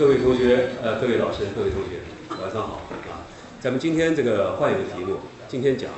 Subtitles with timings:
[0.00, 2.00] 各位同学，呃，各位老师，各位同学，
[2.42, 2.76] 晚上好
[3.10, 3.20] 啊！
[3.60, 5.90] 咱们今天这个换一个题目，今天讲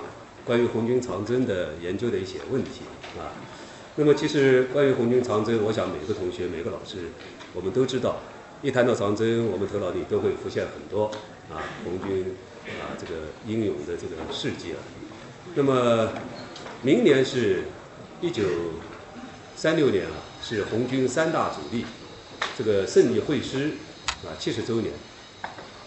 [0.45, 2.81] 关于红军长征的研究的一些问题
[3.17, 3.31] 啊。
[3.95, 7.13] 那么，其实关于红军长征，我想每个同学、每个老师，
[7.55, 8.17] 我们都知道，
[8.61, 11.05] 一谈到长征，我们头脑里都会浮现很多
[11.49, 12.35] 啊，红军
[12.81, 14.83] 啊这个英勇的这个事迹啊。
[15.55, 16.09] 那么，
[16.83, 17.63] 明年是
[18.21, 18.43] 一九
[19.55, 21.85] 三六年啊，是红军三大主力
[22.59, 23.71] 这个胜利会师
[24.25, 24.93] 啊七十周年。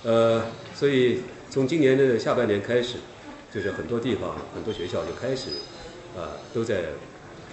[0.03, 2.97] 呃，所以从今年的下半年开始，
[3.53, 5.49] 就是很多地方、很多学校就开始
[6.17, 6.85] 啊都在。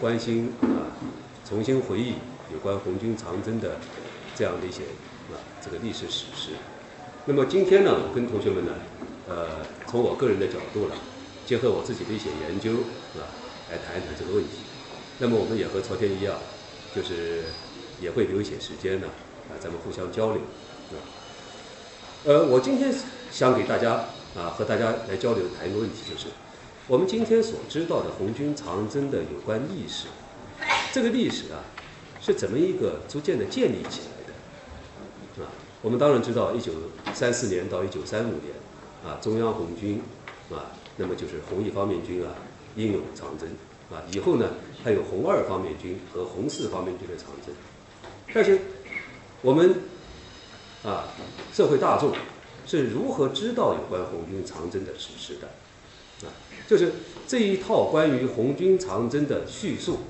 [0.01, 0.91] 关心啊，
[1.48, 2.15] 重新回忆
[2.53, 3.77] 有关红军长征的
[4.34, 4.83] 这样的一些
[5.30, 6.51] 啊这个历史史实。
[7.25, 8.73] 那么今天呢，我跟同学们呢，
[9.28, 10.95] 呃，从我个人的角度呢，
[11.47, 12.73] 结合我自己的一些研究
[13.14, 13.30] 啊，
[13.70, 14.59] 来谈一谈这个问题。
[15.19, 16.34] 那么我们也和昨天一样，
[16.97, 17.45] 就是
[18.01, 19.06] 也会留一些时间呢，
[19.51, 20.41] 啊，咱们互相交流，
[22.25, 22.95] 呃，我今天
[23.33, 23.95] 想给大家
[24.37, 26.29] 啊，和大家来交流谈一个问题，就是。
[26.87, 30.06] 我们今天所知道的红军长征的有关历史，
[30.92, 31.67] 这个历史啊，
[32.20, 35.45] 是怎么一个逐渐的建立起来的？
[35.45, 36.73] 啊，我们当然知道，一九
[37.12, 38.55] 三四年到一九三五年，
[39.05, 40.01] 啊，中央红军，
[40.48, 42.34] 啊，那么就是红一方面军啊，
[42.77, 43.48] 英勇长征，
[43.91, 44.51] 啊，以后呢，
[44.84, 47.53] 还有红二方面军和红四方面军的长征。
[48.33, 48.61] 但是，
[49.41, 49.75] 我们
[50.84, 51.08] 啊，
[51.52, 52.12] 社会大众
[52.66, 55.47] 是如何知道有关红军长征的史实的？
[56.27, 56.33] 啊？
[56.69, 56.92] 就是
[57.27, 60.00] 这一套关于红军长征的叙述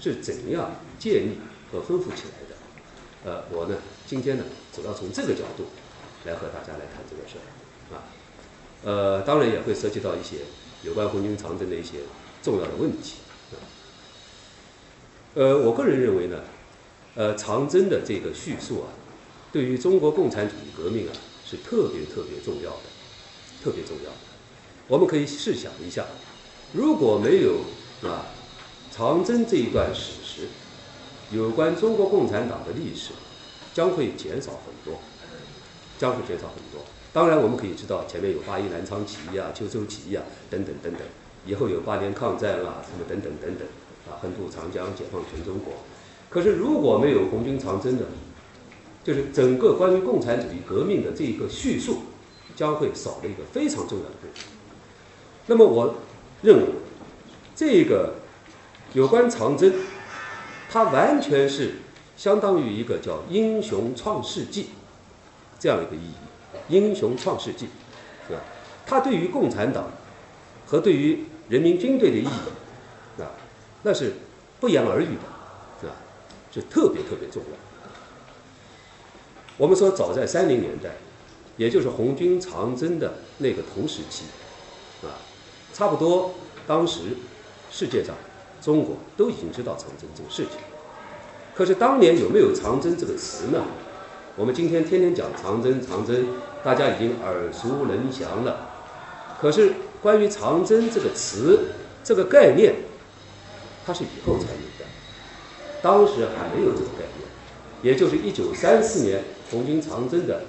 [0.00, 1.38] 是怎样建立
[1.70, 2.56] 和丰富起来的？
[3.22, 4.44] 呃，我呢今天呢
[4.74, 5.66] 主要从这个角度
[6.24, 8.02] 来和大家来谈这个事儿啊。
[8.82, 10.38] 呃，当然也会涉及到一些
[10.82, 11.98] 有关红军长征的一些
[12.42, 13.16] 重要的问题
[13.52, 13.60] 啊。
[15.34, 16.40] 呃，我个人认为呢，
[17.14, 18.88] 呃，长征的这个叙述啊，
[19.52, 21.12] 对于中国共产主义革命啊
[21.44, 22.86] 是特别特别重要的，
[23.62, 24.16] 特别重要的。
[24.86, 26.06] 我们可以试想一下，
[26.72, 27.60] 如果没有
[28.08, 28.26] 啊
[28.92, 30.48] 长征这一段史实，
[31.32, 33.10] 有关中国共产党的历史
[33.74, 35.00] 将会减少很多，
[35.98, 36.84] 将会减少很多。
[37.12, 41.02] 当然，我们可以知道前面有八一南昌起义啊、秋收起义啊等等等等，
[41.44, 43.66] 以后有八年抗战啊什么等等等等
[44.08, 45.74] 啊，横渡长江、解放全中国。
[46.28, 48.06] 可是如果没有红军长征的，
[49.02, 52.02] 就是整个关于共产主义革命的这一个叙述，
[52.54, 54.44] 将会少了一个非常重要的部分。
[55.46, 55.94] 那么我
[56.42, 56.64] 认为，
[57.56, 58.14] 这个
[58.92, 59.72] 有关长征，
[60.70, 61.76] 它完全是
[62.16, 64.66] 相当于一个叫“英雄创世纪”
[65.58, 66.14] 这样一个意义
[66.68, 67.68] ，“英雄创世纪”
[68.28, 68.40] 是吧？
[68.86, 69.90] 它对于共产党
[70.66, 73.32] 和对于人民军队的意义啊，
[73.82, 74.14] 那是
[74.60, 75.22] 不言而喻的，
[75.80, 75.94] 是吧？
[76.52, 77.69] 是特别特别重要。
[79.60, 80.88] 我们说，早在三零年代，
[81.58, 84.24] 也就是红军长征的那个同时期，
[85.02, 85.20] 啊。
[85.74, 86.32] 差不多，
[86.66, 87.00] 当时
[87.70, 88.16] 世界上，
[88.62, 90.58] 中国都已经知道长征这个事情。
[91.54, 93.64] 可是当年有没有长征这个词呢？
[94.34, 96.26] 我们今天天天讲长征，长征，
[96.64, 98.66] 大家已经耳熟能详了。
[99.38, 101.66] 可是关于长征这个词，
[102.02, 102.76] 这个概念，
[103.84, 104.86] 它是以后才有的，
[105.82, 107.20] 当时还没有这个概念。
[107.82, 110.42] 也就是一九三四年红军长征的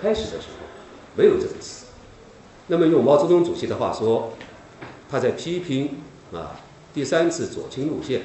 [0.00, 0.66] 开始的时候，
[1.16, 1.86] 没有这个词。
[2.68, 4.32] 那么用毛泽东主席的话说。
[5.08, 6.00] 他在批评
[6.32, 6.58] 啊
[6.92, 8.22] 第三次左倾路线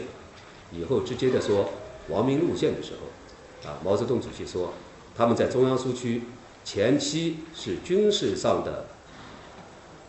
[0.72, 1.70] 以后，直接的说
[2.10, 4.74] 亡命路线的时候，啊毛泽东主席说，
[5.16, 6.24] 他们在中央苏区
[6.66, 8.88] 前期是军事上的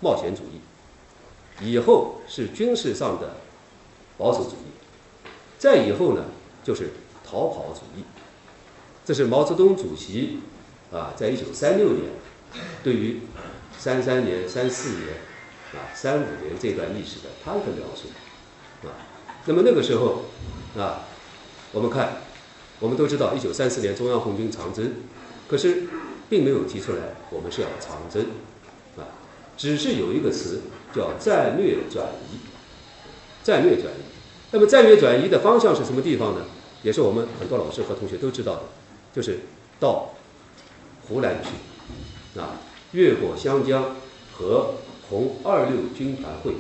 [0.01, 3.37] 冒险主义，以后是军事上的
[4.17, 5.29] 保守主义，
[5.59, 6.25] 再以后呢
[6.65, 6.89] 就是
[7.23, 8.03] 逃跑主义。
[9.05, 10.39] 这是毛泽东主席
[10.93, 12.11] 啊在一九三六年
[12.83, 13.21] 对于
[13.79, 15.09] 三三年、三四年。
[15.73, 18.09] 啊，三五年这段历史的他的描述，
[18.87, 18.93] 啊，
[19.47, 20.25] 那么那个时候，
[20.77, 21.07] 啊，
[21.73, 22.19] 我们看，
[22.79, 24.93] 我们都知道一九三四年中央红军长征，
[25.49, 25.85] 可是
[26.29, 26.99] 并没有提出来
[27.31, 28.23] 我们是要长征，
[28.99, 29.17] 啊，
[29.57, 30.61] 只是有一个词
[30.95, 32.37] 叫战略转移，
[33.43, 34.03] 战略转移。
[34.51, 36.45] 那么战略转移的方向是什么地方呢？
[36.83, 38.63] 也是我们很多老师和同学都知道的，
[39.13, 39.41] 就是
[39.79, 40.15] 到
[41.07, 42.61] 湖南去，啊，
[42.93, 43.97] 越过湘江
[44.33, 44.75] 和。
[45.11, 46.59] 红二六军团会合，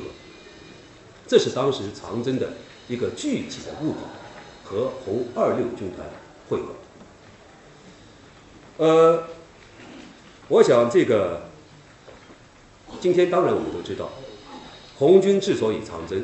[1.27, 2.53] 这是当时长征的
[2.87, 4.01] 一个具体的目的，
[4.63, 6.07] 和红二六军团
[6.51, 6.75] 会合。
[8.77, 9.25] 呃，
[10.49, 11.45] 我想这个
[13.01, 14.11] 今天当然我们都知道，
[14.99, 16.23] 红军之所以长征，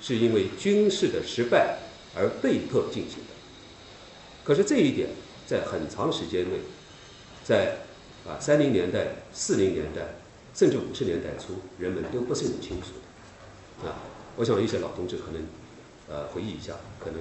[0.00, 1.80] 是因为军事的失败
[2.16, 3.34] 而被迫进行的。
[4.44, 5.10] 可是这一点
[5.46, 6.58] 在很长时间内
[7.44, 7.78] 在
[8.26, 10.16] 啊三零年代、四零年代，
[10.52, 12.88] 甚至五十年代初，人们都不是很清楚
[13.82, 13.88] 的。
[13.88, 13.96] 啊，
[14.36, 15.42] 我想一些老同志可能
[16.08, 17.20] 呃回忆一下，可能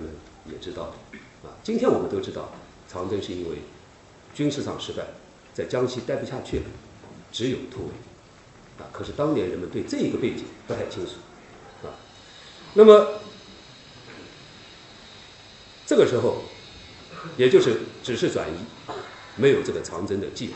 [0.51, 0.95] 也知道。
[1.43, 2.51] 啊，今天我们都知道，
[2.91, 3.57] 长征是因为
[4.33, 5.05] 军事上失败，
[5.53, 6.65] 在江西待不下去了，
[7.31, 7.91] 只有突围。
[8.79, 11.11] 啊，可是当年人们对这一个背景不太清楚。
[11.87, 11.93] 啊，
[12.73, 13.19] 那么
[15.85, 16.41] 这个时候，
[17.37, 18.55] 也就是只是转移，
[19.35, 20.53] 没有这个长征的计划。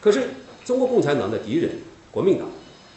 [0.00, 0.30] 可是
[0.64, 1.78] 中国共产党的敌人
[2.10, 2.48] 国民党，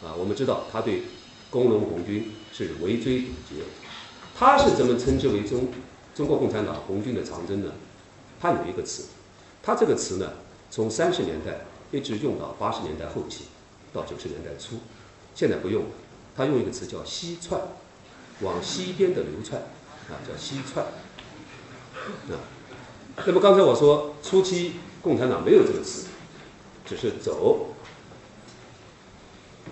[0.02, 1.02] 啊，我们知道他对
[1.50, 3.62] 工农红军是围追堵截，
[4.36, 5.68] 他是怎么称之为中
[6.14, 7.72] 中国共产党红军的长征呢？
[8.40, 9.04] 他有一个词，
[9.62, 10.32] 他这个词呢，
[10.70, 13.44] 从三十年代一直用到八十年代后期，
[13.92, 14.76] 到九十年代初，
[15.34, 15.90] 现在不用了，
[16.36, 17.60] 他用一个词叫西窜，
[18.40, 19.62] 往西边的流窜。
[20.10, 20.84] 啊，叫西窜。
[22.30, 22.36] 啊，
[23.26, 26.06] 那么刚才我说初期共产党没有这个词，
[26.86, 27.74] 只是走。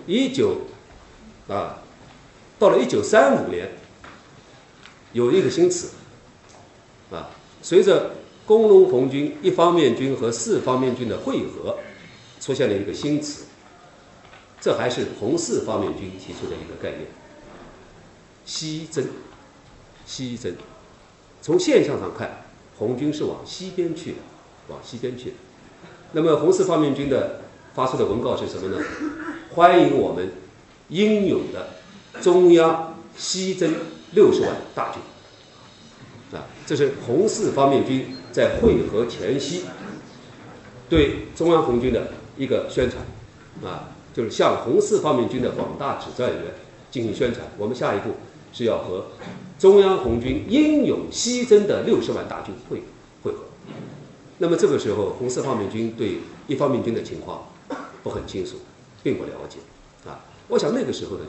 [0.05, 0.61] 一九
[1.47, 1.83] 啊，
[2.57, 3.71] 到了一九三五年，
[5.13, 5.89] 有一个新词。
[7.11, 7.29] 啊，
[7.61, 8.11] 随着
[8.45, 11.77] 工农红军一方面军和四方面军的汇合，
[12.39, 13.45] 出现了一个新词。
[14.61, 17.07] 这还是红四方面军提出的一个概念，
[18.45, 19.07] 西征。
[20.05, 20.55] 西征，
[21.41, 22.43] 从现象上看，
[22.77, 24.17] 红军是往西边去的，
[24.67, 25.35] 往西边去的。
[26.11, 27.41] 那么红四方面军的
[27.73, 28.83] 发出的文告是什么呢？
[29.53, 30.31] 欢迎我们
[30.89, 31.69] 英勇的
[32.21, 33.73] 中央西征
[34.11, 35.01] 六十万大军。
[36.37, 39.63] 啊，这是红四方面军在会合前夕
[40.89, 43.03] 对中央红军的一个宣传。
[43.63, 46.43] 啊，就是向红四方面军的广大指战员
[46.91, 47.47] 进行宣传。
[47.57, 48.15] 我们下一步
[48.51, 49.07] 是要和。
[49.59, 52.81] 中央红军英勇西征的六十万大军会
[53.21, 53.39] 会合，
[54.37, 57.45] 那么这个时候红四方面军对一方面军的情况
[58.01, 58.55] 不很清楚，
[59.03, 59.57] 并不了解
[60.09, 60.23] 啊。
[60.47, 61.23] 我想那个时候的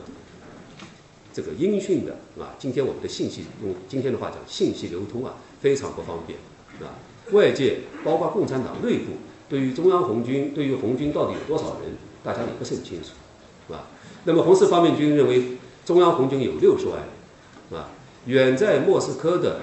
[1.33, 6.39] 这个音讯的啊，今天我们的信息用今天的话讲，信息流通啊非常不方便
[6.79, 6.95] 啊。
[7.33, 9.11] 外界包括共产党内部
[9.49, 13.89] 对于中央红军对于红军到底有多少人，大家也不是很清楚啊。
[14.23, 17.89] 那么红四方面军认为中央红军有六十万人啊。
[18.25, 19.61] 远在莫斯科的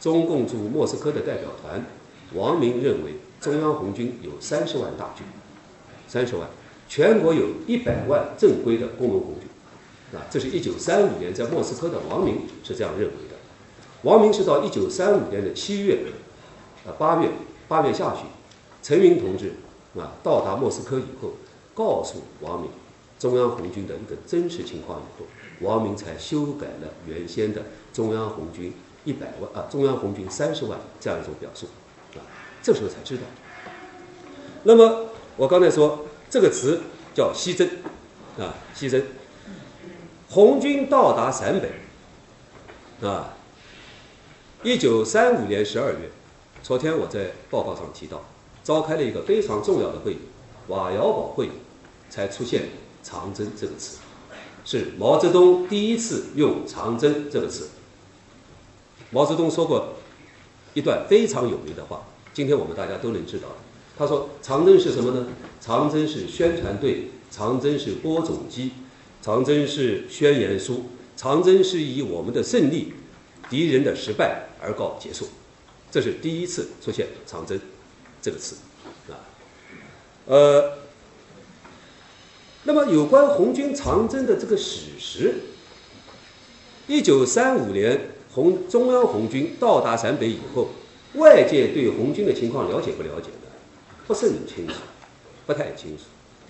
[0.00, 1.84] 中共驻莫斯科的代表团
[2.32, 5.26] 王明认为，中央红军有三十万大军，
[6.08, 6.48] 三十万，
[6.88, 13.36] 全国有一百万正规的工农红军，啊，这是一九三五年在莫斯科的王明是这样认为的。
[14.02, 15.98] 王明是到一九三五年的七月，
[16.86, 17.28] 啊八月
[17.68, 18.24] 八月下旬，
[18.82, 19.52] 陈云同志
[19.98, 21.32] 啊到达莫斯科以后，
[21.74, 22.70] 告诉王明
[23.18, 25.26] 中央红军的一个真实情况以后。
[25.60, 28.72] 王明才修改了原先的中央红军
[29.04, 31.66] 一百万啊，中央红军三十万这样一种表述，
[32.14, 32.22] 啊，
[32.62, 33.22] 这时候才知道。
[34.62, 35.06] 那么
[35.36, 36.80] 我刚才说这个词
[37.14, 37.68] 叫西征，
[38.38, 39.02] 啊，西征，
[40.28, 43.34] 红军到达陕北，啊，
[44.62, 46.10] 一九三五年十二月，
[46.62, 48.22] 昨天我在报告上提到，
[48.62, 50.18] 召开了一个非常重要的会议，
[50.68, 51.50] 瓦窑堡会议，
[52.08, 52.68] 才出现
[53.02, 53.98] 长征这个词。
[54.62, 57.70] 是毛泽东第一次用“长征”这个词。
[59.10, 59.94] 毛泽东说过
[60.74, 63.48] 一段非常有名的话，今天我们大家都能知道。
[63.98, 65.26] 他说：“长征是什么呢？
[65.60, 68.70] 长征是宣传队，长征是播种机，
[69.20, 72.94] 长征是宣言书，长征是以我们的胜利、
[73.50, 75.28] 敌人的失败而告结束。”
[75.90, 77.60] 这是第一次出现“长征”
[78.22, 78.56] 这个词
[79.08, 79.18] 啊，
[80.26, 80.78] 呃。
[82.62, 85.34] 那么，有关红军长征的这个史实，
[86.86, 90.68] 一九三五年红中央红军到达陕北以后，
[91.14, 93.48] 外界对红军的情况了解不了解呢？
[94.06, 94.74] 不是很清楚，
[95.46, 96.04] 不太清楚。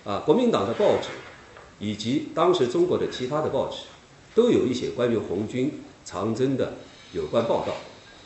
[0.04, 1.08] 啊，国民党的报纸
[1.78, 3.78] 以及当时中国的其他的报纸，
[4.34, 5.72] 都有一些关于红军
[6.04, 6.74] 长征的
[7.12, 7.74] 有关报道，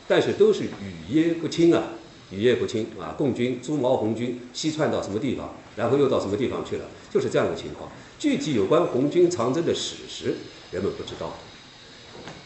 [0.07, 0.69] 但是都是语
[1.11, 1.83] 焉不清啊，
[2.31, 3.15] 语焉不清啊。
[3.17, 5.53] 共军朱毛红军西窜到什么地方？
[5.75, 6.85] 然后又到什么地方去了？
[7.09, 7.89] 就是这样的情况。
[8.17, 10.35] 具体有关红军长征的史实，
[10.71, 11.33] 人们不知道。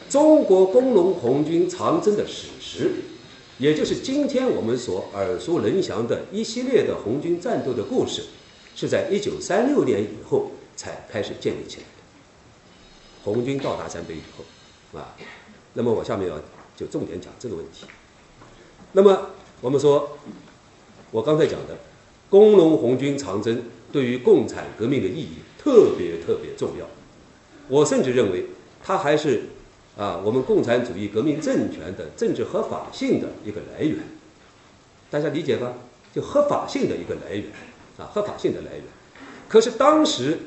[0.10, 2.92] 中国工农红军长征的史实，
[3.60, 8.24] 也就是今天我们所耳熟能详的一系列的红军战斗的故事，
[8.76, 13.24] 是在一九三六年以后才开始建立起来的。
[13.24, 15.16] 红军到达陕北以后，啊，
[15.74, 16.42] 那么我下面要
[16.76, 17.86] 就重点讲这个问题。
[18.94, 19.30] 那么
[19.62, 20.18] 我们说，
[21.12, 21.78] 我刚才讲的。
[22.30, 26.86] 工农红军长征对于共产革命的意义特别特别重要，
[27.68, 28.46] 我甚至认为
[28.84, 29.46] 它还是
[30.00, 33.98] 啊我们共产主义革命政权的政治合法性的一个来源，
[35.12, 35.74] 大家理解吧？
[36.16, 37.46] 就合法性的一个来源
[37.98, 38.84] 啊，合法性的来源。
[39.50, 40.40] 可是当时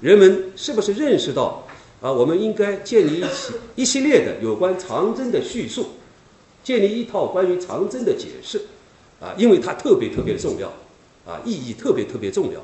[0.00, 1.66] 人们是不是认识到
[2.00, 5.86] 啊，我们应该建立一起一系列的有关长征的叙述，
[6.62, 8.62] 建立一套关于长征的解释
[9.20, 10.68] 啊，因为它特别特别重要
[11.26, 12.62] 啊，意义特别特别重要，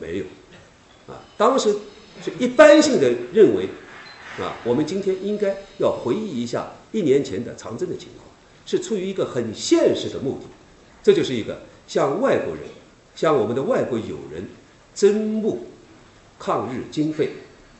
[0.00, 0.24] 没有
[1.08, 1.74] 啊，当时
[2.22, 3.68] 是一般性的认为
[4.42, 8.26] 啊，我们今天应该要回忆一下一年前的长征的情况。
[8.66, 10.44] 是出于一个很现实的目的，
[11.02, 12.64] 这就是一个向外国人、
[13.16, 14.46] 向我们的外国友人
[14.94, 15.66] 征募
[16.38, 17.30] 抗日经费，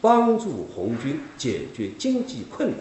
[0.01, 2.79] 帮助红军解决经济困难，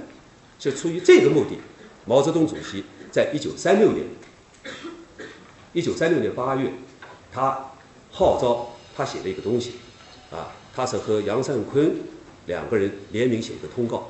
[0.57, 1.57] 是出于这个目的。
[2.05, 4.05] 毛泽东主席在一九三六年，
[5.73, 6.71] 一九三六年八月，
[7.29, 7.71] 他
[8.09, 9.73] 号召他写了一个东西，
[10.31, 11.93] 啊，他是和杨尚昆
[12.47, 14.09] 两个人联名写一个通告。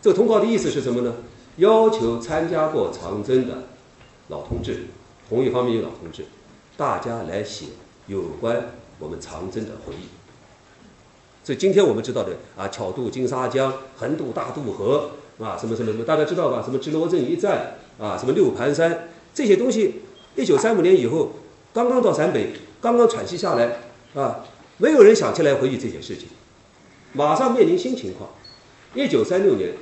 [0.00, 1.12] 这个通告的意思是什么呢？
[1.56, 3.64] 要求参加过长征的
[4.28, 4.86] 老同志，
[5.28, 6.26] 红一方面有老同志，
[6.76, 7.66] 大家来写
[8.06, 10.06] 有关我们长征的回忆。
[11.42, 16.62] 所以今天我们知道的啊，巧渡金沙江，横渡大渡河啊，什么什么什么，大家知道吧？
[16.62, 20.02] 什么直罗镇一战啊，什么六盘山这些东西，
[20.34, 21.30] 一九三五年以后，
[21.72, 23.78] 刚刚到陕北，刚刚喘息下来
[24.14, 24.44] 啊，
[24.76, 26.28] 没有人想起来回忆这些事情，
[27.16, 28.28] 马上面临新情况。
[28.94, 29.72] 一九三六年，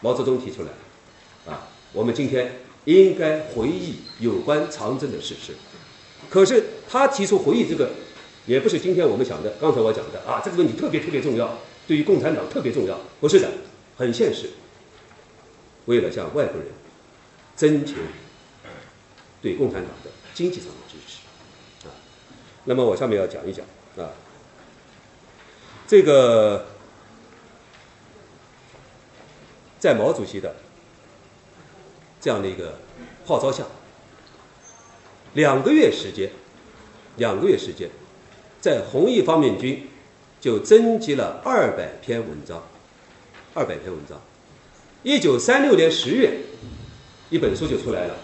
[0.00, 0.68] 毛泽东提出来。
[1.52, 5.52] 啊，我们今天应该回忆有关长征的事实。
[6.30, 7.90] 可是他提出回忆这个，
[8.46, 9.50] 也不是今天我们想的。
[9.60, 13.50] 刚才我讲的啊，这个问题特别特别重要，对于共产党特别重要，不是的，
[13.96, 14.50] 很现实。
[15.86, 16.68] 为了向外国人
[17.56, 17.96] 征求
[19.42, 21.18] 对共产党的经济上的支持
[21.86, 21.92] 啊，
[22.64, 23.66] 那么我下面要讲一讲
[23.98, 24.08] 啊，
[25.86, 26.66] 这个
[29.84, 30.54] 在毛主席的。
[32.18, 32.78] 这样的一个
[33.26, 33.64] 号召下，
[35.34, 36.30] 两个月时间，
[37.18, 37.90] 两个月时间，
[38.62, 39.86] 在红一方面军
[40.40, 42.62] 就征集了二百篇文章，
[43.52, 44.18] 二百篇文章。
[45.02, 46.32] 一九三六年十月，
[47.28, 48.16] 一本书就出来了。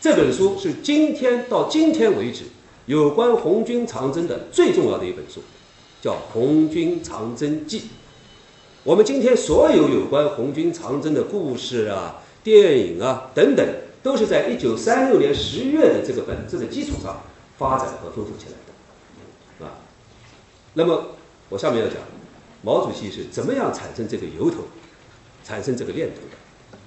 [0.00, 2.44] 这本书是今天到今天为止
[2.86, 5.42] 有关红军长征的最重要的一本书，
[6.00, 7.80] 叫《红军长征记》。
[8.84, 12.20] 我们今天所有有关红军长征的故事啊。
[12.42, 13.64] 电影啊，等等，
[14.02, 17.22] 都是在一九三六年十月的这个本子的基础上
[17.56, 18.52] 发展和丰富起来
[19.60, 19.78] 的，啊。
[20.74, 21.10] 那么
[21.48, 21.98] 我下面要讲，
[22.62, 24.64] 毛主席是怎么样产生这个由头，
[25.44, 26.78] 产生这个念头的。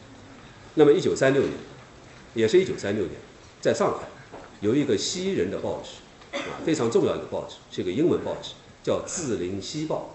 [0.74, 1.54] 那么一九三六年，
[2.34, 3.14] 也是一九三六年，
[3.62, 4.00] 在上海
[4.60, 8.52] 有一个西人的报纸，啊，非常重要一个报纸，是一个英文报纸，
[8.84, 10.15] 叫《字林西报》，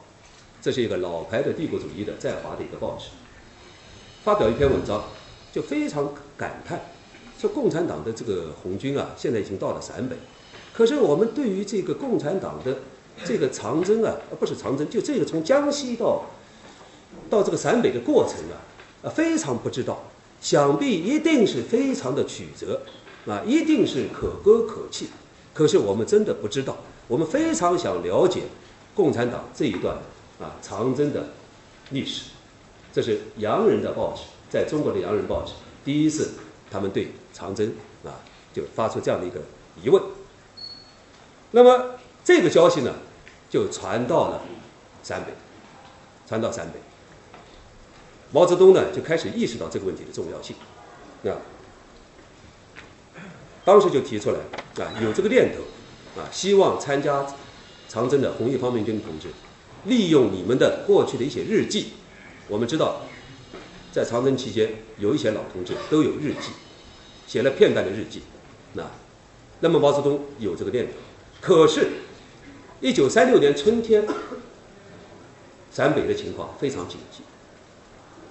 [0.60, 3.06] 这是一个老牌的帝国主义的在华的一个报纸，
[4.22, 5.02] 发表一篇文章。
[5.52, 6.80] 就非常感叹，
[7.36, 10.14] 说共产党的这个红军啊，现在已经到了陕北，
[10.72, 12.76] 可是我们对于这个共产党的
[13.24, 16.26] 这个长征啊，不是长征，就这个从江西到
[17.28, 18.62] 到这个陕北的过程啊，
[19.02, 20.04] 啊非常不知道，
[20.40, 22.82] 想必一定是非常的曲折，
[23.26, 25.08] 啊一定是可歌可泣，
[25.52, 26.76] 可是我们真的不知道，
[27.08, 28.42] 我们非常想了解
[28.94, 29.96] 共产党这一段
[30.40, 31.28] 啊长征的
[31.90, 32.30] 历史，
[32.92, 34.22] 这是洋人的报纸。
[34.48, 35.52] 在中国的洋人报纸，
[35.84, 36.32] 第一次
[36.68, 37.72] 他们对长征
[38.04, 38.18] 啊
[38.52, 39.40] 就发出这样的一个
[39.80, 40.02] 疑问。
[41.52, 41.94] 那么
[42.24, 42.94] 这个消息呢，
[43.48, 44.42] 就传到了
[45.04, 45.32] 陕北，
[46.26, 46.80] 传到陕北。
[48.32, 50.56] 毛泽东呢就开始意识到这个问题的重要性，
[51.24, 51.38] 啊，
[53.64, 57.24] 当时就提出来啊，有这个念头啊，希望参加
[57.88, 59.28] 长征的红一方面军同志，
[59.84, 61.88] 利用你们的过去的一些日记，
[62.48, 63.02] 我们知道。
[63.92, 66.52] 在长征期间，有一些老同志都有日记，
[67.26, 68.22] 写了片段的日记。
[68.74, 68.84] 那，
[69.58, 70.92] 那么毛泽东有这个念头，
[71.40, 71.88] 可是，
[72.80, 74.06] 一九三六年春天，
[75.72, 77.24] 陕北的情况非常紧急，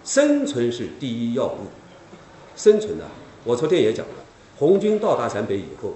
[0.05, 1.67] 生存是第一要务。
[2.55, 3.03] 生存呢，
[3.43, 4.13] 我昨天也讲了，
[4.57, 5.93] 红军到达陕北以后，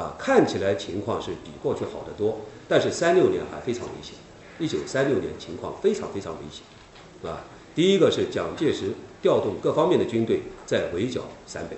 [0.00, 4.14] 啊，看起来情况是比过去好得多，但是三六年还非常危险。
[4.58, 7.44] 一九三六年情况非常非常危险，啊。
[7.74, 8.92] 第一个是蒋介石
[9.22, 11.76] 调动各方面的军队在围剿陕北，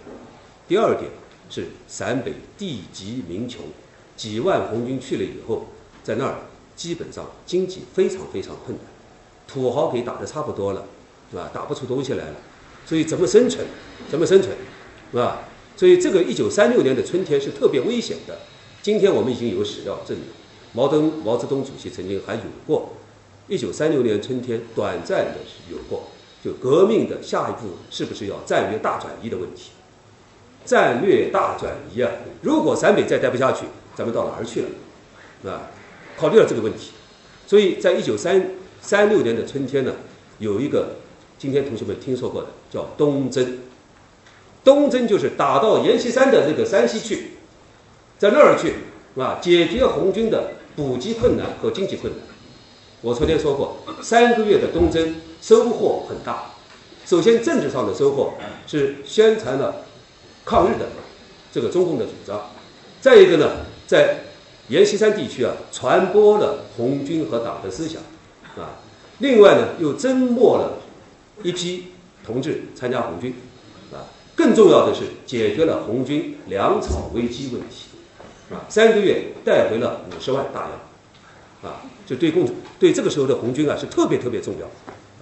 [0.66, 1.08] 第二点
[1.48, 3.62] 是陕北地极民穷，
[4.16, 5.66] 几万红军去了以后，
[6.02, 6.38] 在那儿
[6.74, 8.86] 基本上经济非常非常困难，
[9.46, 10.84] 土豪给打得差不多了，
[11.30, 11.48] 是吧？
[11.54, 12.36] 打不出东西来了，
[12.84, 13.64] 所以怎么生存？
[14.10, 14.52] 怎么生存？
[15.12, 15.42] 是吧？
[15.76, 18.36] 所以这个一九三六年的春天是特别危险的。
[18.82, 20.26] 今天我们已经有史料证明，
[20.74, 22.90] 毛泽东毛泽东主席曾经还有过。
[23.46, 25.36] 一九三六年春天，短暂的
[25.70, 26.04] 有过，
[26.42, 29.70] 就革命的下一步是不是要战略大转移的问题？
[30.64, 32.10] 战略大转移啊！
[32.40, 35.52] 如果陕北再待不下去，咱们到哪儿去了？
[35.52, 35.68] 啊，
[36.16, 36.92] 考虑了这个问题，
[37.46, 38.50] 所以在一九三
[38.80, 39.92] 三六年的春天呢，
[40.38, 40.96] 有一个
[41.38, 43.58] 今天同学们听说过的叫东征。
[44.64, 47.32] 东征就是打到阎锡山的这个山西去，
[48.18, 48.72] 在那儿去
[49.20, 52.22] 啊，解决红军的补给困难和经济困难。
[53.00, 56.50] 我昨天说过，三个月的东征收获很大。
[57.04, 58.32] 首先，政治上的收获
[58.66, 59.84] 是宣传了
[60.44, 60.86] 抗日的
[61.52, 62.38] 这个中共的主张；
[63.00, 64.20] 再一个呢，在
[64.68, 68.00] 阎锡山地区啊，传播了红军和党的思想
[68.56, 68.80] 啊。
[69.18, 70.78] 另外呢，又增募了
[71.42, 71.88] 一批
[72.24, 73.34] 同志参加红军
[73.92, 74.08] 啊。
[74.34, 77.86] 更重要的是，解决了红军粮草危机问题
[78.50, 78.64] 啊。
[78.68, 80.68] 三个月带回了五十万大
[81.62, 82.48] 洋啊，就对共
[82.78, 84.66] 对这个时候的红军啊是特别特别重要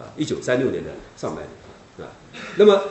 [0.02, 0.08] 啊。
[0.16, 2.06] 一九三六年的上半年。
[2.06, 2.10] 啊，
[2.56, 2.82] 那么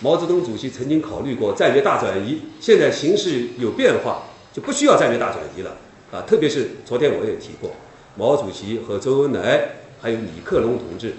[0.00, 5.76] 毛泽东主席曾经考虑过战略大转移，现在形势有变化，就不需要战略大转移了
[6.12, 6.20] 啊。
[6.26, 7.70] 特别是昨天我也提过，
[8.16, 11.14] 毛主席和周恩来还有李克农同志，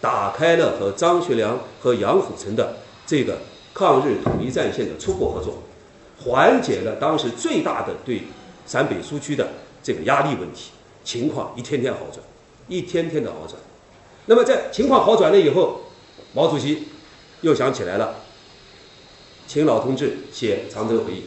[0.00, 2.76] 打开了和张学良和杨虎城的
[3.06, 3.38] 这个
[3.72, 5.62] 抗日统一战线的初步合作，
[6.24, 8.22] 缓解了当时最大的对
[8.66, 9.48] 陕北苏区的
[9.82, 10.70] 这个压力问题，
[11.04, 12.20] 情况一天天好转，
[12.68, 13.56] 一天天的好转。
[14.26, 15.80] 那么在情况好转了以后，
[16.34, 16.88] 毛主席
[17.40, 18.16] 又想起来了，
[19.46, 21.24] 请老同志写长征回忆，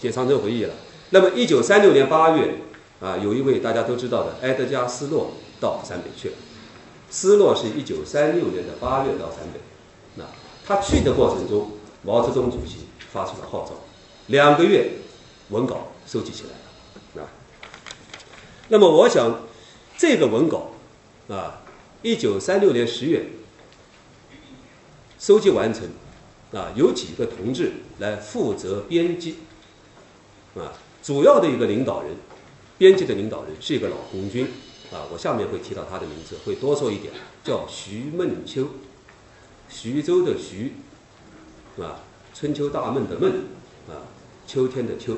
[0.00, 0.74] 写长征回忆了。
[1.10, 2.56] 那么，一九三六年八月，
[3.00, 6.34] 啊，有一位大家都知道的埃德加·斯洛到陕北去了。
[7.08, 9.60] 斯洛是一九三六年的八月到陕北，
[10.16, 10.24] 那
[10.66, 11.72] 他去的过程中，
[12.02, 13.72] 毛泽东主席发出了号召，
[14.28, 14.90] 两个月
[15.50, 16.50] 文稿收集起来
[17.20, 17.30] 了，啊。
[18.68, 19.42] 那么，我想
[19.96, 20.72] 这个文稿，
[21.28, 21.62] 啊，
[22.02, 23.26] 一九三六年十月。
[25.18, 25.88] 收集完成，
[26.52, 29.36] 啊，有几个同志来负责编辑，
[30.54, 32.12] 啊，主要的一个领导人，
[32.76, 34.46] 编辑的领导人是一个老红军，
[34.92, 38.68] 啊，我下面会提到他的名字，会多说一点，叫徐梦秋，
[39.70, 40.74] 徐州的徐，
[41.80, 43.32] 啊，春秋大梦的梦，
[44.46, 45.16] 秋天的秋，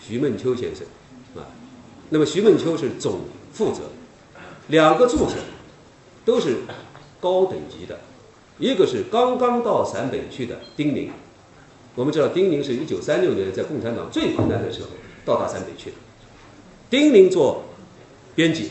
[0.00, 0.86] 徐梦秋先生，
[1.34, 1.46] 啊，
[2.10, 3.20] 那么徐梦秋是总
[3.52, 3.82] 负责，
[4.68, 5.36] 两个助手
[6.24, 6.58] 都是
[7.20, 7.98] 高等级的。
[8.58, 11.10] 一个是刚刚到陕北去的丁宁，
[11.94, 14.88] 我们知道丁宁是一九三六年在共产党最困难的时候
[15.24, 15.96] 到达陕北去的，
[16.88, 17.64] 丁宁做
[18.36, 18.70] 编辑，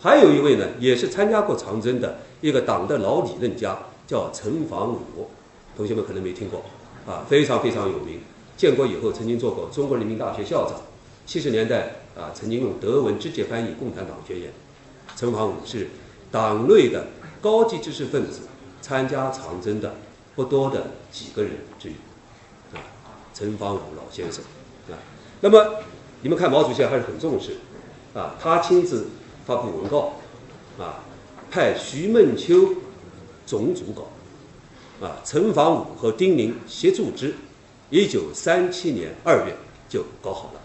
[0.00, 5.28] 还有一位呢也是参加过长征的一个党的老理论家，叫陈房武，
[5.76, 6.62] 同学们可能没听过，
[7.10, 8.20] 啊，非常非常有名，
[8.56, 10.80] 建国以后曾经做过中国人民大学校长，
[11.26, 14.52] 七十年代啊曾经用德文直接翻译共产党宣言，
[15.16, 15.88] 陈房武是
[16.30, 17.06] 党内的
[17.40, 18.40] 高级知识分子。
[18.84, 19.94] 参加长征的
[20.36, 21.94] 不多的几个人之一，
[22.76, 22.84] 啊，
[23.32, 24.44] 陈方武老先生，
[24.90, 24.92] 啊，
[25.40, 25.76] 那么
[26.20, 27.56] 你们看毛主席还是很重视，
[28.12, 29.06] 啊，他亲自
[29.46, 30.16] 发布文告，
[30.78, 31.02] 啊，
[31.50, 32.74] 派徐梦秋
[33.46, 37.34] 总主稿，啊，陈方武和丁宁协助之，
[37.94, 39.54] 一九三七年二月
[39.88, 40.60] 就搞好了，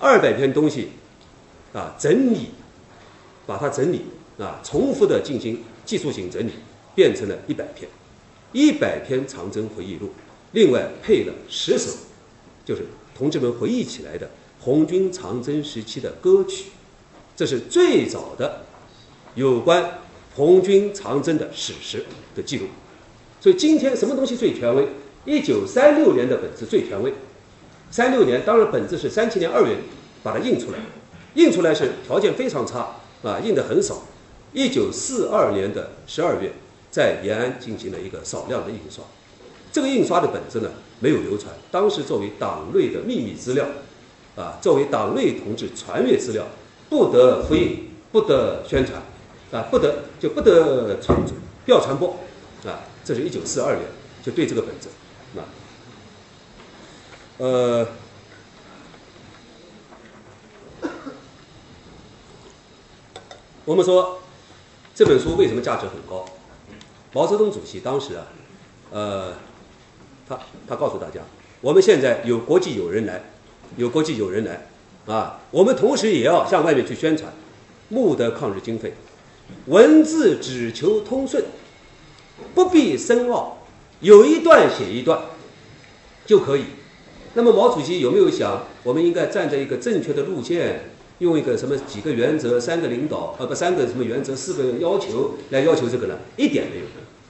[0.00, 0.88] 二百篇东西，
[1.72, 2.48] 啊，整理，
[3.46, 6.50] 把它整理，啊，重复的进行技术性整理。
[6.96, 7.90] 变成了一百篇，
[8.52, 10.12] 一百篇长征回忆录，
[10.52, 11.90] 另外配了十首，
[12.64, 12.86] 就是
[13.18, 16.66] 同志们回忆起来的红军长征时期的歌曲，
[17.34, 18.62] 这是最早的
[19.34, 19.98] 有关
[20.36, 22.04] 红军长征的史实
[22.36, 22.66] 的记录。
[23.40, 24.86] 所以今天什么东西最权威？
[25.24, 27.12] 一九三六年的本子最权威。
[27.90, 29.76] 三六年当然本子是三七年二月
[30.22, 30.78] 把它印出来，
[31.34, 34.02] 印出来是条件非常差啊，印的很少。
[34.52, 36.52] 一九四二年的十二月。
[36.94, 39.02] 在延安进行了一个少量的印刷，
[39.72, 43.66] 这个印刷的本子呢没有流传，当时作为党内的秘密资料，
[44.36, 46.46] 啊，作为党内同志传阅资料，
[46.88, 49.02] 不得复印，不得宣传，
[49.50, 51.18] 啊，不得就不得传，
[51.64, 52.10] 不要传播，
[52.64, 53.84] 啊，这是一九四二年
[54.22, 54.83] 就对这个本子，
[57.36, 57.84] 呃，
[63.64, 64.20] 我们说
[64.94, 66.24] 这本书为什么价值很高？
[67.12, 68.26] 毛泽东主席当时啊，
[68.92, 69.32] 呃，
[70.28, 71.22] 他他告诉大家，
[71.60, 73.20] 我们现在有国际友人来，
[73.76, 74.68] 有国际友人来，
[75.12, 77.32] 啊，我们同时也要向外面去宣传，
[77.88, 78.94] 募得抗日经费，
[79.66, 81.44] 文字只求通顺，
[82.54, 83.58] 不必深奥，
[83.98, 85.20] 有一段写一段
[86.24, 86.66] 就可以。
[87.34, 96.18] 那么毛主席有没有想，我们应该站在一个正确的路线，用一个什么几个原则、三个领导，呃不三个什么原则、四个要求来要求这个呢？
[96.36, 96.84] 一点没有。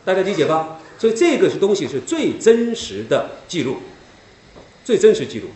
[0.04, 0.78] 大家理解吧？
[0.98, 3.76] 所以这个是东西是最真实的记录，
[4.84, 5.48] 最真实记录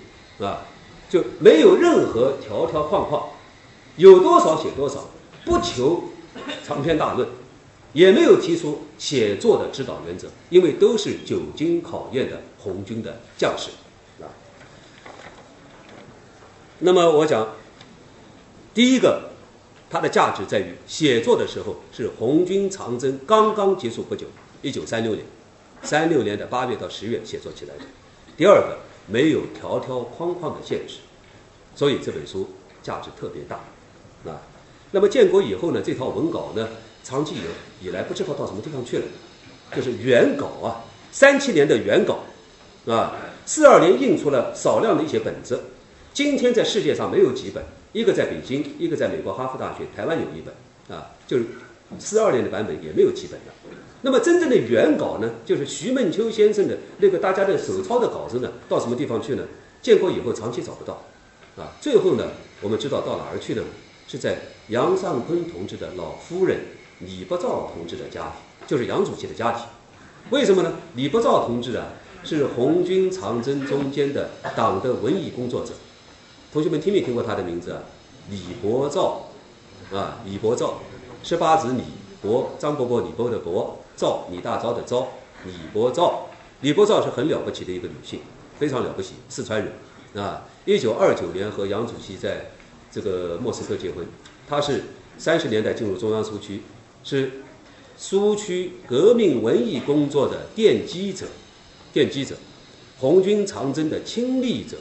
[0.43, 0.67] 啊，
[1.11, 3.29] 就没有任何条条框框，
[3.97, 5.11] 有多少写多少，
[5.45, 6.05] 不求
[6.67, 7.29] 长篇大论，
[7.93, 13.69] 也没有提出写作的指导原则，因为都是久经考验的红军的将士。
[16.81, 17.45] 那么我讲，
[18.73, 19.31] 第一个，
[19.91, 24.27] 它的价值在于写作的时候是红军长征刚刚结束不久，
[24.63, 25.25] 一九三六年，
[25.83, 27.83] 三六年的八月到十月写作起来的。
[28.37, 30.99] 第二个，没有条条框框的限制，
[31.75, 32.49] 所以这本书
[32.81, 33.57] 价值特别大
[34.31, 34.41] 啊。
[34.93, 36.69] 那么建国以后呢，这套文稿呢，
[37.03, 39.05] 长期以以来不知道到什么地方去了，
[39.75, 42.21] 就是原稿啊，三七年的原稿
[42.87, 45.61] 啊，四二年印出了少量的一些本子。
[46.19, 50.53] 今天在世界上没有几本，一个在北京，一个在美国哈佛大学，台湾有一本，
[50.99, 51.45] 啊，就是
[52.01, 53.79] 四二年的版本也没有几本的。
[54.03, 59.45] 那么真正的原稿呢，就是徐梦秋先生的那个大家的手抄的稿子呢，到什么地方去呢？
[59.81, 61.05] 建国以后长期找不到，
[61.57, 62.25] 啊，最后呢，
[62.63, 63.69] 我们知道到哪儿去了呢？
[64.09, 64.39] 是在
[64.71, 66.59] 杨尚昆同志的老夫人
[66.99, 69.65] 李伯兆同志的家庭，就是杨主席的家庭。
[70.31, 70.73] 为什么呢？
[70.97, 71.87] 李伯兆同志啊，
[72.25, 75.75] 是红军长征中间的党的文艺工作者。
[76.53, 77.83] 同学们听没听过他的名字啊？
[78.31, 79.29] 李伯兆，
[79.93, 80.79] 啊，李伯兆，
[81.23, 81.83] 十八子李
[82.23, 85.05] 伯，张伯伯李伯的伯，兆李大钊的钊，
[85.45, 86.27] 李伯兆，
[86.63, 88.21] 李伯兆是很了不起的一个女性，
[88.59, 92.51] 非常了不起，四川人，啊，一九二九年和杨主席在
[92.91, 94.07] 这个莫斯科结婚，
[94.49, 94.85] 她是
[95.19, 96.63] 三十年代进入中央苏区，
[97.05, 97.31] 是
[97.99, 101.27] 苏区革命文艺工作的奠基者，
[101.93, 102.35] 奠基者，
[102.99, 104.79] 红军长征的亲历者，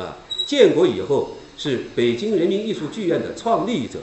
[0.00, 0.16] 啊。
[0.46, 4.00] 建国以后是北京人民艺术剧院的创立者，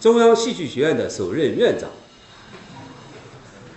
[0.00, 1.90] 中央戏剧学院的首任院长，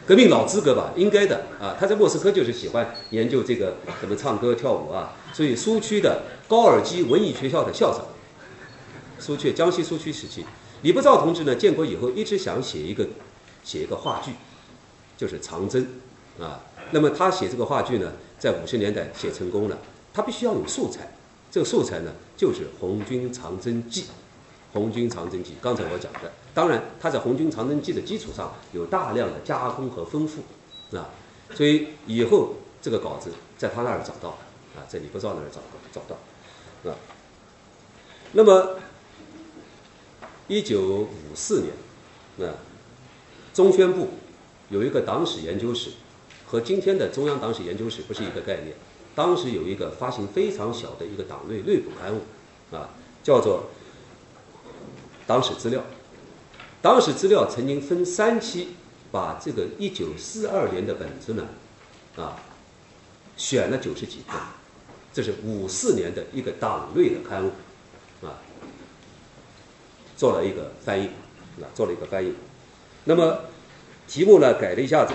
[0.05, 1.75] 革命老资格吧，应该的啊。
[1.79, 8.05] 他在莫斯科就是喜欢研究这个怎么唱歌跳舞啊，所以苏区的高尔基文艺学校的校长，
[9.19, 10.45] 苏区江西苏区时期，
[10.83, 13.07] 李伯照同志呢，建国以后一直想写一个
[13.63, 14.31] 写一个话剧，
[15.17, 15.85] 就是长征
[16.39, 16.61] 啊。
[16.91, 19.77] 那么他写这个话剧呢，在五十年代写成功了，
[20.13, 21.11] 他必须要有素材。
[21.53, 24.01] 这个素材呢，就是《红军长征记》，
[24.73, 30.41] 《红军长征记》刚才我讲的，当然它在《红军长征记》的基础上有大量的加工和丰富，
[30.97, 31.11] 啊，
[31.53, 34.29] 所以以后这个稿子在他那儿找到，
[34.75, 35.61] 啊，在李伯兆那儿找
[35.91, 36.97] 找到，啊，
[38.31, 38.79] 那么
[40.47, 41.61] 一九五四
[42.39, 42.57] 年，啊，
[43.53, 44.07] 中宣部
[44.69, 45.91] 有一个党史研究室，
[46.47, 48.75] 和今天的中央党史研究室不是一个概念。
[49.15, 52.21] 当时有一个发行非常小的一个党内内部刊物，
[52.75, 52.89] 啊，
[53.21, 53.59] 叫做
[55.27, 55.81] 《党史资料》。
[56.81, 58.69] 《党史资料》曾经分三期，
[59.11, 61.47] 把这个一九四二年的本子呢，
[62.15, 62.37] 啊，
[63.37, 64.35] 选了九十几份，
[65.13, 67.51] 这是五四年的一个党内的刊物，
[68.25, 68.41] 啊，
[70.17, 71.05] 做了一个翻译，
[71.61, 72.33] 啊，做了一个翻译。
[73.03, 73.41] 那么
[74.07, 75.13] 题目呢改了一下子。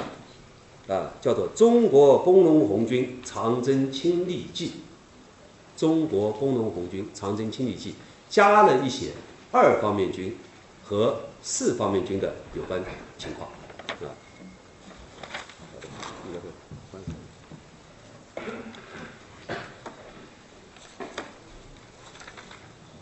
[0.89, 4.67] 啊，叫做《中国工农红军长征亲历记》，
[5.77, 7.91] 《中国工农红军长征亲历记》
[8.31, 9.09] 加了一些
[9.53, 10.35] 二方面军
[10.83, 12.83] 和四方面军的有关
[13.19, 13.51] 情况，
[14.01, 14.17] 啊。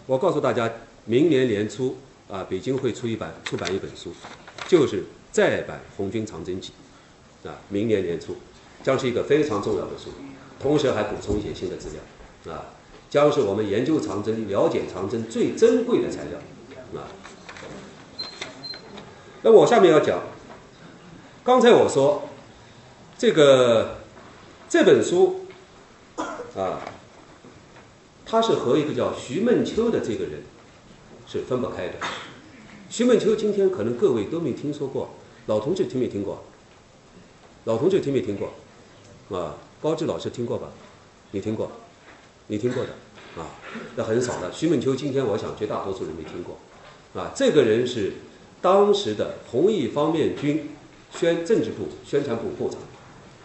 [0.06, 0.68] 我告诉大家，
[1.04, 1.96] 明年年初
[2.28, 4.12] 啊，北京会出一版出版一本书，
[4.66, 6.70] 就是再版《红军长征记》。
[7.46, 8.36] 啊，明年年初
[8.82, 10.10] 将是一个非常重要的书，
[10.60, 11.88] 同时还补充一些新的资
[12.44, 12.66] 料，啊，
[13.08, 17.06] 将是我们研究长征、了解长征最珍贵的材料，啊。
[19.42, 20.20] 那我下面要讲，
[21.44, 22.28] 刚才我说
[23.16, 23.98] 这个
[24.68, 25.46] 这本书
[26.56, 26.80] 啊，
[28.24, 30.42] 它是和一个叫徐梦秋的这个人
[31.28, 31.94] 是分不开的。
[32.88, 35.10] 徐梦秋今天可能各位都没听说过，
[35.46, 36.42] 老同志听没听过？
[37.66, 39.36] 老同志听没听过？
[39.36, 40.68] 啊，高志老师听过吧？
[41.32, 41.68] 你听过？
[42.46, 42.90] 你听过的
[43.42, 43.50] 啊？
[43.96, 44.52] 那很少的。
[44.52, 46.56] 徐梦秋今天我想绝大多数人没听过。
[47.20, 48.12] 啊，这个人是
[48.62, 50.70] 当时的红一方面军
[51.10, 52.78] 宣政治部宣传部部长，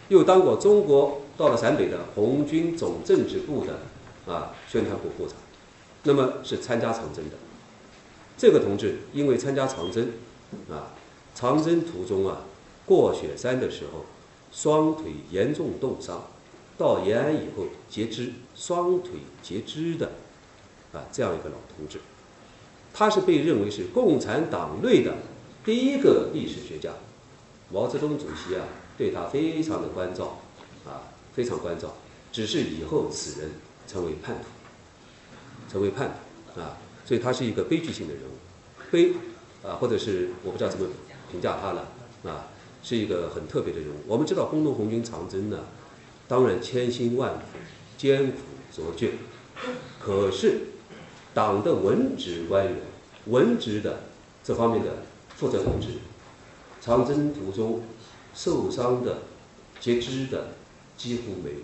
[0.06, 5.34] 又当过中国到了陕北的红军总政治部的啊宣传部部长，
[6.04, 7.36] 那么是参加长征的。
[8.38, 10.12] 这个同志因为参加长征，
[10.70, 10.94] 啊，
[11.34, 12.42] 长征途中啊
[12.86, 14.04] 过雪山的时候。
[14.54, 16.24] 双腿严重冻伤，
[16.76, 20.12] 到延安以后截肢，双腿截肢的，
[20.92, 21.98] 啊，这样一个老同志，
[22.92, 25.14] 他是被认为是共产党内的
[25.64, 26.92] 第一个历史学家。
[27.70, 28.66] 毛泽东主席啊，
[28.98, 30.38] 对他非常的关照，
[30.84, 31.94] 啊，非常关照。
[32.30, 33.52] 只是以后此人
[33.88, 36.10] 成为叛徒，成为叛
[36.52, 38.36] 徒啊，所以他是一个悲剧性的人物，
[38.90, 39.14] 悲
[39.66, 40.86] 啊，或者是我不知道怎么
[41.30, 41.88] 评价他了
[42.24, 42.51] 啊，
[42.82, 43.96] 是一个很特别的人物。
[44.06, 45.60] 我们知道工农红军长征呢，
[46.26, 47.40] 当然千辛万苦、
[47.96, 48.38] 艰苦
[48.74, 49.12] 卓绝，
[50.00, 50.60] 可是
[51.32, 52.76] 党的文职官员、
[53.26, 54.00] 文职的
[54.42, 55.04] 这方面的
[55.36, 55.88] 负责同志，
[56.80, 57.82] 长征途中
[58.34, 59.18] 受伤的、
[59.78, 60.48] 截肢的
[60.96, 61.56] 几乎没有。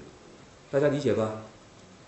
[0.70, 1.42] 大家理解吧？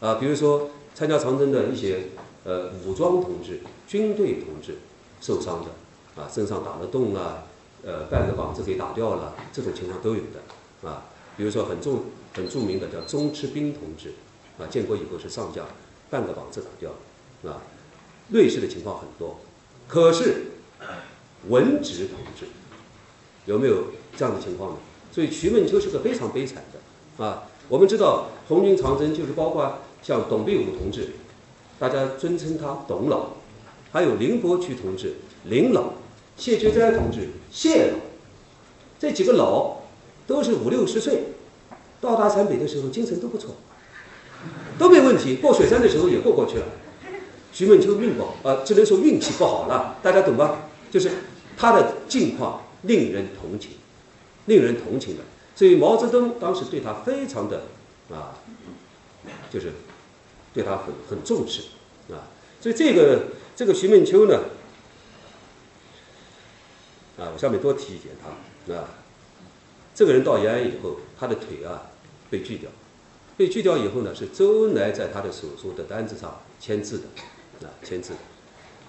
[0.01, 2.09] 啊，比如说参加长征的一些
[2.45, 4.77] 呃武装同志、军队同志
[5.21, 7.45] 受伤的，啊，身上打了洞啊，
[7.85, 11.05] 呃，半个膀子给打掉了，这种情况都有的，啊，
[11.37, 14.13] 比如说很重很著名的叫钟赤兵同志，
[14.59, 15.67] 啊，建国以后是上将，
[16.11, 16.91] 半个膀子打掉
[17.43, 17.63] 了，啊，
[18.31, 19.39] 类似的情况很多。
[19.89, 20.47] 可是
[21.49, 22.47] 文职同志
[23.47, 23.85] 有没有
[24.17, 24.79] 这样的情况呢？
[25.11, 27.45] 所以徐梦秋是个非常悲惨的，啊。
[27.69, 31.11] 我们知道红军长征就是包括像董必武同志，
[31.79, 33.29] 大家尊称他董老，
[33.93, 35.15] 还有林伯渠同志
[35.45, 35.93] 林老，
[36.41, 37.99] 谢觉哉同志谢老，
[38.99, 39.77] 这几个老
[40.27, 41.25] 都是五六十岁，
[42.01, 43.57] 到达陕北的时候精神都不错，
[44.79, 46.65] 都没问题，过雪山的时候也过过去了。
[47.53, 50.71] 徐梦秋命不好啊，只能说运气不好了，大家懂吧？
[50.91, 51.11] 就是
[51.59, 53.73] 他的境况令人同情，
[54.47, 55.23] 令人同情的。
[55.55, 57.65] 所以毛泽东当时对他非常的
[58.11, 58.41] 啊，
[59.53, 59.75] 就是
[60.55, 61.65] 对他很很重视
[62.11, 62.33] 啊。
[62.63, 63.25] 所以这个
[63.55, 64.41] 这个徐梦秋呢，
[67.21, 68.89] 啊，我下面多提一点他啊，
[69.95, 71.91] 这个人到延安以后，他的腿啊
[72.31, 72.71] 被锯掉，
[73.37, 78.15] 被锯掉以后呢，是周恩来在他的手术的单子上签字的啊，签字。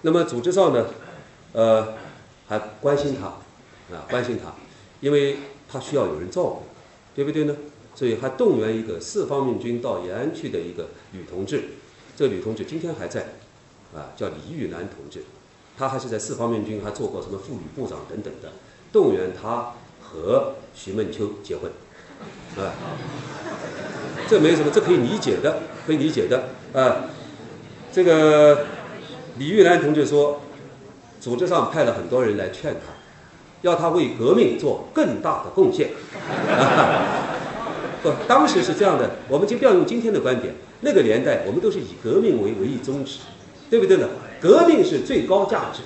[0.02, 0.88] 那么组织上呢，
[1.52, 1.94] 呃，
[2.48, 3.28] 还关心他
[3.96, 4.56] 啊，关心他，
[5.02, 5.38] 因为。
[5.74, 6.64] 他需要有人照顾，
[7.16, 7.56] 对不对呢？
[7.96, 11.64] 所以还动员一个四方面军到延安去的一个女同志，
[12.14, 13.22] 这个女同志今天还在，
[13.96, 15.24] 啊，叫李玉兰同志，
[15.82, 18.52] 他还是在四方面军还做过什么妇女部长等等的，
[18.94, 21.72] 动员他和徐梦秋结婚，
[22.56, 22.70] 啊，
[24.30, 27.10] 这没什么，这可以理解的，可以理解的，啊，
[27.92, 28.68] 这个
[29.40, 30.42] 李玉兰同志说，
[31.20, 32.94] 组织上派了很多人来劝他。
[33.64, 35.90] 要他为革命做更大的贡献，
[38.04, 39.10] 不，当时是这样的。
[39.28, 43.22] 我们就不要用今天的观点，那个年代我们都是以革命为唯一宗旨，
[43.68, 44.08] 对不对呢？
[44.42, 45.84] 革命是最高价值，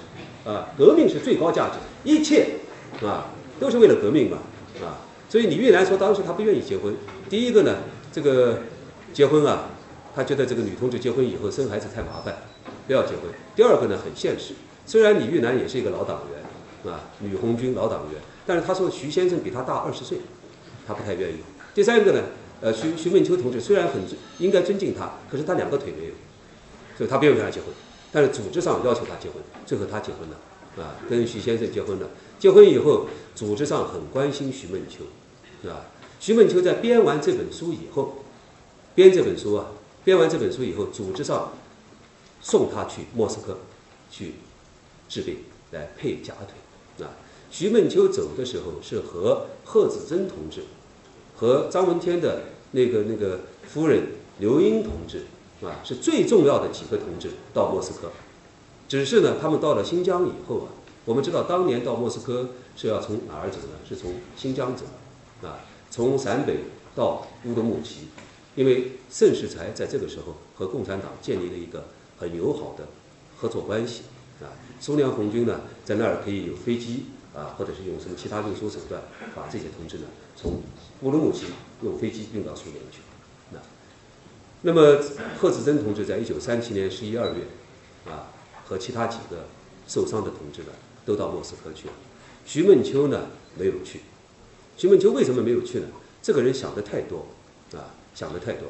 [0.49, 2.47] 啊，革命是最高价值，一切
[3.03, 4.37] 啊都是为了革命嘛，
[4.81, 4.97] 啊，
[5.29, 6.95] 所以李玉兰说当时她不愿意结婚。
[7.29, 7.75] 第一个呢，
[8.11, 8.59] 这个
[9.13, 9.65] 结婚啊，
[10.15, 12.33] 她觉得这个女同志结婚以后生孩子太麻烦，
[12.87, 13.23] 不要结婚。
[13.55, 14.53] 第二个呢，很现实，
[14.85, 16.41] 虽然李玉兰也是一个老党员。
[16.85, 20.19] 啊，女红军老党员，但是她说徐先生比她大二十岁，
[20.85, 21.37] 她不太愿意。
[21.73, 22.21] 第三个呢，
[22.61, 23.99] 呃，徐徐梦秋同志虽然很
[24.37, 26.13] 应该尊敬他，可是他两个腿没有，
[26.95, 27.69] 所以她不愿意跟他结婚。
[28.15, 32.07] 但是组织上要求他结婚，最后他结婚了，啊，跟徐先生结婚了。
[32.39, 35.03] 结婚以后，组织上很关心徐梦秋，
[35.61, 35.87] 是吧？
[36.21, 38.23] 徐梦秋在编完这本书以后，
[38.95, 39.65] 编这本书啊，
[40.05, 41.51] 编完这本书以后，组织上
[42.39, 43.57] 送他去莫斯科
[44.09, 44.35] 去
[45.09, 45.39] 治病，
[45.71, 47.05] 来配假腿。
[47.05, 47.11] 啊，
[47.51, 50.61] 徐梦秋走的时候是和贺子珍同志，
[51.35, 54.03] 和张闻天的那个那个夫人
[54.39, 55.25] 刘英同志，
[55.65, 58.11] 啊，是最重要的几个同志到莫斯科。
[58.87, 60.67] 只是呢，他们到了新疆以后啊，
[61.05, 63.73] 我们知道当年到莫斯科是要从哪儿走呢？
[63.87, 64.85] 是从新疆走，
[65.47, 66.59] 啊，从陕北
[66.95, 68.07] 到乌鲁木齐，
[68.55, 71.85] 因为盛世才在这个时候和共产党建立了一个
[72.17, 72.87] 很友好的
[73.35, 74.03] 合作关系。
[74.41, 79.01] 啊，苏联红军呢，在那儿可以有飞机啊，或者是用什么其他运输手段，
[79.33, 80.03] 把这些同志呢，
[80.35, 80.61] 从
[81.01, 81.45] 乌鲁木齐
[81.81, 82.99] 用飞机运到苏联去。
[84.65, 84.97] 那，么
[85.37, 87.43] 贺子珍同志在一九三七年十一二月，
[88.09, 88.33] 啊，
[88.65, 89.45] 和其他几个
[89.87, 90.69] 受伤的同志呢，
[91.05, 91.93] 都到莫斯科去了。
[92.47, 93.27] 徐梦秋呢，
[93.59, 93.99] 没有去。
[94.75, 95.85] 徐梦秋为什么没有去呢？
[96.19, 97.27] 这个人想的太多，
[97.73, 98.69] 啊，想的太多。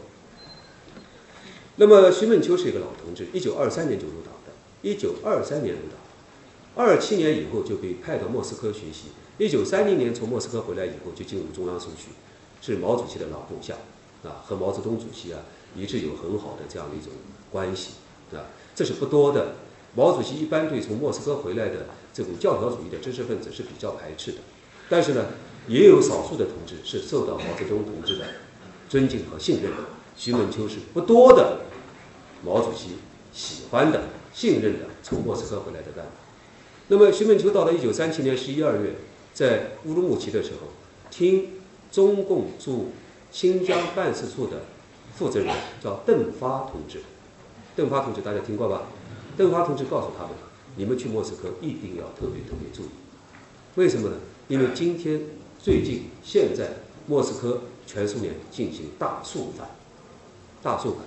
[1.77, 4.51] 那么徐梦秋是一个老同志，一九二三年就入党的。
[4.81, 9.11] 一九二三年入党，二七年以后就被派到莫斯科学习。
[9.37, 12.09] 一九三零年从莫斯科回来以后，就进入中央苏区，
[12.61, 13.75] 是毛主席的老部下，
[14.25, 15.39] 啊，和毛泽东主席啊
[15.75, 17.11] 一直有很好的这样的一种
[17.51, 17.91] 关系，
[18.33, 19.55] 啊，这是不多的。
[19.95, 24.37] 毛主席一般对从莫斯科回来的这种教条主义的知识分子是比较排斥的，
[24.89, 25.25] 但是呢，
[25.67, 28.25] 也有少数的同志是受到毛泽东同志的
[28.89, 29.77] 尊敬和信任的。
[30.17, 31.59] 徐梦秋是不多的，
[32.43, 32.97] 毛主席
[33.33, 34.03] 喜欢的。
[34.33, 36.11] 信任的从莫斯科回来的干部，
[36.89, 38.95] 那么徐梦秋到了一九三七年十一二月，
[39.33, 40.67] 在乌鲁木齐的时候，
[41.09, 41.51] 听
[41.89, 42.91] 中共驻
[43.31, 44.63] 新疆办事处的
[45.15, 47.01] 负责人，叫邓发同志。
[47.75, 48.83] 邓发同志大家听过吧？
[49.37, 50.33] 邓发同志告诉他们，
[50.75, 52.89] 你们去莫斯科一定要特别特别注意。
[53.75, 54.15] 为什么呢？
[54.47, 55.21] 因为今天
[55.59, 56.69] 最近现在
[57.07, 59.67] 莫斯科全苏联进行大肃反，
[60.61, 60.99] 大肃反，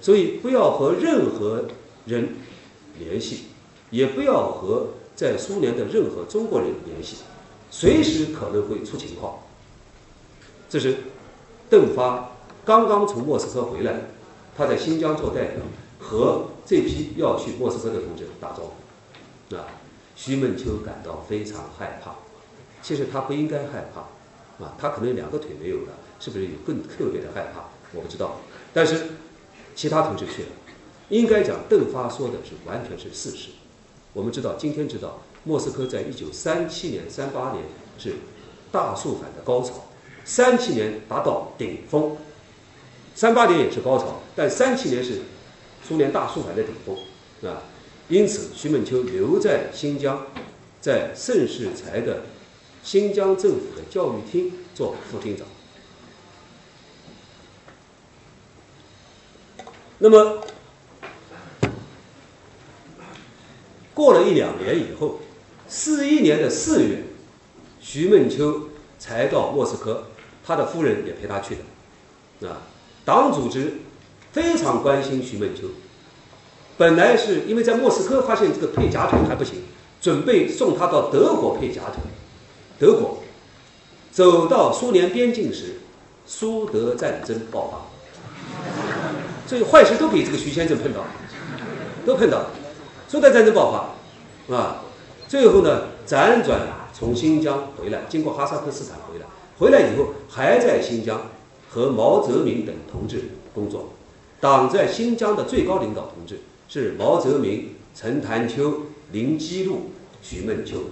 [0.00, 1.66] 所以不要和任何
[2.04, 2.36] 人
[2.98, 3.46] 联系，
[3.90, 7.16] 也不要和在苏联的任何中国人联系，
[7.70, 9.38] 随时可能会出情况。
[10.68, 10.98] 这是
[11.70, 12.35] 邓发
[12.66, 13.94] 刚刚从莫斯科回来，
[14.56, 15.62] 他在新疆做代表，
[16.00, 19.54] 和这批要去莫斯科的同志打招呼。
[19.54, 19.64] 啊，
[20.16, 22.16] 徐梦秋感到非常害怕。
[22.82, 24.00] 其实他不应该害怕，
[24.64, 27.68] 啊，他可能两个腿没有了，是不是有更特别的害怕？
[27.92, 28.40] 我不知道。
[28.74, 29.10] 但是
[29.76, 30.48] 其他同志去了，
[31.10, 33.50] 应该讲邓发说的是完全是事实。
[34.12, 37.62] 我们知道，今天知道，莫斯科在一九三七年、三八年
[37.96, 38.14] 是
[38.72, 39.84] 大肃反的高潮。
[40.24, 42.16] 三七年达到顶峰，
[43.16, 45.22] 三八年也是高潮，但三七年是
[45.82, 47.62] 苏联大肃反的顶峰，啊，
[48.08, 50.26] 因此徐梦秋留在新疆，
[50.82, 52.24] 在盛世才的
[52.82, 55.46] 新疆政府的教育厅做副厅长。
[59.98, 60.42] 那么
[63.94, 65.20] 过了一两年以后，
[65.66, 67.04] 四一年的四月，
[67.80, 70.08] 徐梦秋才到莫斯科。
[70.44, 71.56] 他的夫人也陪他去
[72.40, 72.62] 的，啊，
[73.06, 73.74] 党组织
[74.32, 75.68] 非常关心徐梦秋。
[76.76, 79.62] 本来是因为在莫斯科发现这个配假腿还不行，
[80.00, 82.02] 准备送他到德国配假腿。
[82.80, 83.22] 德国
[84.10, 85.76] 走到苏联边境时，
[86.26, 87.86] 苏德战争爆发，
[89.46, 91.04] 所以坏事都给这个徐先生碰到，
[92.04, 92.50] 都碰到了。
[93.08, 93.94] 苏德战争爆
[94.48, 94.82] 发，啊，
[95.28, 96.60] 最后呢辗转
[96.92, 99.26] 从新疆回来，经过哈萨克斯坦回来。
[99.58, 101.18] 回来以后，还在新疆
[101.68, 103.22] 和毛泽民等同志
[103.54, 103.92] 工作。
[104.40, 109.90] 党在新疆的最高领导同志是毛泽民、陈潭秋、林基路、
[110.22, 110.82] 徐梦秋。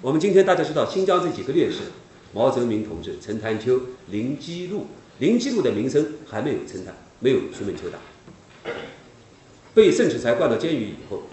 [0.00, 1.78] 我们今天大家知道新疆这几个烈士：
[2.32, 4.86] 毛泽民同志、陈潭秋、林基路。
[5.18, 7.98] 林基路的名声还没有陈潭，没有徐梦秋大。
[9.74, 11.24] 被盛世才关到监狱以后，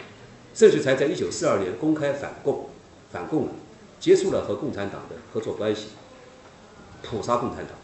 [0.53, 2.67] 盛世才在一九四二年公开反共，
[3.09, 3.51] 反共了，
[3.97, 5.85] 结束了和共产党的合作关系。
[7.01, 7.76] 屠杀共产党，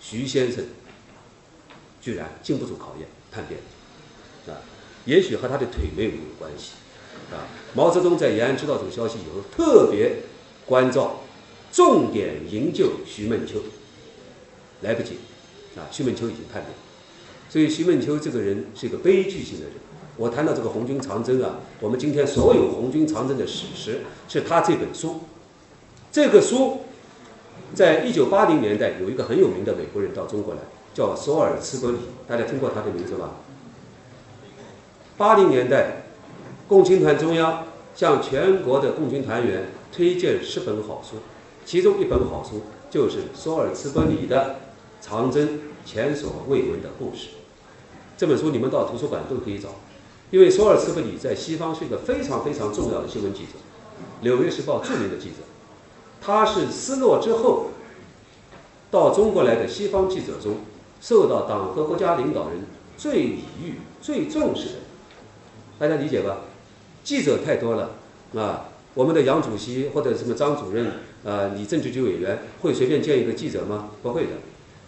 [0.00, 0.64] 徐先生
[2.00, 3.60] 居然经不住考验，叛变，
[4.46, 4.62] 啊，
[5.04, 6.72] 也许和他的腿没有关系，
[7.32, 10.20] 啊，毛泽东在延安知道这个消息以后，特别
[10.64, 11.20] 关照，
[11.72, 13.60] 重点营救徐梦秋，
[14.82, 15.14] 来不及，
[15.76, 16.72] 啊，徐梦秋已经叛变，
[17.50, 19.74] 所以徐梦秋这个人是一个悲剧性的人。
[20.16, 25.22] 我谈到这个红军长征啊，我们今天所有红军长征的史实是他这本书，
[26.12, 26.82] 这个书。
[27.74, 30.60] 在一九八零年代，有一个很有名的美国人到中国来，
[30.94, 33.36] 叫索尔茨伯里，大家听过他的名字吧？
[35.16, 36.04] 八零年代，
[36.66, 41.16] 共青团中央向全国的共青团员推荐十本好书，
[41.64, 44.56] 其中一本好书就是索尔茨伯里的
[45.06, 47.26] 《长征前所未闻的故事》。
[48.16, 49.68] 这本书你们到图书馆都可以找，
[50.30, 53.50] 因为索尔茨伯里在西方是一个非常非常重要的新闻记者，
[54.22, 55.47] 《纽约时报》著名的记者。
[56.20, 57.68] 他是失落之后
[58.90, 60.56] 到中国来的西方记者中，
[61.00, 62.60] 受到党和国家领导人
[62.96, 64.74] 最礼遇、最重视的。
[65.78, 66.38] 大家理解吧？
[67.04, 67.92] 记者太多了
[68.34, 68.68] 啊！
[68.94, 70.86] 我们的杨主席或者什么张主任
[71.24, 73.90] 啊，李政治局委员会随便见一个记者吗？
[74.02, 74.30] 不会的。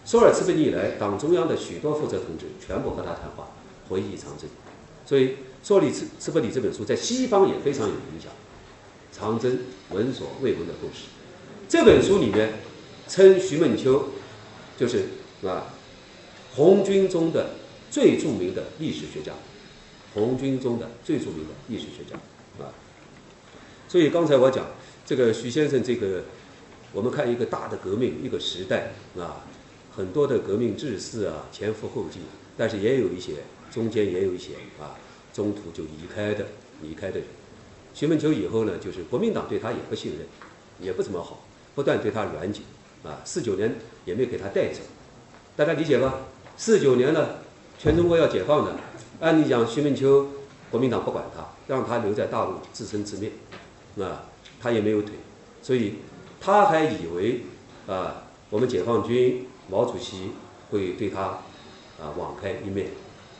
[0.03, 3.47] 索尔茨伯里以来，党中央的许多负责同志全部和他谈话，
[3.87, 4.49] 回忆长征。
[5.05, 8.31] 所以，索里茨茨伯里这本书在西方也非常有影响。
[9.11, 9.59] 长征
[9.91, 11.05] 闻所未闻的故事。
[11.71, 12.49] 这本书里面
[13.07, 14.09] 称徐梦秋
[14.77, 15.05] 就是
[15.41, 15.73] 啊
[16.53, 17.51] 红军中的
[17.89, 19.31] 最著名的历史学家，
[20.13, 22.17] 红军中的最著名的历史学家
[22.61, 22.67] 啊。
[23.87, 24.65] 所以刚才我讲
[25.05, 26.25] 这个徐先生，这个
[26.91, 29.45] 我们看一个大的革命，一个时代啊，
[29.95, 32.19] 很多的革命志士啊前赴后继，
[32.57, 33.35] 但是也有一些
[33.71, 34.99] 中间也有一些啊
[35.33, 36.47] 中途就离开的
[36.81, 37.27] 离开的人。
[37.93, 40.27] 徐梦秋以后呢，就是国民党对他也不信任，
[40.85, 41.47] 也不怎么好。
[41.73, 42.63] 不断对他软禁，
[43.03, 44.81] 啊，四九年也没有给他带走，
[45.55, 46.15] 大家理解吧？
[46.57, 47.27] 四九年呢，
[47.79, 48.75] 全中国要解放的，
[49.19, 50.27] 按理讲徐梦秋，
[50.69, 53.31] 国民党不管他，让他留在大陆自生自灭，
[54.05, 54.25] 啊，
[54.59, 55.13] 他也没有腿，
[55.61, 55.95] 所以
[56.39, 57.41] 他还以为
[57.87, 60.31] 啊，我们解放军毛主席
[60.69, 61.21] 会对他
[61.99, 62.87] 啊网开一面，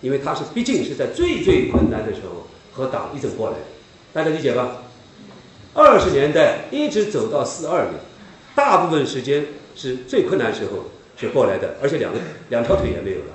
[0.02, 3.64] 因为他是毕竟是在最最困难的时候和党一整过来的，
[4.14, 4.78] 大家理解吧？
[5.74, 7.96] 二十年代一直走到四二年。
[8.56, 9.46] 大部分时间
[9.76, 10.86] 是最困难时候
[11.18, 13.34] 是过来的，而且两个两条腿也没有了，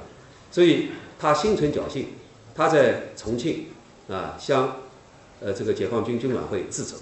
[0.51, 2.09] 所以他心存侥幸，
[2.55, 3.67] 他在重庆
[4.09, 4.77] 啊向
[5.41, 6.97] 呃这个解放军军管会自首，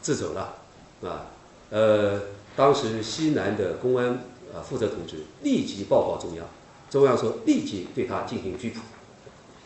[0.00, 0.56] 自首了
[1.02, 1.26] 啊
[1.70, 2.20] 呃
[2.54, 4.08] 当时西南的公安
[4.54, 6.46] 啊负责同志立即报告中央，
[6.90, 8.80] 中央说立即对他进行拘捕，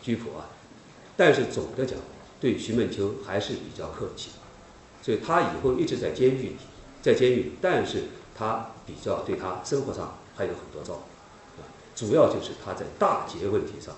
[0.00, 0.50] 拘捕啊，
[1.16, 1.98] 但是总的讲
[2.40, 4.30] 对徐梦秋还是比较客气，
[5.02, 6.56] 所以他以后一直在监狱里。
[7.02, 8.04] 在监狱，但是
[8.36, 13.94] 他比较对他生活上还有很多照顾，啊，主要就是他在大节问题上，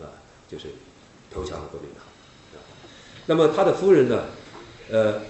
[0.00, 0.08] 啊，
[0.48, 0.68] 就是
[1.30, 2.04] 投降了国民党，
[2.54, 2.64] 啊，
[3.26, 4.24] 那么他的夫人呢，
[4.90, 5.20] 呃，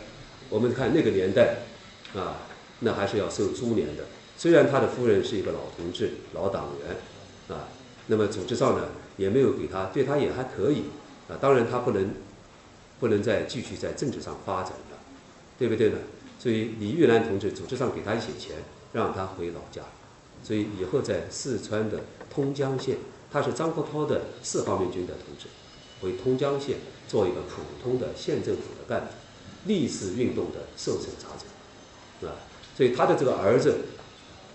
[0.48, 1.56] 我们看那个年代，
[2.14, 2.36] 啊，
[2.80, 4.04] 那还是要受株连的。
[4.36, 7.66] 虽然他的夫人是一个老同志、老党员，啊，
[8.06, 10.84] 那么组织上呢也没有给他，对他也还可以，
[11.28, 12.14] 啊，当然他不能，
[13.00, 14.98] 不能再继续在政治上发展了，
[15.58, 15.98] 对不对呢？
[16.38, 18.56] 所以李玉兰同志组织上给他一些钱，
[18.92, 19.82] 让他回老家。
[20.44, 22.00] 所以以后在四川的
[22.32, 22.96] 通江县，
[23.30, 25.48] 他是张国焘的四方面军的同志，
[26.00, 26.76] 回通江县
[27.08, 29.08] 做一个普通的县政府的干部，
[29.66, 32.38] 历史运动的受审查者，啊，
[32.76, 33.78] 所以他的这个儿子，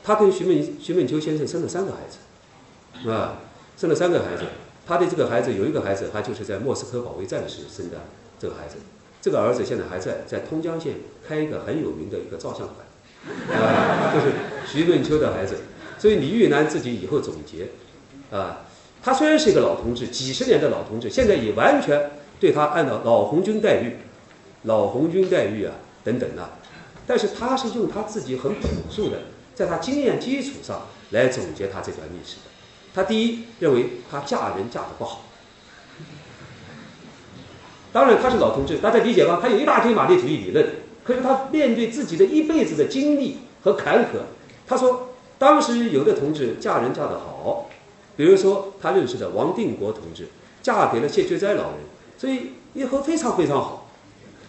[0.01, 3.41] 他跟徐梦徐梦秋先生生了三个孩子，啊，
[3.75, 4.45] 生了三个孩子，
[4.87, 7.97] 他的这个孩子有一个孩子，他就是在莫斯科保卫战时生的
[8.39, 8.77] 这个孩子。
[9.23, 10.95] 这个儿子现在还在在通江县
[11.25, 14.33] 开一个很有名的一个照相馆，啊，就是
[14.67, 15.55] 徐梦秋的孩子。
[15.97, 17.69] 所以李玉兰自己以后总结，
[18.29, 18.65] 啊，
[19.01, 23.95] 他虽然是一个老同志，几十年的老同志，现在也完全对他按照老红军待遇，
[24.63, 26.59] 老红军待遇啊等等啊，
[27.07, 29.19] 但是他是用他自己很朴素的，
[29.55, 32.51] 在他经验基础上来总结他这段历史的。
[32.93, 35.21] 他第一认为他嫁人嫁得不好。
[37.93, 39.39] 当然，他是老同志，大家理解吧？
[39.39, 40.67] 他有一大堆马列主义理论，
[41.03, 44.17] 可是他面对自己的一辈子的经历和坎坷，
[44.67, 47.69] 他说，当时有的同志嫁人嫁得好，
[48.17, 50.27] 比如说他认识的王定国同志，
[50.63, 51.79] 嫁给了谢觉哉老人，
[52.17, 53.91] 所以以后非常非常好。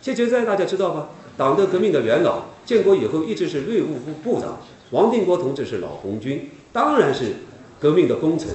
[0.01, 1.11] 谢觉哉大家知道吧？
[1.37, 4.59] 党的革命的元老，建国以后一直是内务部部长。
[4.91, 7.35] 王定国同志是老红军，当然是
[7.81, 8.49] 革命的功臣。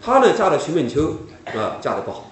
[0.00, 1.16] 他呢，嫁了徐梦秋，
[1.46, 2.29] 啊，嫁得不好。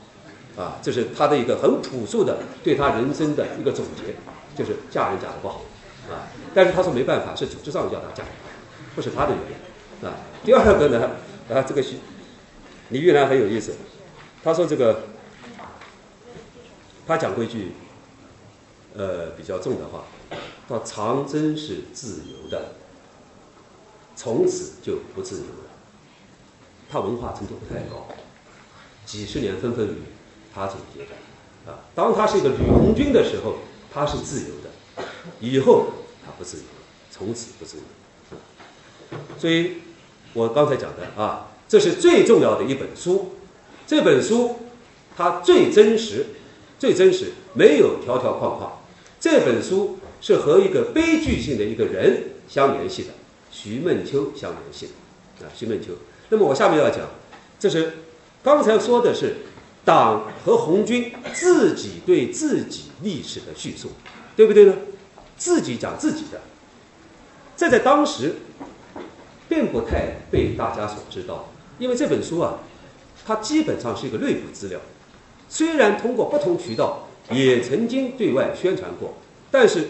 [0.59, 4.17] 啊，这是他的一个很朴素的对他人生的一个总结，
[4.57, 5.63] 就是嫁人嫁的不好，
[6.11, 8.25] 啊，但是他说没办法，是组织上叫他嫁，
[8.97, 9.41] 不是他的原
[10.03, 10.17] 因，啊。
[10.45, 11.11] 第二个呢，
[11.49, 11.99] 啊，这个徐
[12.89, 13.77] 李玉兰很有意思，
[14.43, 15.03] 他说这个，
[17.07, 17.75] 他讲过一句，
[18.97, 20.07] 呃，比较重的话，
[20.67, 22.73] 说长征是自由的，
[24.17, 25.71] 从此就不自由了。
[26.91, 28.09] 他文化程度太高，
[29.07, 30.03] 几十年纷纷雨雨。
[30.59, 33.59] 他总结的啊，当他是一个吕红军的时候，
[33.93, 35.05] 他是自由的，
[35.39, 35.87] 以后
[36.27, 36.65] 他不自由，
[37.11, 37.83] 从此不自由。
[39.39, 39.75] 所以，
[40.33, 43.35] 我刚才讲的啊，这是最重要的一本书。
[43.87, 44.57] 这本书
[45.17, 46.27] 它最真实，
[46.79, 48.81] 最真实，没有条条框框。
[49.21, 53.11] 这本书是和一个悲剧性的一个人相联系的，
[53.51, 55.93] 徐梦秋相联系的啊，徐梦秋。
[56.31, 57.01] 那么我下面要讲，
[57.61, 57.99] 这是
[58.43, 59.37] 刚才说的是。
[59.89, 63.93] 党和红军自己对自己历史的叙述，
[64.37, 64.75] 对不对呢？
[65.39, 66.43] 自己讲自己的，
[67.57, 68.35] 这在当时
[69.49, 72.59] 并不太被大家所知道，因为这本书啊，
[73.25, 74.79] 它基本上是一个内部资料，
[75.49, 79.15] 虽然通过不同渠道也曾经对外宣传过，
[79.51, 79.89] 但是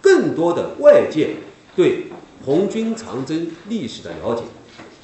[0.00, 1.36] 更多的外界
[1.76, 2.06] 对
[2.44, 4.42] 红军长征历史的了解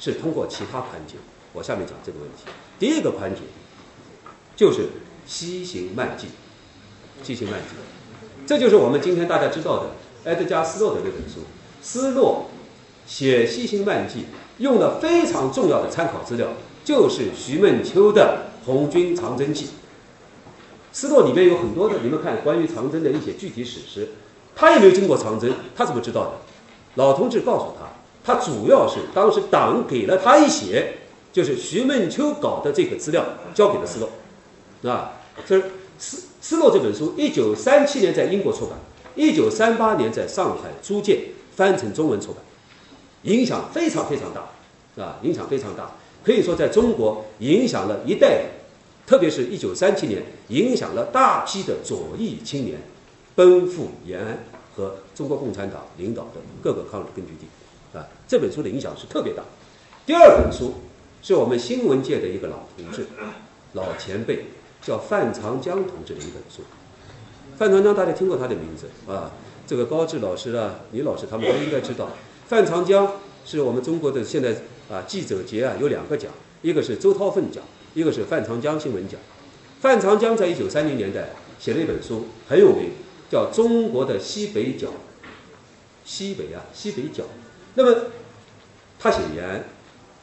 [0.01, 1.13] 是通过其他环节。
[1.53, 2.43] 我下面讲这个问题。
[2.79, 3.41] 第一个环节
[4.55, 4.89] 就是
[5.25, 6.27] 西行漫记，
[7.23, 7.75] 西行漫记，
[8.45, 9.91] 这就是我们今天大家知道的
[10.25, 11.41] 埃德加·斯洛的那本书。
[11.81, 12.45] 斯洛
[13.05, 14.25] 写西行漫记
[14.59, 16.49] 用的非常重要的参考资料
[16.83, 19.65] 就是徐梦秋的《红军长征记》。
[20.91, 24.09] 斯洛里面有很多的，你们看关于长征的一些具体史实，
[24.55, 26.31] 他也没有经过长征，他怎么知道的？
[26.95, 27.87] 老同志告诉他，
[28.23, 30.93] 他主要是当时党给了他一些。
[31.37, 33.23] 就是徐梦秋搞的这个资料
[33.53, 35.13] 交给了斯洛，啊，
[35.45, 35.61] 这
[35.99, 38.75] 斯斯洛这本书，一九三七年在英国出版，
[39.13, 41.25] 一九三八年在上海租界
[41.55, 42.37] 翻成中文出版，
[43.21, 45.91] 影响非常非常大，啊，影响非常大，
[46.23, 48.45] 可以说在中国影响了一代，
[49.05, 52.79] 特别是一九三七年，影响了大批的左翼青年，
[53.35, 54.39] 奔赴延安
[54.75, 57.45] 和中国共产党领导的各个抗日根据地，
[57.95, 59.43] 啊，这本书的影响是特别大。
[60.03, 60.73] 第二本书。
[61.21, 63.05] 是我们新闻界的一个老同志、
[63.73, 64.45] 老前辈，
[64.81, 66.61] 叫范长江同志的一本书。
[67.57, 69.31] 范长江大家听过他的名字啊？
[69.65, 72.09] 这个高志老师啊、李老师他们都应该知道，
[72.47, 73.13] 范长江
[73.45, 74.55] 是我们中国的现在
[74.89, 77.61] 啊记者节啊有两个奖，一个是周韬奋奖，
[77.93, 79.19] 一个是范长江新闻奖。
[79.81, 82.91] 范长江在一九三零年代写了一本书很有名，
[83.29, 84.87] 叫《中国的西北角》。
[86.05, 87.25] 西北啊，西北角。
[87.73, 88.03] 那么
[88.97, 89.65] 他写延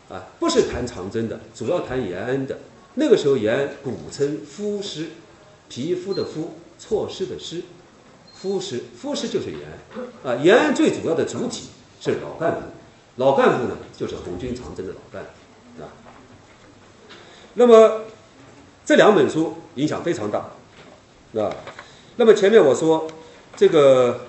[0.08, 2.58] 啊，不是谈长征的，主要谈延安的。
[2.94, 5.10] 那个时候延安古称肤师，
[5.68, 7.62] 皮肤的肤，措施的施，
[8.32, 9.60] 肤师，肤师就是延
[10.24, 10.36] 安啊。
[10.42, 11.68] 延安最主要的主体
[12.00, 12.60] 是老干部，
[13.16, 15.88] 老干部呢就是红军长征的老干部啊。
[17.54, 18.02] 那么
[18.84, 20.50] 这两本书影响非常大
[21.40, 21.56] 啊。
[22.16, 23.08] 那么前面我说
[23.56, 24.26] 这个。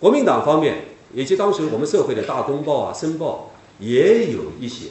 [0.00, 4.86] 国民党方面以及当时我们社会的大公报啊、申报也有一些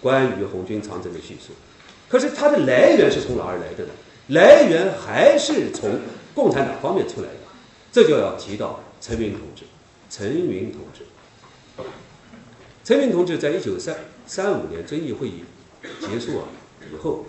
[0.00, 1.52] 关于红军长征的叙述，
[2.08, 3.90] 可是它的来源是从哪儿来的呢？
[4.28, 6.00] 来源还是从
[6.34, 7.34] 共产党方面出来的，
[7.92, 9.64] 这就要提到陈云同志。
[10.10, 11.04] 陈云同志，
[12.84, 15.44] 陈云同志在一九三三五年遵义会议
[16.00, 16.44] 结束啊
[16.92, 17.26] 以后，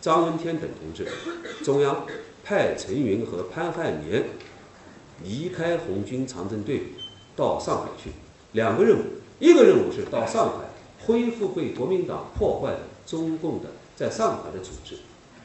[0.00, 1.06] 张闻天等同志，
[1.64, 2.06] 中央
[2.44, 4.24] 派陈云和潘汉年。
[5.24, 6.82] 离开红军长征队伍
[7.34, 8.10] 到上海去，
[8.52, 9.02] 两个任务，
[9.38, 10.64] 一个任务是到上海
[11.04, 14.96] 恢复被国民党破坏的中共的在上海的组织，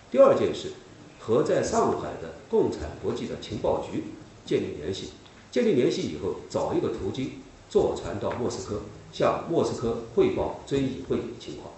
[0.09, 0.73] 第二件事
[1.19, 4.05] 和在上海的共产国际的情报局
[4.45, 5.09] 建立联系，
[5.51, 7.31] 建立联系以后找一个途径
[7.69, 8.81] 坐船到莫斯科
[9.11, 11.73] 向莫斯科汇报遵义会议情况，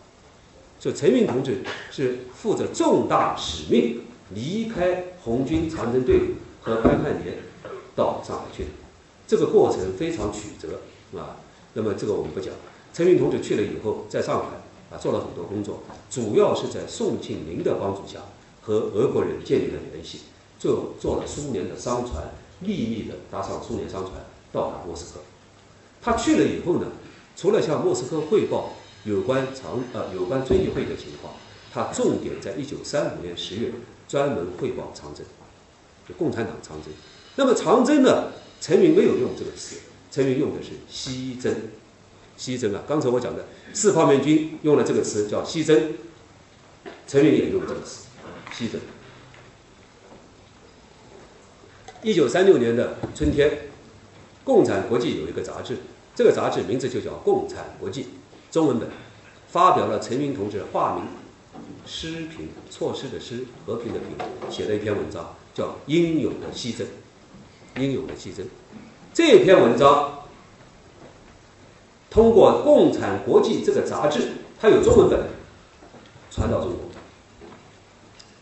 [0.80, 4.02] 所以陈云同志是负责重大使命
[4.34, 7.38] 离开红军长征队伍和潘汉年。
[7.96, 8.70] 到上海去的，
[9.28, 10.80] 这个过程非常曲折
[11.16, 11.38] 啊。
[11.74, 12.54] 那么这个我们不讲。
[12.94, 18.20] 陈云同志去了以后，在上海啊做了很多工作，主要是在宋庆龄的帮助下
[18.62, 20.20] 和俄国人建立了联系，
[20.60, 22.26] 做做了苏联的商船，
[22.60, 24.14] 秘密的搭上苏联商船
[24.52, 25.22] 到达莫斯科。
[26.02, 26.88] 他去了以后呢，
[27.36, 28.74] 除了向莫斯科汇报
[29.06, 31.34] 有关长呃有关遵义会的情况，
[31.74, 33.72] 他重点在一九三五年十月
[34.08, 35.26] 专门汇报长征，
[36.08, 36.94] 就共产党长征。
[37.36, 38.28] 那么长征呢？
[38.62, 39.76] 陈云没有用这个词，
[40.14, 41.52] 陈云用的是西征。
[42.38, 45.94] 西征啊，刚才我讲的四方面军用了这个词叫西征，
[47.08, 48.04] 陈云也用这个词，
[48.52, 48.80] 西征。
[52.04, 53.70] 一九三六年的春天，
[54.44, 55.78] 共产国际有一个杂志，
[56.14, 58.04] 这个杂志名字就叫《共产国际》，
[58.52, 58.88] 中文本，
[59.48, 61.06] 发表了陈云同志化名
[61.88, 66.86] 施平措施的施和平的平写的一篇文章，叫《英勇的西征》。
[67.82, 68.44] 英勇的牺牲，
[69.14, 70.24] 这篇文章
[72.10, 75.20] 通过《共产国际》这个杂志，它有中文本，
[76.32, 76.78] 传到中国。《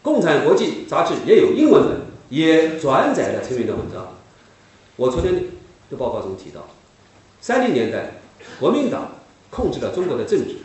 [0.01, 1.97] 共产国际》杂志也有英文本，
[2.29, 4.15] 也转载了陈云的文章。
[4.95, 5.33] 我昨天
[5.89, 6.65] 的报告中提到，
[7.41, 8.21] 三零年代
[8.57, 9.11] 国民党
[9.49, 10.55] 控制了中国的政治，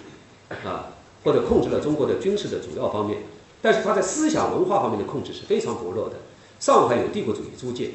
[0.64, 0.92] 啊，
[1.24, 3.18] 或者控制了中国的军事的主要方面，
[3.60, 6.14] 但是他在思想文化方面的控制是非常薄弱的。
[6.60, 7.90] 上海有帝国主义租界。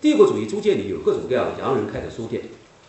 [0.00, 2.42] 帝国主义租界里有各种各样的洋人开的书店，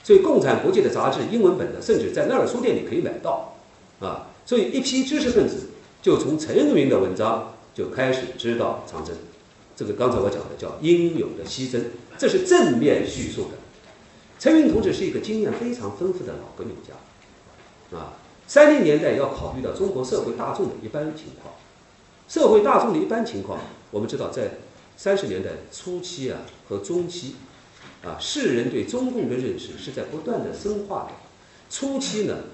[0.03, 3.55] 所以共产国际的杂志英文本的，甚至在那儿书店里可以买到，
[3.99, 5.69] 啊，所以一批知识分子
[6.01, 9.15] 就从陈云的文章就开始知道长征，
[9.75, 11.81] 这个刚才我讲的叫英勇的牺牲，
[12.17, 13.57] 这是正面叙述的。
[14.37, 18.13] 陈云同志是一个经验非常丰富的老革命家，啊，
[18.45, 21.55] 三零年代要考虑到中国社会大众的一般情况，
[22.27, 23.59] 社会大众的一般情况，
[23.91, 24.51] 我们知道在。
[24.97, 27.35] 三十年代初期啊和中期，
[28.03, 31.11] 啊世人对中共的认识是在不断的深化的。
[31.69, 32.45] 初期呢，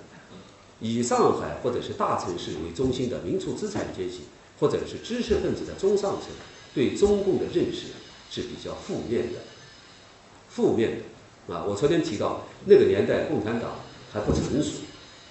[0.81, 4.23] 以上海或者是大城市为中心的民族资产阶级，
[4.59, 6.31] 或者是知识分子的中上层，
[6.75, 7.87] 对中共的认识
[8.29, 9.39] 是比较负面的。
[10.49, 11.01] 负面
[11.47, 13.75] 的啊，我昨天提到那个年代共产党
[14.11, 14.79] 还不成熟，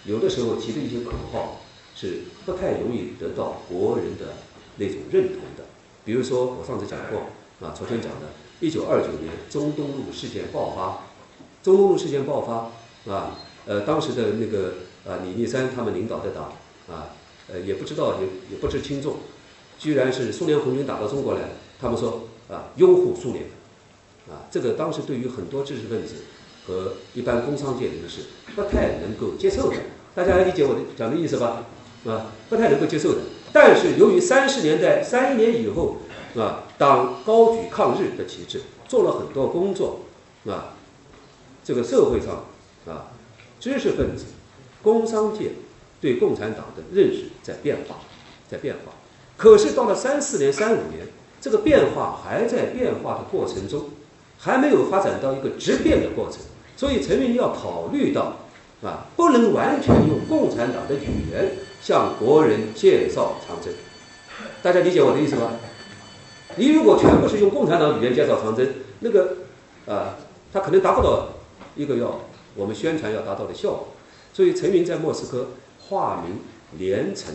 [0.06, 1.60] 有的时候提的一些口号
[1.94, 4.36] 是不太容易得到国人的
[4.78, 5.64] 那种认同的。
[6.04, 7.20] 比如说，我上次讲过
[7.66, 8.26] 啊，昨天讲的，
[8.58, 11.04] 一九二九年中东路事件爆发，
[11.62, 14.74] 中东路事件爆发啊，呃，当时的那个
[15.06, 16.54] 啊李立三他们领导的党
[16.88, 17.14] 啊，
[17.48, 19.18] 呃，也不知道也也不知轻重，
[19.78, 21.50] 居然是苏联红军打到中国来，
[21.80, 23.44] 他们说啊拥护苏联，
[24.28, 26.14] 啊，这个当时对于很多知识分子
[26.66, 28.22] 和一般工商界人士
[28.56, 29.76] 不太能够接受的，
[30.16, 31.64] 大家理解我的讲的意思吧？
[32.06, 33.20] 啊，不太能够接受的。
[33.52, 35.96] 但是由于三十年代三一年以后，
[36.36, 40.00] 啊，党高举抗日的旗帜，做了很多工作，
[40.46, 40.74] 啊，
[41.62, 42.44] 这个社会上
[42.86, 43.12] 啊，
[43.60, 44.24] 知识分子、
[44.82, 45.50] 工商界
[46.00, 47.96] 对共产党的认识在变化，
[48.48, 48.92] 在变化。
[49.36, 51.06] 可是到了三四年、三五年，
[51.40, 53.90] 这个变化还在变化的过程中，
[54.38, 56.40] 还没有发展到一个质变的过程，
[56.76, 58.38] 所以陈云要考虑到，
[58.82, 61.50] 啊，不能完全用共产党的语言
[61.82, 63.72] 向国人介绍长征。
[64.62, 65.52] 大家理解我的意思吧？
[66.56, 68.66] 你如果全部是用共产党语言介绍长征，
[69.00, 69.36] 那个，
[69.86, 70.16] 啊，
[70.52, 71.28] 他可能达不到
[71.74, 72.20] 一个要
[72.54, 73.88] 我们宣传要达到的效果。
[74.32, 75.48] 所以陈云在莫斯科
[75.80, 76.38] 化名
[76.78, 77.34] 连城，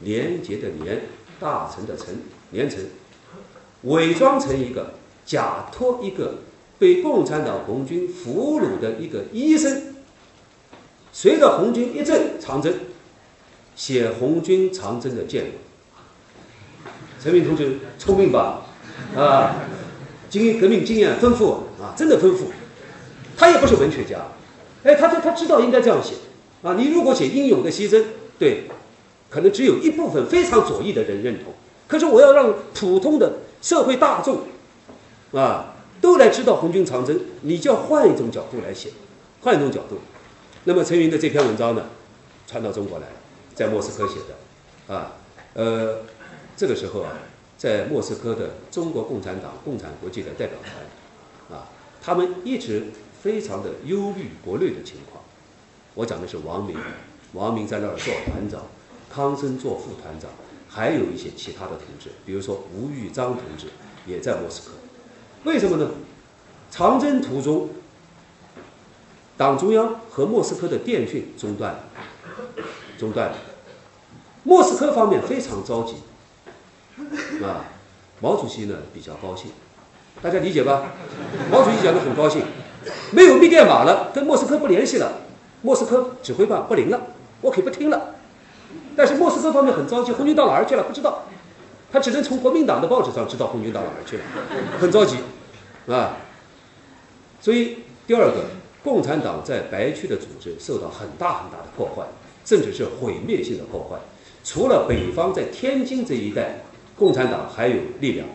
[0.00, 1.02] 廉洁的廉，
[1.40, 2.16] 大臣的臣，
[2.50, 2.80] 连城，
[3.82, 4.94] 伪装成一个。
[5.24, 6.34] 假托一个
[6.80, 9.94] 被共产党红军俘虏的一个医生，
[11.12, 12.74] 随着红军一阵长征，
[13.74, 15.52] 写红军长征的见闻。
[17.22, 18.62] 陈云同志聪明吧？
[19.16, 19.54] 啊，
[20.28, 22.50] 经革命经验丰富啊，真的丰富。
[23.36, 24.18] 他也不是文学家，
[24.84, 26.14] 哎，他他他知道应该这样写
[26.62, 26.74] 啊。
[26.74, 28.04] 你如果写英勇的牺牲，
[28.38, 28.64] 对，
[29.30, 31.52] 可能只有一部分非常左翼的人认同。
[31.88, 34.40] 可是我要让普通的社会大众。
[35.32, 38.90] 啊，都来知道红军长征，你就要换一种角度来写，
[39.40, 39.98] 换一种角度。
[40.64, 41.86] 那么陈云的这篇文章呢，
[42.46, 43.12] 传到中国来了，
[43.54, 45.12] 在莫斯科写的，啊，
[45.54, 46.02] 呃，
[46.56, 47.12] 这个时候啊，
[47.58, 51.68] 在莫斯科的中国共产党共产国际的代表团，啊，
[52.02, 52.86] 他们一直
[53.20, 55.22] 非常的忧虑国内的情况。
[55.94, 56.76] 我讲的是王明，
[57.34, 58.62] 王明在那儿做团长，
[59.12, 60.30] 康生做副团长，
[60.68, 63.66] 还有一些其他的同志，比如说吴玉章同志
[64.06, 64.76] 也在莫斯科。
[65.44, 65.90] 为什么呢？
[66.70, 67.68] 长征途中，
[69.36, 71.84] 党中央和莫斯科的电讯中断了，
[73.02, 73.34] 中断了。
[74.44, 75.96] 莫斯科方面非常着急，
[77.44, 77.66] 啊，
[78.20, 79.50] 毛主席呢比较高兴，
[80.22, 80.84] 大家理解吧？
[81.50, 82.42] 毛主席讲的很高兴，
[83.10, 85.14] 没有密电码了，跟莫斯科不联系了，
[85.62, 87.00] 莫斯科指挥棒不灵了，
[87.40, 88.14] 我可以不听了。
[88.96, 90.84] 但是莫斯科方面很着急，红军到哪儿去了？
[90.84, 91.24] 不知道。
[91.90, 94.24] 他只能从国民党的报纸上知道红军到哪儿去了，
[94.80, 95.16] 很着急，
[95.88, 96.16] 啊，
[97.40, 98.44] 所以第二个，
[98.84, 102.06] 共产党在白区的组织受到很大很大的破坏，
[102.44, 103.98] 甚至是毁灭性的破坏。
[104.44, 106.60] 除了北方在天津这一带，
[106.96, 108.26] 共产党还有力量，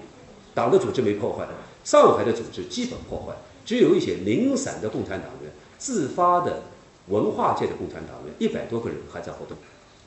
[0.54, 1.48] 党的组织没破坏，
[1.84, 3.34] 上海的组织基本破坏，
[3.66, 6.64] 只有一些零散的共产党员、自发的
[7.08, 9.58] 文化界的共产党员一百多个人还在活动，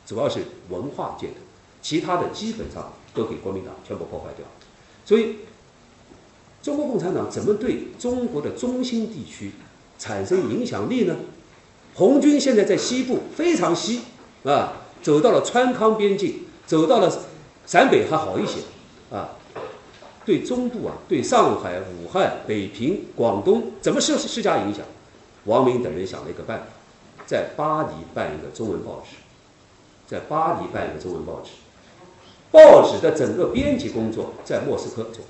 [0.06, 1.34] 主要是文化界的，
[1.82, 2.92] 其他的基本上。
[3.12, 4.46] 都给国民党全部破坏掉，
[5.04, 5.38] 所以
[6.62, 9.50] 中国共产党怎么对中国的中心地区
[9.98, 11.16] 产生影响力呢？
[12.00, 14.00] 红军现在在西部非常西
[14.42, 14.72] 啊，
[15.02, 17.12] 走到了川康边境，走到了
[17.66, 18.60] 陕北还好一些
[19.14, 19.36] 啊。
[20.24, 24.82] 对中部啊，对上海、武汉、北平、广东怎么施施加影响？
[25.44, 26.64] 王明等人想了一个办法，
[27.26, 29.16] 在巴黎办一个中文报纸，
[30.06, 31.50] 在巴黎办一个中文报纸。
[32.50, 35.22] 报纸的整个编辑工作在莫斯科做，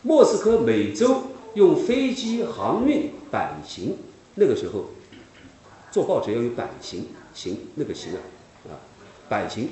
[0.00, 3.98] 莫斯科每周用飞机航运版型，
[4.36, 4.86] 那个时候
[5.90, 8.18] 做报纸要有版型，型那个型啊
[8.68, 8.72] 啊，
[9.28, 9.70] 版型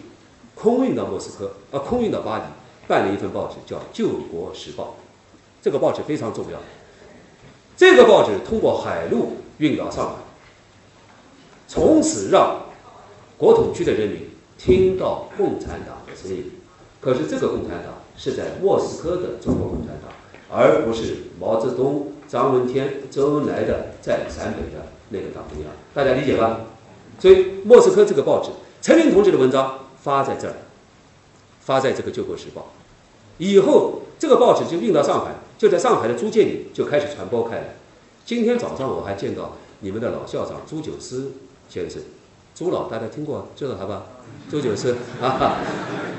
[0.55, 2.45] 空运到莫斯科啊，空运到巴黎，
[2.89, 4.85] 办了一份报纸叫《救国时报》，
[5.63, 6.59] 这个报纸非常重要，
[7.77, 10.15] 这个报纸通过海路运到上海，
[11.69, 12.63] 从此让
[13.37, 16.51] 国统区的人民听到共产党的声音。
[17.01, 20.11] 可是这个共产党是在莫斯科的中国共产党，
[20.51, 26.61] 而不是毛泽东、张闻天、周恩来的在陕北的那个党中央，大家理解吧？
[27.19, 28.51] 所以莫斯科这个报纸，
[28.81, 30.55] 陈云同志的文章发在这儿，
[31.61, 32.63] 发在这个《救国时报》，
[33.39, 37.75] 以后这个报纸就运到上海，就在上海的租界里就开始传播开来。
[38.25, 41.33] 今天早上我还见到你们的老校长朱九思
[41.69, 42.03] 先生，
[42.55, 44.05] 朱老大家听过知道他吧？
[44.51, 45.57] 朱九思啊。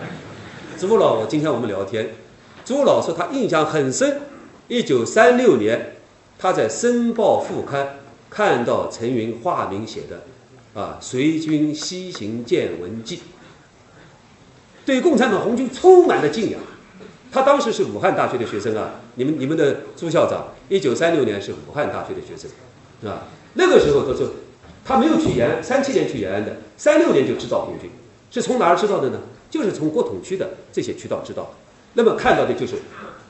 [0.79, 2.15] 朱老，我今天我们聊天，
[2.63, 4.21] 朱老说他印象很深。
[4.69, 5.97] 一九三六年，
[6.37, 7.98] 他在《申报》副刊
[8.29, 10.23] 看到陈云化名写的
[10.79, 13.17] 《啊随军西行见闻记》，
[14.85, 16.59] 对共产党红军充满了敬仰。
[17.31, 22.49] 他当时是武汉大学的学生啊，你们你们的朱校长，一九三六年是武汉大学的学生，
[23.11, 24.31] 啊，那个时候他说
[24.83, 27.87] 他没有去延安，三七年去延安的，三六年就知道红军，
[28.31, 29.19] 是从哪儿知道的呢？
[29.49, 31.49] 就是从国统区的这些渠道知道的，
[31.93, 32.75] 那么看到的就是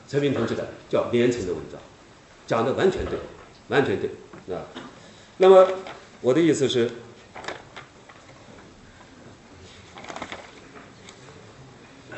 [0.08, 1.78] 陈云同志的叫连城的文章，
[2.46, 3.18] 讲的完全对，
[3.68, 4.62] 完全对啊。
[5.42, 5.66] 那么
[6.20, 6.90] 我的意思是，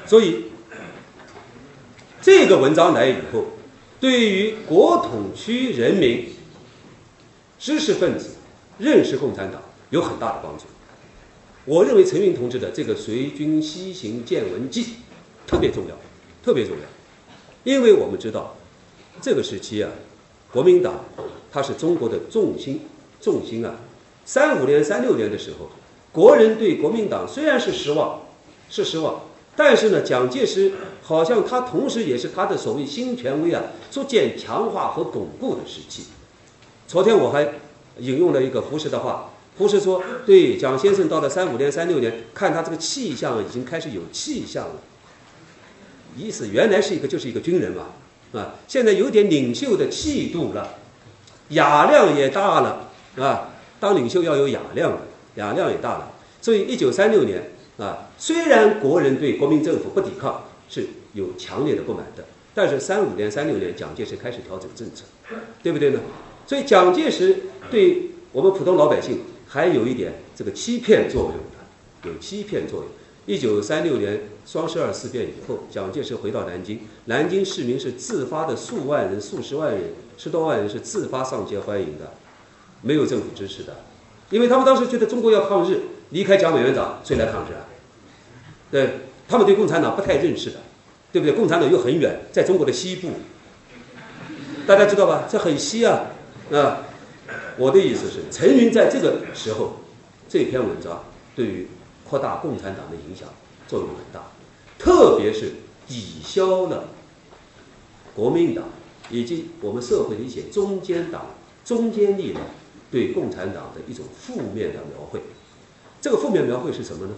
[0.04, 0.46] 所以
[2.20, 3.44] 这个文章来以后，
[4.00, 6.30] 对于国统区人民、
[7.60, 8.30] 知识分子
[8.76, 10.64] 认识共产党有很大的帮助。
[11.64, 14.82] 我认为陈云同志的这个《随军西行见闻记》
[15.46, 15.96] 特别重要，
[16.42, 16.82] 特别重要，
[17.62, 18.56] 因为我们知道
[19.20, 19.92] 这个时期啊，
[20.50, 21.04] 国民党
[21.52, 22.80] 它是中国的重心
[23.22, 23.76] 重心啊。
[24.26, 25.70] 三五年、三六年的时候，
[26.12, 28.20] 国人对国民党虽然是失望，
[28.68, 29.22] 是失望，
[29.56, 36.04] 但是呢，蒋介石好像他同时也是他的所谓新权威啊逐渐强化和巩固的时期。
[36.86, 37.54] 昨天我还
[37.98, 44.74] 引用了一个胡适的话，胡适说：“对蒋先生到了三五年、三六年，看他这个气象已经开始有气象了，
[46.16, 47.86] 意思原来是一个就是一个军人嘛，
[48.40, 50.74] 啊，现在有点领袖的气度了，
[51.48, 53.48] 雅量也大了，啊。”
[53.80, 54.98] 当领袖要有雅量的，
[55.34, 56.12] 雅量也大了。
[56.40, 65.04] 所以，一九三六年啊，虽然国人对国民政府不抵抗是有强烈的不满的，但是三五年、三六年，蒋介石开始调整政策，
[65.64, 65.98] 对不对呢？
[66.46, 67.36] 所以，蒋介石
[67.72, 72.88] 对我们普通老百姓还有一点这个欺骗作用的，有欺骗作用。
[73.26, 82.12] 一九三六年双十二事变以后，蒋介石回到南京，南京市民是自发的，数万人、数十万人、十多万人是自发上街欢迎的。
[82.82, 83.76] 没有政府支持的，
[84.30, 85.80] 因为他们当时觉得中国要抗日，
[86.10, 87.64] 离开蒋委员长，谁来抗日啊？
[88.70, 90.56] 对，他们对共产党不太认识的，
[91.12, 91.34] 对不对？
[91.36, 93.10] 共产党又很远，在中国的西部，
[94.66, 95.28] 大家知道吧？
[95.30, 96.06] 这很西啊，
[96.52, 96.82] 啊！
[97.56, 99.76] 我的意思是，陈云在这个时候
[100.28, 101.04] 这篇文章
[101.36, 101.68] 对于
[102.08, 103.28] 扩大共产党的影响
[103.68, 104.22] 作用很大，
[104.78, 105.52] 特别是
[105.86, 106.88] 抵消了
[108.14, 108.64] 国民党
[109.10, 111.26] 以及我们社会的一些中间党、
[111.64, 112.42] 中间力量。
[112.92, 115.20] 对共产党的一种负面的描绘，
[116.00, 117.14] 这个负面描绘是什么呢？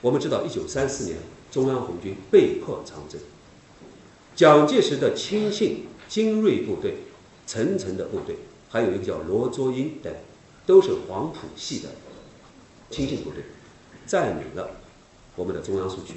[0.00, 1.18] 我们知道，一九三四年
[1.50, 3.20] 中央红军被迫长征，
[4.34, 6.98] 蒋介石的亲信精锐部队、
[7.46, 8.36] 层层的部队，
[8.70, 10.10] 还有一个叫罗卓英等，
[10.64, 11.90] 都是黄埔系的
[12.90, 13.44] 亲信部队，
[14.06, 14.70] 占领了
[15.36, 16.14] 我们的中央苏区。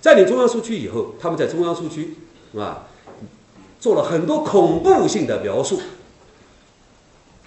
[0.00, 2.14] 占领中央苏区以后，他们在中央苏区
[2.56, 2.88] 啊，
[3.78, 5.78] 做了很多恐怖性的描述。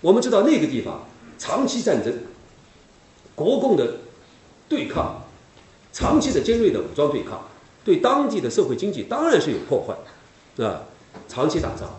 [0.03, 1.07] 我们知道那个地方
[1.39, 2.13] 长期战争，
[3.35, 3.99] 国共的
[4.67, 5.23] 对抗，
[5.93, 7.47] 长期的尖锐的武装对抗，
[7.85, 10.83] 对当地的社会经济当然是有破坏，啊，
[11.29, 11.89] 长期打仗。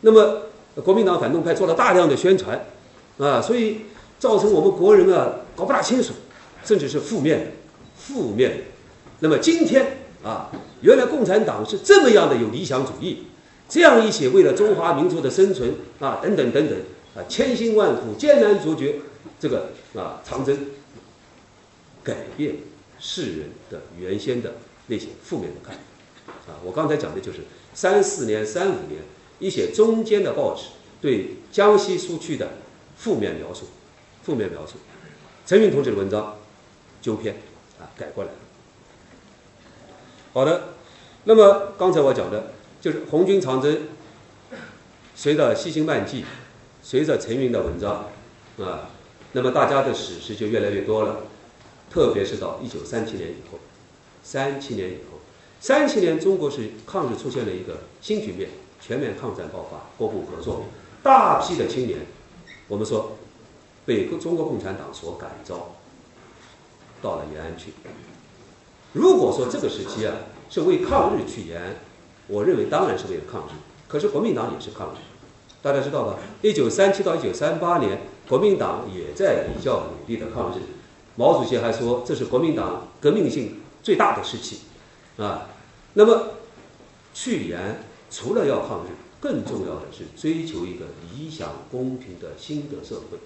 [0.00, 0.44] 那么
[0.82, 2.64] 国民党反动派做了大量的宣传，
[3.18, 3.82] 啊，所以
[4.18, 6.14] 造成我们国人啊搞不大清楚，
[6.64, 7.46] 甚至是负面的，
[7.94, 8.56] 负面的。
[9.18, 10.50] 那么今天啊，
[10.80, 13.24] 原来共产党是这么样的有理想主义，
[13.68, 16.78] 这样一些为了中华民族的生存啊，等等等等。
[17.16, 19.00] 啊，千辛万苦，艰难卓绝，
[19.40, 20.56] 这个啊，长征
[22.04, 22.54] 改变
[23.00, 24.54] 世人的原先的
[24.86, 25.74] 那些负面的看
[26.46, 26.60] 法啊。
[26.64, 27.40] 我刚才讲的就是
[27.74, 29.02] 三四年、三五年
[29.40, 30.66] 一些中间的报纸
[31.00, 32.48] 对江西苏区的
[32.96, 33.66] 负面描述，
[34.22, 34.74] 负面描述。
[35.44, 36.36] 陈云同志的文章
[37.02, 37.34] 纠偏
[37.80, 38.36] 啊，改过来了。
[40.32, 40.74] 好的，
[41.24, 43.88] 那么刚才我讲的就是红军长征，
[45.16, 46.24] 随着西行漫记。
[46.90, 48.06] 随着陈云的文章，
[48.58, 48.90] 啊，
[49.30, 51.18] 那么大家的史实就越来越多了，
[51.88, 53.60] 特别是到一九三七年以后，
[54.24, 55.20] 三七年以后，
[55.60, 60.64] 三七年中国是抗日出现了一个新局面，全面抗战爆发，国共合作，
[61.00, 62.00] 大批的青年，
[62.66, 63.12] 我们说
[63.86, 65.76] 被中国共产党所感召，
[67.00, 67.72] 到了延安去。
[68.92, 70.12] 如果说这个时期啊
[70.48, 71.76] 是为抗日去延安，
[72.26, 73.52] 我认为当然是为了抗日，
[73.86, 74.96] 可是国民党也是抗日。
[75.62, 76.16] 大家知道吧？
[76.40, 80.62] 一九三七到一九三八年，国民党也在比较努力的抗日。
[81.16, 84.60] 毛主席还说，这是国民党革命性最大的时期，
[85.18, 85.48] 啊。
[85.94, 86.28] 那么，
[87.12, 88.88] 去延除了要抗日，
[89.20, 93.18] 更重要的是追求一个理想公平的新的社会。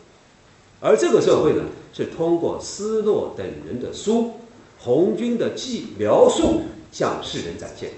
[0.80, 1.62] 而这个社会呢，
[1.92, 4.40] 是通过斯诺等人的书、
[4.80, 7.90] 红军的记描述向世人展现。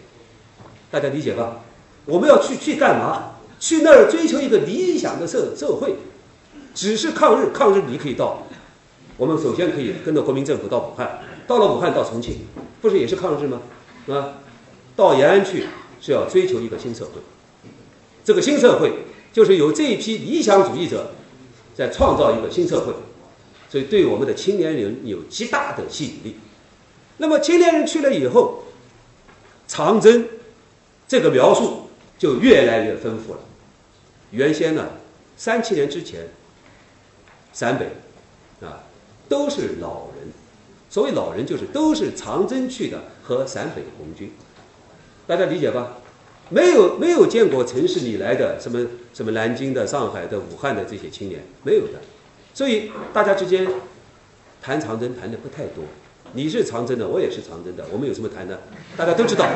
[0.90, 1.62] 大家理解吧？
[2.04, 3.35] 我们要去去干嘛？
[3.66, 5.96] 去那儿追求一个理想的社社会，
[6.72, 8.46] 只是抗日，抗日你可以到，
[9.16, 12.36] 我们首先可以跟着国民政府到武汉，到了武汉到重庆，
[12.80, 13.60] 不是也是抗日吗？
[14.06, 14.38] 啊，
[14.94, 15.66] 到延安去
[16.00, 17.20] 是要追求一个新社会，
[18.24, 18.92] 这个新社会
[19.32, 21.10] 就是有这一批理想主义者
[21.74, 22.92] 在创造一个新社会，
[23.68, 26.36] 所以对我们的青年人有极大的吸引力。
[27.16, 28.62] 那么青年人去了以后，
[29.66, 30.24] 长征
[31.08, 33.40] 这个描述就越来越丰富了。
[34.30, 34.88] 原先呢，
[35.36, 36.28] 三七年之前，
[37.52, 37.86] 陕北
[38.66, 38.82] 啊
[39.28, 40.28] 都是老人，
[40.90, 44.32] 所谓老人就是都是长征去的和陕北红军，
[45.26, 45.98] 大家理解吧？
[46.48, 51.94] 没有没有见过城市里来的什么什么南京的、上海的、武汉的这些青年，没有的，
[52.54, 53.66] 所以大家之间
[54.62, 55.84] 谈长征谈的不太多。
[56.32, 58.60] 你是长征的，我也是长征的，我们有什么谈的？
[58.96, 59.48] 大家都知道，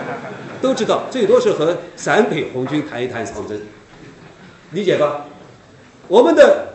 [0.63, 3.61] 都知道，最多是和陕北红军谈一谈长征。
[4.73, 5.27] 理解吧？
[6.09, 6.75] 我们的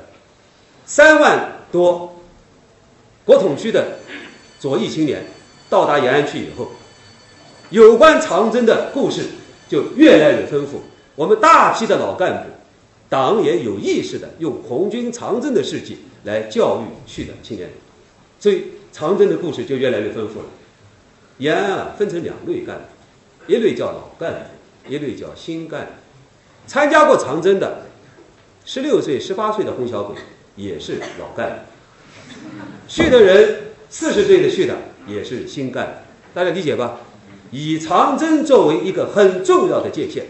[0.86, 2.22] 三万多
[3.26, 4.00] 国统区的
[4.60, 5.26] 左翼青年
[5.70, 6.72] 到达延安区以后，
[7.70, 9.26] 有关长征的故事
[9.68, 10.84] 就越来越丰富。
[11.16, 12.50] 我们大批的老干部，
[13.10, 17.78] 党也有意识的用红军长征的事迹来教育去的青年人，
[18.40, 20.46] 所以长征的故事就越来越丰富了。
[21.40, 25.92] 延安啊，分成两类干部，一类叫老干部，一类叫新干部。
[26.68, 27.85] 参加过长征的。
[28.66, 30.16] 十六岁、十八岁的红小鬼
[30.56, 32.34] 也是老干部，
[32.88, 33.58] 去的人
[33.90, 34.76] 四十岁的去的
[35.08, 35.94] 也是新干部，
[36.34, 36.98] 大家理解吧？
[37.52, 40.26] 以长征作为一个很重要的界限，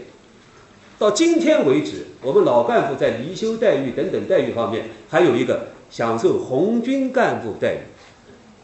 [0.98, 7.78] 到今天为止，我们老干部在离休待遇等等待遇方面，还有一个享受红军干部待遇，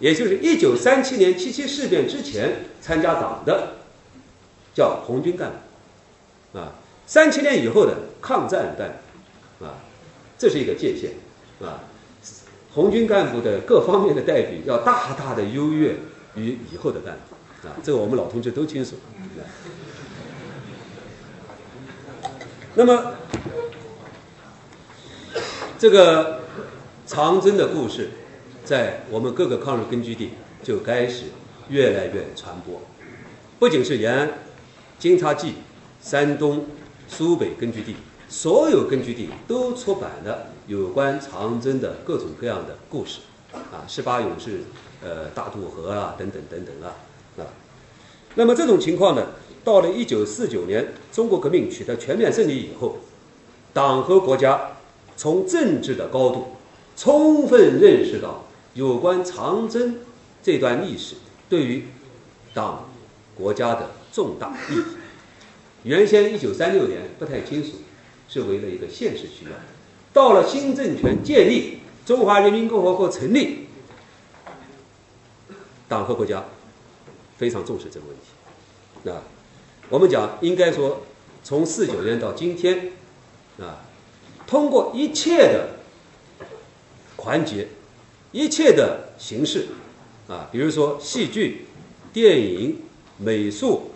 [0.00, 3.76] 也就是一九三七年七七事变之前参加党的
[4.74, 5.50] 叫红军干
[6.52, 6.72] 部，啊，
[7.06, 8.94] 三七年以后的抗战干部。
[10.42, 11.84] 这是一个界限，啊，
[12.74, 15.94] 红军干部的各方面的待遇要大大的优越
[16.34, 18.96] 于以后的干部，啊，这个我们老同志都清楚。
[22.74, 23.14] 那么，
[25.78, 26.40] 这个
[27.06, 28.10] 长征的故事，
[28.64, 30.30] 在我们各个抗日根据地
[30.60, 31.26] 就开始
[31.68, 32.82] 越来越传播，
[33.60, 34.28] 不仅是延安、
[34.98, 35.54] 京察冀、
[36.00, 36.66] 山东、
[37.06, 37.94] 苏北根据地。
[38.32, 43.20] 所有根据地都出版了有关长征的各种各样的故事，
[43.52, 44.60] 啊，十八勇士，
[45.04, 46.96] 呃，大渡河啊，等等等等啊，
[47.36, 47.44] 啊，
[48.34, 49.26] 那么这种情况呢，
[49.62, 53.00] 到了一九四九年，中国革命取得全面胜利以后，
[53.74, 54.78] 党和国家
[55.14, 56.56] 从政治的高度
[56.96, 59.98] 充分认识到有关长征
[60.42, 61.16] 这段历史
[61.50, 61.84] 对于
[62.54, 62.88] 党
[63.34, 64.82] 国家的重大意义。
[65.82, 67.72] 原先一九三六年不太清楚。
[68.32, 69.50] 是为了一个现实需要，
[70.10, 73.66] 到了新政权建立，中华人民共和国成立，
[75.86, 76.42] 党和国家
[77.36, 78.22] 非常重视这个问题。
[79.02, 79.20] 那
[79.90, 81.02] 我们讲，应该说，
[81.44, 82.92] 从四九年到今天，
[83.60, 83.84] 啊，
[84.46, 85.68] 通过一切的
[87.18, 87.68] 环节，
[88.30, 89.66] 一切的形式，
[90.26, 91.66] 啊，比如说戏剧、
[92.14, 92.80] 电影、
[93.18, 93.90] 美术，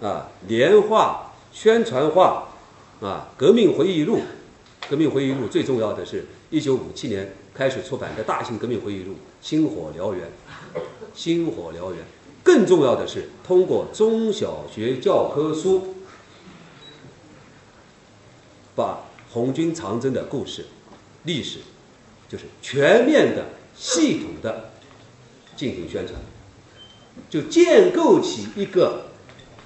[0.00, 2.46] 啊，年画、宣传画。
[3.00, 4.20] 啊，革命回忆录，
[4.88, 10.26] 革命回忆录最重要的是一九五七年开始出版的大型革命回忆录《星火燎原》，
[11.14, 12.04] 星火燎原。
[12.42, 15.94] 更重要的是通过中小学教科书，
[18.74, 20.66] 把红军长征的故事、
[21.24, 21.58] 历史，
[22.28, 24.72] 就是全面的、系统的
[25.56, 26.18] 进行宣传，
[27.30, 29.06] 就建构起一个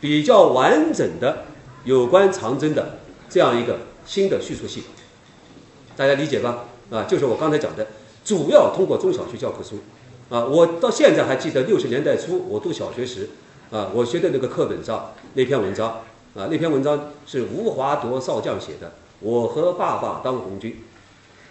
[0.01, 1.47] 比较完整的
[1.85, 3.01] 有关长征的。
[3.35, 4.91] 这样一个新的叙述系统，
[5.97, 6.67] 大家理解吧？
[6.89, 7.85] 啊，就是我刚才讲的，
[8.25, 9.79] 主要通过中小学教科书。
[10.31, 13.31] 啊，我到现在还记得六十年代初我读小学时，
[13.73, 16.03] 啊，我学的那个课本上那篇文章，
[16.37, 18.87] 啊，那篇文章是吴华铎少将写的
[19.19, 20.71] 《我和爸爸当红军》。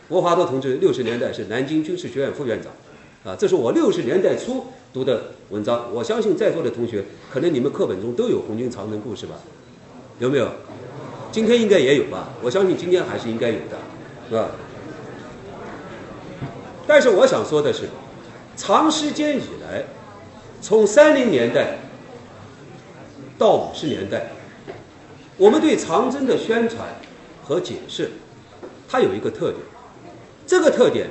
[0.07, 2.71] 吴华铎同志六十年代是南京军事学院副院长，
[3.25, 5.93] 啊，这是我六十年代初读的文章。
[5.93, 9.35] 我相信在座的同学，可能你们课本中都有红军长征故事吧？
[10.19, 10.47] 有没有？
[11.33, 13.79] 今天应该也有吧，我相信今天还是应该有的，
[14.29, 14.51] 是吧？
[16.85, 17.89] 但是我想说的是，
[18.55, 19.83] 长时间以来，
[20.61, 21.79] 从三零年代
[23.35, 24.29] 到五十年代，
[25.35, 26.87] 我们对长征的宣传
[27.43, 28.11] 和解释，
[28.87, 29.57] 它有一个特点，
[30.45, 31.09] 这个特点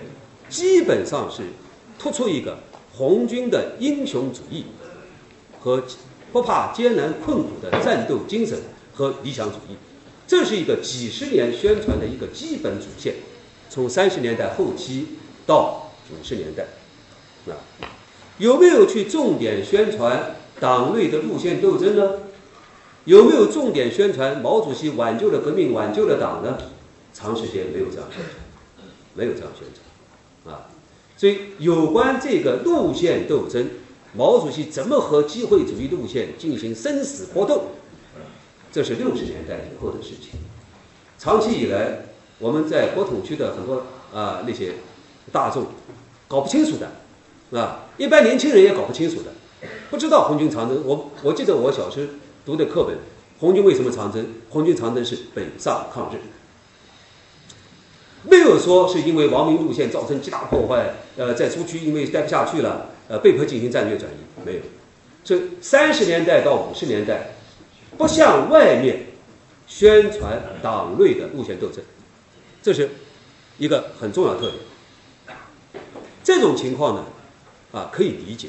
[0.49, 1.43] 基本上是
[1.99, 2.57] 突出一个
[2.95, 4.67] 红军的英雄主义
[5.59, 5.83] 和
[6.33, 8.57] 不怕艰难困苦的战斗精神
[8.95, 9.77] 和理想主义。
[10.27, 13.15] 这是一个几十年宣传的一个基本主线，
[13.69, 15.07] 从三十年代后期
[15.47, 16.65] 到五十年代，
[17.53, 17.57] 啊，
[18.39, 22.15] 有没有去重点宣传党内的路线斗争呢？
[23.05, 26.57] 有没有重点宣传毛主席挽救了革命、挽救了党呢？
[27.13, 29.67] 长时间没有这样宣传，没有这样宣
[30.45, 30.71] 传，啊，
[31.17, 33.69] 所以有关这个路线斗争，
[34.15, 37.65] 毛主席怎么和机会主义路线进行生死搏斗？
[38.73, 40.41] 这是六十年代以后的事情。
[41.19, 41.99] 长期以来，
[42.39, 44.73] 我们在国统区的很多啊那些
[45.31, 45.67] 大众
[46.27, 49.31] 搞不清楚的，啊，一般年轻人也搞不清楚的，
[49.91, 50.83] 不知道红军长征。
[50.87, 52.07] 我我记得我小时候
[52.47, 52.97] 读的课本，
[53.39, 54.27] 红军为什么长征？
[54.49, 56.19] 红军长征是北上抗日，
[58.23, 64.17] 没有说是因为王明路线造成极大破坏，呃，在苏区因为待不下去了，呃，被迫进行战略转移，
[64.47, 64.61] 没有。
[65.23, 67.35] 这三十年代到五十年代。
[67.97, 69.07] 不向外面
[69.67, 71.83] 宣传党内的路线斗争，
[72.63, 72.91] 这是
[73.59, 74.55] 一个很重要特点。
[76.25, 77.05] 这种情况呢，
[77.73, 78.49] 啊，可以理解，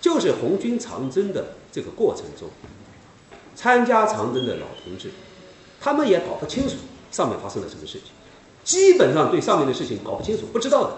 [0.00, 2.48] 就是红军长征的这个过程中，
[3.54, 5.10] 参加长征的老同志，
[5.80, 6.74] 他们也搞不清楚
[7.10, 8.08] 上面发生了什么事情，
[8.64, 10.96] 基本上对上面的事情搞不清楚，不知道的。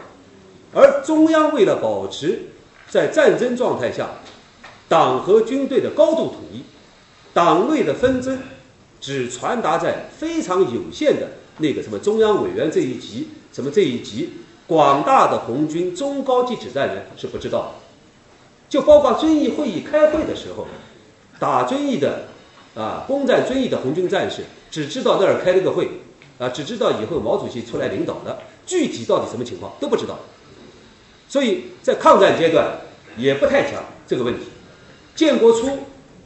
[0.72, 2.46] 而中央为了保持
[2.88, 4.08] 在战争状态下
[4.88, 6.62] 党和军队的高度统一，
[7.32, 8.38] 党内的纷争
[9.00, 11.28] 只传达在非常有限的
[11.58, 14.30] 那个什么中央委员这一级，什么这一级。
[14.66, 17.72] 广大的红军中高级指战员是不知道的，
[18.68, 20.66] 就包括遵义会议开会的时候，
[21.40, 22.28] 打遵义的
[22.76, 25.88] 啊攻占遵义的红军战士只知道那儿开了个会，
[26.38, 30.16] 啊只知道以后毛主席出来领导的，具体到底什么情况都不知道。
[31.28, 32.78] 所以在抗战阶段
[33.16, 34.46] 也不太讲这个问题。
[35.16, 35.80] 建国初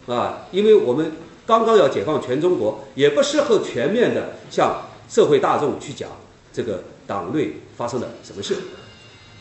[0.07, 1.12] 啊，因为我们
[1.46, 6.11] 刚刚要解放全中国，也不适合全面的向社会大众去讲
[6.52, 6.84] 这个。
[7.07, 8.57] 党内发生了什么事？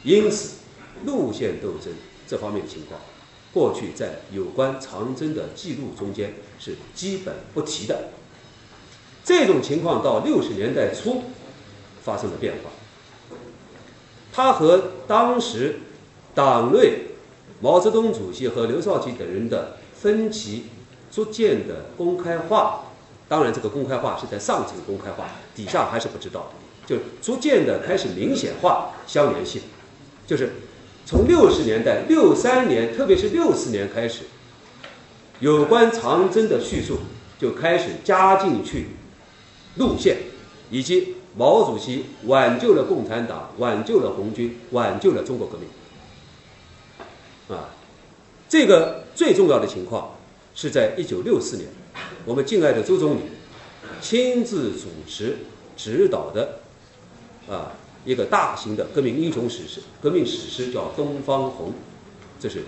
[0.03, 0.55] 因此，
[1.05, 1.93] 路线斗争
[2.27, 2.99] 这方面情况，
[3.53, 8.09] 过去在有关长征的记录中间是基本不提的。
[9.23, 11.23] 这种情况到六十年代初
[12.01, 12.69] 发生了变化，
[14.33, 15.79] 他和当时
[16.35, 17.03] 党内
[17.61, 20.65] 毛泽东主席和刘少奇等人的分歧
[21.09, 22.81] 逐渐的公开化。
[23.29, 26.51] 当然，这个公开化是在上层公开化，底下还是不知道。
[26.85, 29.61] 就逐渐的开始明显化相联系，
[30.27, 30.51] 就是
[31.05, 34.23] 从六十年代六三年，特别是六四年开始，
[35.39, 36.99] 有关长征的叙述
[37.39, 38.89] 就开始加进去
[39.77, 40.17] 路线，
[40.69, 47.57] 以及毛主席挽救了共产党，挽救了红军，挽救了中国革命。
[47.57, 47.69] 啊，
[48.49, 50.15] 这个最重要的情况
[50.55, 51.69] 是在一九六四年，
[52.25, 53.21] 我们敬爱的周总理
[54.01, 55.37] 亲自主持
[55.75, 56.59] 指导的。
[57.49, 57.73] 啊，
[58.05, 61.67] 一个大型的革命英雄史诗，革命史诗叫《东方红》，
[62.39, 62.59] 这是《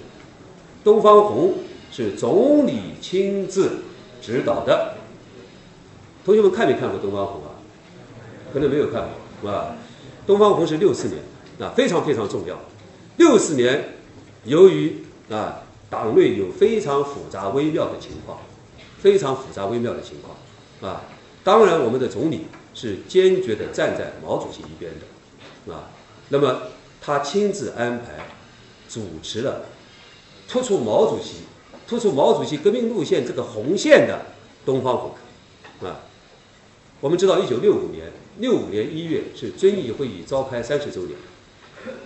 [0.83, 1.53] 东方红》
[1.95, 3.77] 是总理亲自
[4.21, 4.95] 指导的。
[6.25, 7.55] 同学们看没看过《东方红》啊？
[8.53, 9.09] 可能没有看过，
[9.41, 9.75] 是吧？
[10.27, 11.21] 《东方红》是六四年，
[11.59, 12.59] 啊，非常非常重要。
[13.15, 13.95] 六四年，
[14.43, 18.39] 由于啊党内有非常复杂微妙的情况，
[18.99, 21.03] 非常复杂微妙的情况，啊，
[21.43, 22.45] 当然我们的总理。
[22.77, 25.89] 是坚决的站在毛主席一边的，啊，
[26.27, 26.63] 那么
[26.99, 28.27] 他亲自安排
[28.89, 29.63] 主持了
[30.45, 31.35] 突出毛主席、
[31.87, 34.25] 突出毛主席革命路线这个红线的
[34.65, 35.15] 东方红，
[35.87, 36.01] 啊，
[36.99, 41.17] 我们知道一九六五年六五年一月是遵义会议召开三十周年，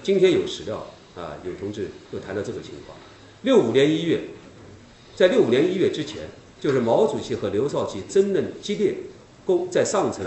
[0.04, 2.96] 今天有史料啊，有同志又谈到这个情况，
[3.42, 4.22] 六五年一月，
[5.16, 6.30] 在六五年一月之前，
[6.60, 8.96] 就是毛主席和刘少奇争论激烈，
[9.46, 10.26] 公在上层。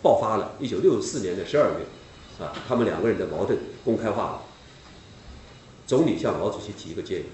[0.00, 4.42] 爆发了，一九六四年的十二月，啊，他们两个人的矛盾公开化了。
[5.88, 7.24] 总理向毛主席提一个建议，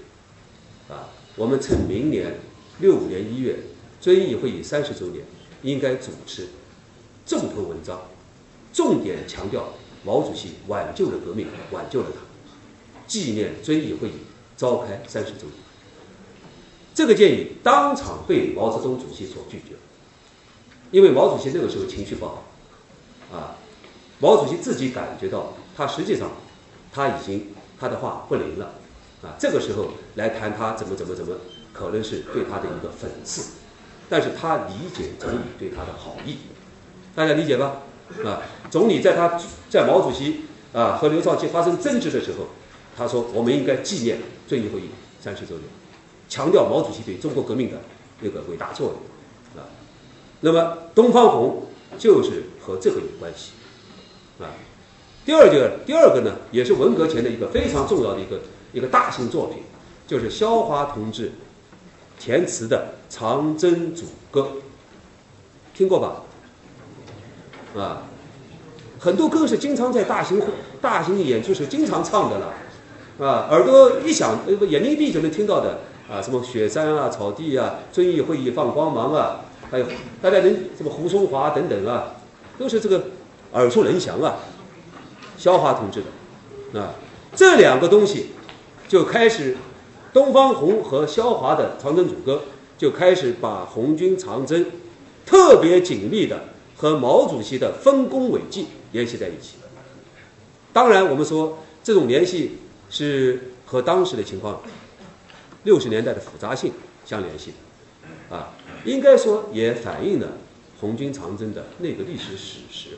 [0.89, 2.39] 啊，我们趁明年
[2.79, 3.59] 六五年一月
[4.01, 5.23] 遵义会议三十周年，
[5.61, 6.47] 应该主持
[7.23, 8.01] 重头文章，
[8.73, 12.21] 重点强调毛主席挽救了革命，挽救了他，
[13.05, 14.13] 纪念遵义会议
[14.57, 15.53] 召开三十周年。
[16.93, 19.75] 这个建议当场被毛泽东主席所拒绝，
[20.91, 22.43] 因为毛主席那个时候情绪不好。
[23.33, 23.57] 啊，
[24.19, 26.29] 毛主席自己感觉到，他实际上
[26.93, 27.47] 他已经
[27.77, 28.75] 他的话不灵了，
[29.23, 31.35] 啊，这个时候来谈他怎么怎么怎么，
[31.73, 33.55] 可能是对他的一个讽刺，
[34.07, 36.37] 但是他理解总理对他的好意，
[37.13, 37.81] 大家理解吧？
[38.23, 39.37] 啊，总理在他
[39.69, 42.47] 在毛主席啊和刘少奇发生争执的时候，
[42.97, 44.89] 他说我们应该纪念遵义会议
[45.21, 45.63] 三十周年，
[46.29, 47.77] 强调毛主席对中国革命的
[48.21, 49.67] 那个伟大作用，啊，
[50.41, 51.63] 那么东方红。
[51.97, 53.51] 就是和这个有关系，
[54.43, 54.51] 啊，
[55.23, 58.41] 第二个第二个呢，也是文革前的一个非常重要的一个
[58.73, 59.59] 一个大型作品，
[60.05, 61.31] 就是萧华同志
[62.19, 64.41] 填词的《长征组歌》，
[65.73, 67.81] 听过吧？
[67.81, 68.03] 啊，
[68.99, 70.41] 很多歌是经常在大型
[70.81, 72.53] 大型演出时经常唱的了，
[73.19, 79.41] 啊，耳朵一响，呃，眼睛一闭就能听到的，啊，什么雪山啊，草地啊，遵义会议放光芒啊。
[79.71, 79.85] 还有
[80.21, 82.15] 大家能什么胡松华等等啊，
[82.57, 83.03] 都是这个
[83.53, 84.35] 耳熟能详啊。
[85.37, 86.01] 萧华同志
[86.71, 86.93] 的啊，
[87.35, 88.27] 这两个东西
[88.87, 89.57] 就开始，
[90.13, 92.41] 东方红和萧华的长征组歌
[92.77, 94.65] 就开始把红军长征
[95.25, 96.43] 特别紧密的
[96.75, 99.55] 和毛主席的丰功伟绩联系在一起。
[100.71, 102.57] 当然，我们说这种联系
[102.95, 104.61] 是和当时的情况，
[105.65, 106.71] 六十年代的复杂性
[107.03, 107.51] 相联系
[108.29, 108.53] 的啊。
[108.85, 110.31] 应该说也反映了
[110.79, 112.91] 红军长征的那个历史史实，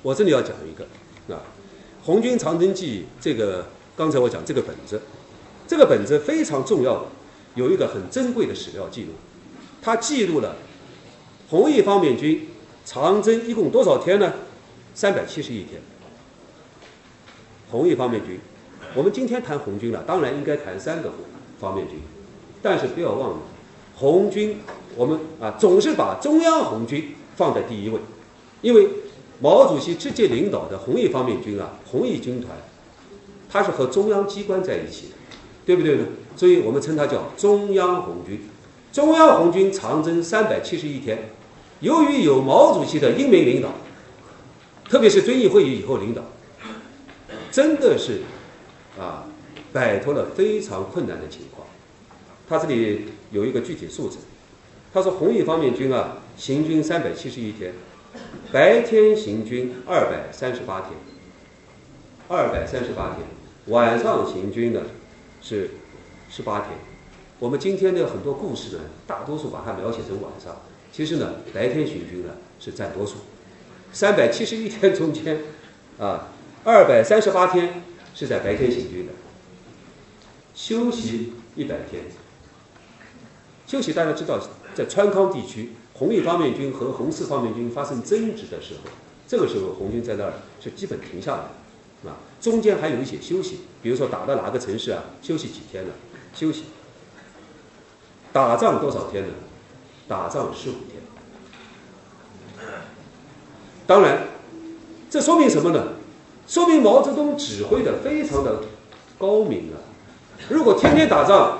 [0.00, 0.84] 我这里要讲一个
[1.34, 1.42] 啊，
[2.06, 3.66] 《红军长征记》这个，
[3.96, 5.02] 刚才我讲这个本子，
[5.66, 7.06] 这个本子非常重要的，
[7.56, 9.08] 有一个很珍贵的史料记录，
[9.82, 10.54] 它记录了
[11.50, 12.46] 红一方面军
[12.84, 14.32] 长征一共多少天呢？
[14.94, 15.82] 三百七十一天。
[17.70, 18.38] 红一方面军，
[18.94, 21.12] 我们今天谈红军了，当然应该谈三个
[21.60, 21.98] 方面军，
[22.62, 23.36] 但是不要忘了，
[23.94, 24.58] 红军
[24.96, 27.98] 我们啊总是把中央红军放在第一位，
[28.62, 28.88] 因为。
[29.38, 32.56] 毛主席直接领导的红一方面军啊，红一军团，
[33.50, 35.12] 它是和中央机关在一起的，
[35.66, 36.06] 对不对呢？
[36.34, 38.40] 所以我们称它叫中央红军。
[38.94, 41.28] 中央红军长征三百七十一天，
[41.80, 43.68] 由于有毛主席的英明领导，
[44.88, 46.22] 特别是遵义会议以后领导，
[47.56, 48.20] 真的是
[49.00, 49.24] 啊，
[49.72, 51.66] 摆脱了非常困难的情况。
[52.46, 54.18] 他这里有一个具体数字，
[54.92, 57.72] 他说红一方面军啊，行军三百七十一天。
[58.52, 60.90] 白天行军二百三十八天，
[62.28, 63.26] 二百三十八天，
[63.68, 64.82] 晚上行军呢
[65.40, 65.70] 是
[66.28, 66.72] 十八天。
[67.38, 70.54] 我们今天的很多故事呢，大多数把它描写成晚上，
[70.92, 73.14] 其实呢，白天行军呢是占多数。
[73.94, 75.38] 三百七十一天中间，
[75.98, 76.28] 啊，
[76.66, 77.80] 二百三十八天
[78.12, 79.12] 是在白天行军的，
[80.52, 82.02] 休息一百天。
[83.68, 84.40] 休息大家知道，
[84.74, 85.70] 在川康地区。
[85.94, 88.90] 红一方面军和红四方面军发生争执的时候，
[89.28, 95.94] 这个时候红军在那儿是基本停下来了，啊，中间还有一些休息，比如说打到哪个城市啊，休息几天了，
[96.34, 96.64] 休息。
[98.32, 99.32] 打仗多少天呢？
[100.08, 101.00] 打仗十五天。
[103.86, 104.26] 当然，
[105.08, 105.92] 这说明什么呢？
[106.46, 108.60] 说明毛泽东指挥的非常的
[109.18, 109.76] 高明啊。
[110.48, 111.58] 如果天天打仗，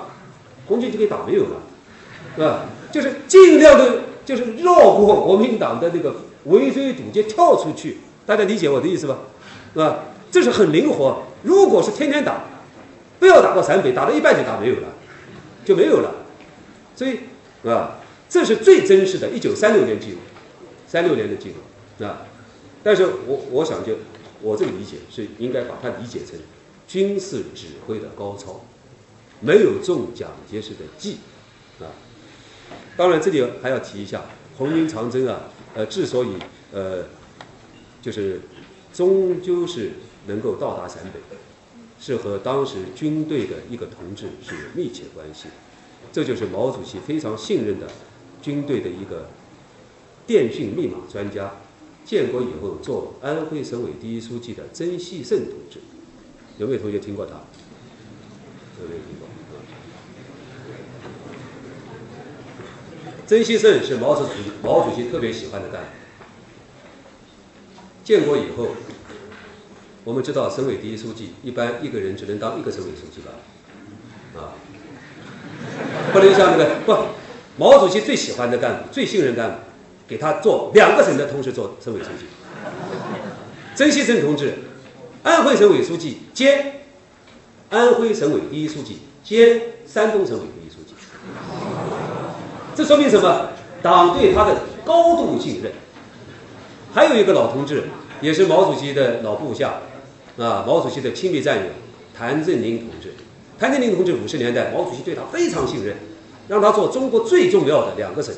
[0.67, 1.49] 红军就可以打没有了，
[2.35, 2.65] 是吧？
[2.91, 4.01] 就是尽量的。
[4.27, 6.13] 就是绕过国民党的那个
[6.43, 9.19] 围追堵截，跳出去，大家理解我的意思吧？
[9.73, 9.99] 是吧？
[10.29, 11.23] 这是很灵活。
[11.43, 12.41] 如果是天天打，
[13.21, 14.89] 不要打到陕北，打到一半就打没有了，
[15.63, 16.13] 就没有了。
[16.93, 17.19] 所以，
[17.65, 20.17] 啊，这是最真实的，一九三六年记录，
[20.85, 21.53] 三六年的记
[21.99, 22.23] 录，啊。
[22.83, 23.93] 但是我我想就
[24.41, 26.39] 我这个理解是应该把它理解成
[26.87, 28.61] 军事指挥的高超，
[29.39, 31.17] 没有中蒋介石的计，
[31.79, 31.87] 啊。
[32.95, 34.25] 当然，这里还要提一下，
[34.57, 35.43] 红军长征啊，
[35.75, 36.29] 呃，之所以
[36.71, 37.05] 呃，
[38.01, 38.41] 就是
[38.93, 39.91] 终究是
[40.25, 41.19] 能够到达陕北，
[41.99, 45.47] 是和当时军队的一个同志是有密切关系。
[46.11, 47.87] 这就是毛主席非常信任的
[48.41, 49.29] 军队的一个
[50.25, 51.53] 电讯密码专家，
[52.07, 55.81] 建国以后做安徽省委第一书记的曾希圣同志。
[56.57, 57.33] 有没有同学听过他？
[58.81, 59.27] 有没有听过？
[63.27, 64.31] 曾希圣是毛主席
[64.63, 65.87] 毛主席特别喜欢的干部。
[68.05, 68.69] 建国以后，
[70.05, 73.33] 我们知道省委第一书记一般一个人只能当一个省委书记吧，
[74.39, 74.55] 啊，
[76.13, 76.93] 不能像那个不，
[77.57, 79.57] 毛主席最喜欢的干部、最信任干部，
[80.07, 82.25] 给他做两个省的同时做省委书记。
[83.75, 84.53] 曾锡圣同志，
[85.23, 86.81] 安徽省委书记兼
[87.69, 90.93] 安徽省委第一书记兼山东省委第一书记。
[92.75, 93.49] 这说明什么？
[93.83, 95.71] 党对他的高度信任。
[96.93, 97.83] 还有一个老同志，
[98.21, 99.81] 也是毛主席的老部下，
[100.37, 101.65] 啊，毛主席的亲密战友，
[102.17, 103.13] 谭震林同志。
[103.59, 105.95] 谭震林同志五十年代，毛主席对他非常信任，
[106.47, 108.33] 让他做中国最重要的两个省，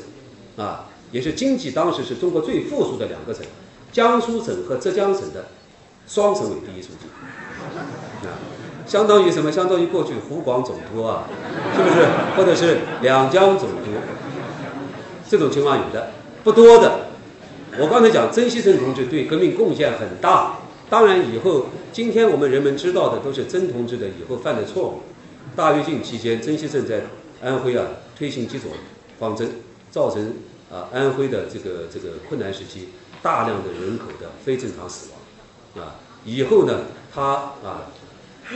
[0.58, 3.44] 啊，也是经济当时是中国最富庶的两个省，
[3.92, 5.46] 江苏省和浙江省的
[6.06, 7.06] 双省委第一书记，
[8.26, 8.38] 啊，
[8.86, 9.50] 相当于什么？
[9.50, 11.24] 相当于过去湖广总督啊，
[11.76, 12.06] 是不是？
[12.36, 13.90] 或者是两江总督？
[15.28, 16.10] 这种情况有的
[16.42, 17.06] 不多的，
[17.78, 20.58] 我刚才讲曾希圣同志对革命贡献很大，
[20.88, 25.00] 当然以后今天我们人们知道的都是曾同志的以后犯的错误。
[25.54, 27.02] 大跃进期间，曾希圣在
[27.42, 27.84] 安徽啊
[28.16, 28.70] 推行几种
[29.18, 29.50] 方针，
[29.90, 30.34] 造成
[30.70, 32.88] 啊安徽的这个这个困难时期
[33.22, 35.10] 大量的人口的非正常死
[35.74, 35.96] 亡啊。
[36.24, 37.32] 以后呢，他
[37.64, 37.90] 啊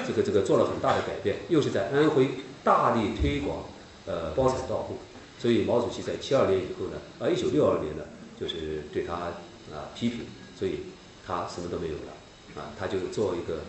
[0.07, 2.29] 这个这个做了很大的改变，又是在安徽
[2.63, 3.65] 大力推广
[4.07, 4.97] 呃包产到户。
[5.37, 8.05] 所以毛主席在七二年以后呢，啊，一九六二年呢，
[8.41, 10.21] 就是对他啊批评，
[10.59, 10.85] 所以
[11.27, 13.61] 他什么都没有了，啊，他就做一个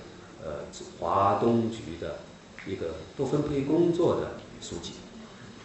[0.43, 0.59] 呃
[0.99, 2.19] 华东局的
[2.65, 4.91] 一个不分配工作的书记，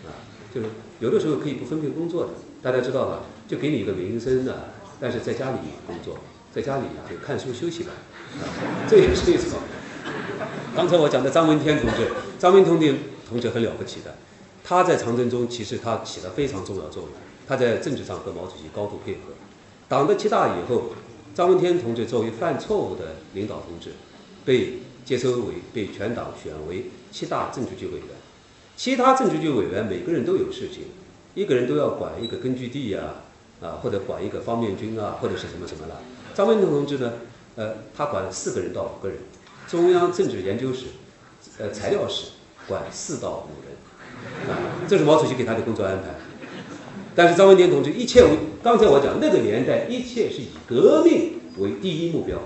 [0.04, 0.10] 啊，
[0.52, 2.30] 就是有的时候可以不分配工作的，
[2.62, 3.20] 大家知道吧？
[3.48, 4.54] 就给你一个名声呢，
[5.00, 6.18] 但是在家里工作，
[6.52, 7.90] 在家里就看书休息吧，
[8.38, 8.44] 啊，
[8.88, 9.58] 这也是一种。
[10.76, 14.14] 刚才我讲的张闻天同志，张闻天同志很了不起的。
[14.62, 17.12] 他在长征中其实他起了非常重要作用，
[17.48, 19.32] 他在政治上和毛主席高度配合。
[19.88, 20.92] 党的七大以后，
[21.34, 23.90] 张闻天同志作为犯错误的领导同志，
[24.44, 28.06] 被接收为被全党选为七大政治局委员。
[28.76, 30.84] 其他政治局委员每个人都有事情，
[31.34, 33.00] 一个人都要管一个根据地呀，
[33.60, 36.00] 啊或者管一个方面军啊，或者是什么什么了。
[36.34, 37.12] 张闻天同志呢，
[37.56, 39.18] 呃，他管四个人到五个人。
[39.68, 40.86] 中央政治研究室，
[41.58, 42.32] 呃，材料室
[42.66, 44.58] 管四到五人，啊，
[44.88, 46.08] 这是毛主席给他的工作安排。
[47.14, 48.30] 但是张闻天同志一切为，
[48.64, 52.38] 刚才我讲那个年代，一切是以革命为第一目标，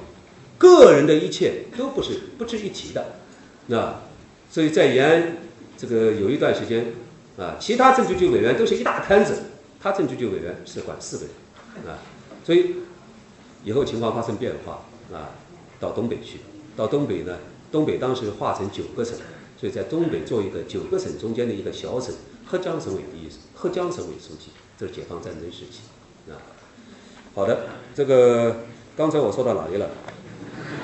[0.58, 3.16] 个人的一切都不是不值一提的，
[3.68, 4.02] 那
[4.50, 5.36] 所以在延安
[5.76, 6.92] 这个有一段时间，
[7.38, 9.42] 啊，其他政治局委员都是一大摊子，
[9.80, 11.98] 他政治局委员是管四个人，啊，
[12.44, 12.76] 所以
[13.64, 15.30] 以后情况发生变化，啊，
[15.80, 16.40] 到东北去。
[16.76, 17.38] 到东北呢，
[17.70, 19.14] 东北当时划成九个省，
[19.56, 22.12] 所以在东北做一个九个省中间的一个小省，
[22.44, 25.82] 合江省委第一，合江省委书记，这是解放战争时期
[26.28, 26.34] 啊。
[27.34, 28.64] 好的，这个
[28.96, 29.88] 刚才我说到哪里了？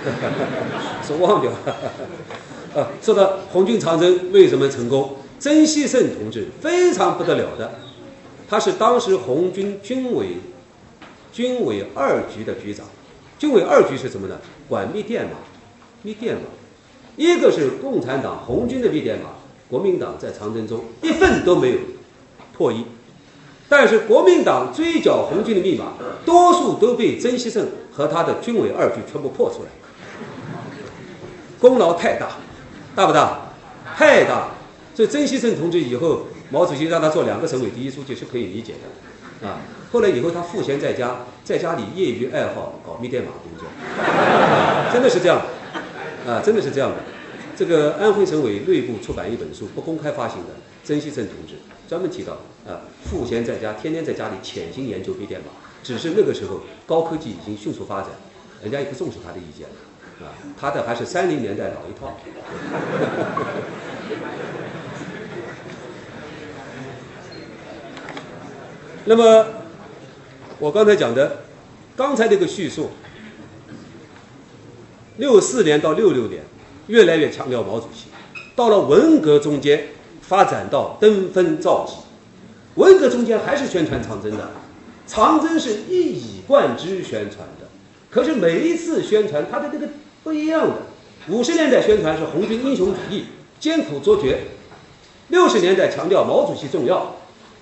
[1.05, 1.59] 是忘掉了
[2.81, 2.91] 啊。
[3.03, 5.17] 说到红军长征为什么成功？
[5.41, 7.73] 曾希圣同志非常不得了的，
[8.49, 10.37] 他是当时红军军委
[11.33, 12.87] 军委二局的局长，
[13.39, 14.39] 军委二局是什么呢？
[14.69, 15.33] 管密电码。
[16.03, 16.43] 密电码，
[17.17, 19.33] 一个是共产党红军的密电码，
[19.69, 21.79] 国民党在长征中一份都没有
[22.55, 22.87] 破译，
[23.69, 25.93] 但是国民党追剿红军的密码，
[26.25, 29.69] 多数都被曾希圣和他的军委二局全部破出来，
[31.59, 32.31] 功劳太大，
[32.95, 33.41] 大不大？
[33.95, 34.49] 太大，
[34.95, 38.75] 所以曾希圣同志以后，毛主席让他做两个省委第一书记是可以理解
[39.41, 39.59] 的，啊，
[39.93, 43.67] 后来以后他赋闲在家，在家里业余爱好搞密电码工作，
[44.93, 45.41] 真的是这样。
[46.27, 46.97] 啊，真的是这样的。
[47.57, 50.49] 这个安徽省委内部出版一本书，不公开发行的，
[50.85, 51.55] 曾希圣同志
[51.89, 52.35] 专门提到，
[52.69, 55.47] 啊，赋闲在家，天天在家里潜心研究微电码。
[55.83, 58.11] 只是那个时候高科技已经迅速发展，
[58.63, 62.15] 人家也不重视他的意见了，啊，他的还是三零年代老一套。
[69.11, 69.45] 那么，
[70.61, 71.39] 我刚才讲的，
[71.97, 72.91] 刚才那个叙述。
[75.17, 76.45] 六四年到六六年，
[76.87, 78.07] 越来越强调毛主席。
[78.55, 79.89] 到了文革中间，
[80.21, 81.95] 发展到登峰造极。
[82.81, 84.49] 文革中间还是宣传长征的，
[85.09, 87.67] 长征是一以贯之宣传的。
[88.11, 89.89] 可是每一次宣传，他的这个
[90.23, 90.77] 不一样的。
[91.31, 93.25] 五十年代宣传是红军英雄主义，
[93.59, 94.37] 艰苦卓绝；
[95.31, 97.17] 六十年代强调毛主席重要。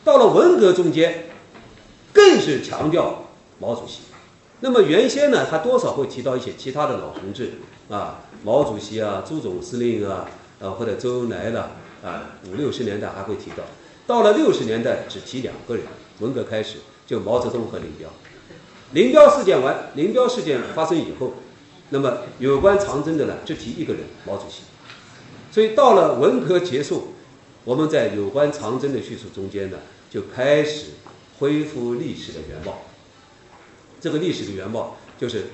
[0.04, 1.24] 到了文革中间，
[2.12, 3.24] 更是强调
[3.58, 4.00] 毛主席。
[4.60, 7.52] 那么原先呢，他多少会提到一些其他的老同志
[7.88, 10.28] 啊，毛主席啊，朱总司令啊，
[10.58, 11.72] 呃或者周恩来了
[12.02, 13.62] 啊，五六十年代还会提到，
[14.06, 15.84] 到了六十年代只提两个人，
[16.18, 18.08] 文革开始就毛泽东和林彪，
[18.92, 21.34] 林彪事件完，林彪事件发生以后，
[21.90, 24.62] 那么有关长征的呢，只提一个人，毛主席，
[25.52, 27.14] 所以到了文革结束，
[27.64, 29.78] 我们在有关长征的叙述中间呢，
[30.10, 30.86] 就开始
[31.38, 32.78] 恢复历史的原貌。
[34.00, 35.46] 这个历史的原貌就是，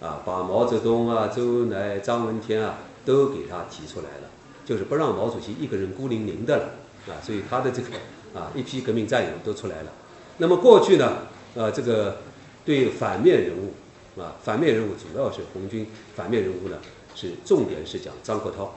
[0.00, 4.30] 啊，把毛泽东啊、周恩来、张闻天啊都给他提出来了，
[4.64, 6.64] 就是不让毛主席一个人孤零零的了，
[7.12, 7.88] 啊，所以他的这个
[8.34, 9.92] 啊一批革命战友都出来了。
[10.38, 11.18] 那么过去呢，
[11.54, 12.18] 呃，这个
[12.64, 15.86] 对反面人物，啊，反面人物主要是红军
[16.16, 16.78] 反面人物呢，
[17.14, 18.68] 是重点是讲张国焘。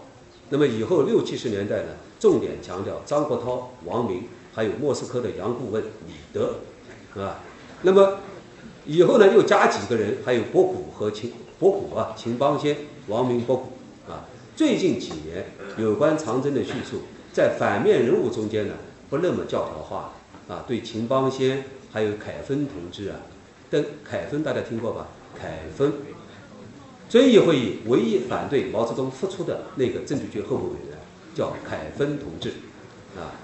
[0.50, 1.90] 那么以后六七十年代呢，
[2.20, 4.26] 重点强调张国焘、王明，
[4.58, 6.56] 还有莫斯科的杨顾问李德，
[7.16, 7.40] 啊，
[7.84, 8.18] 那么。
[8.90, 12.74] 以后呢，又加几个人，还有博古和秦博古啊，秦邦先、
[13.08, 13.64] 王明、博古
[14.10, 14.24] 啊。
[14.56, 15.46] 最近几年
[15.78, 17.02] 有关长征的叙述，
[17.34, 18.76] 在反面人物中间呢，
[19.10, 20.14] 不那么教条化
[20.48, 20.64] 了啊。
[20.66, 23.18] 对秦邦先还有凯丰同志啊，
[23.70, 25.08] 等凯丰大家听过吧？
[25.38, 25.92] 凯丰，
[27.10, 30.98] 遵义会议唯一反对毛泽东复出的那个政治局候补委员
[31.36, 32.54] 叫凯丰同志
[33.18, 33.36] 啊。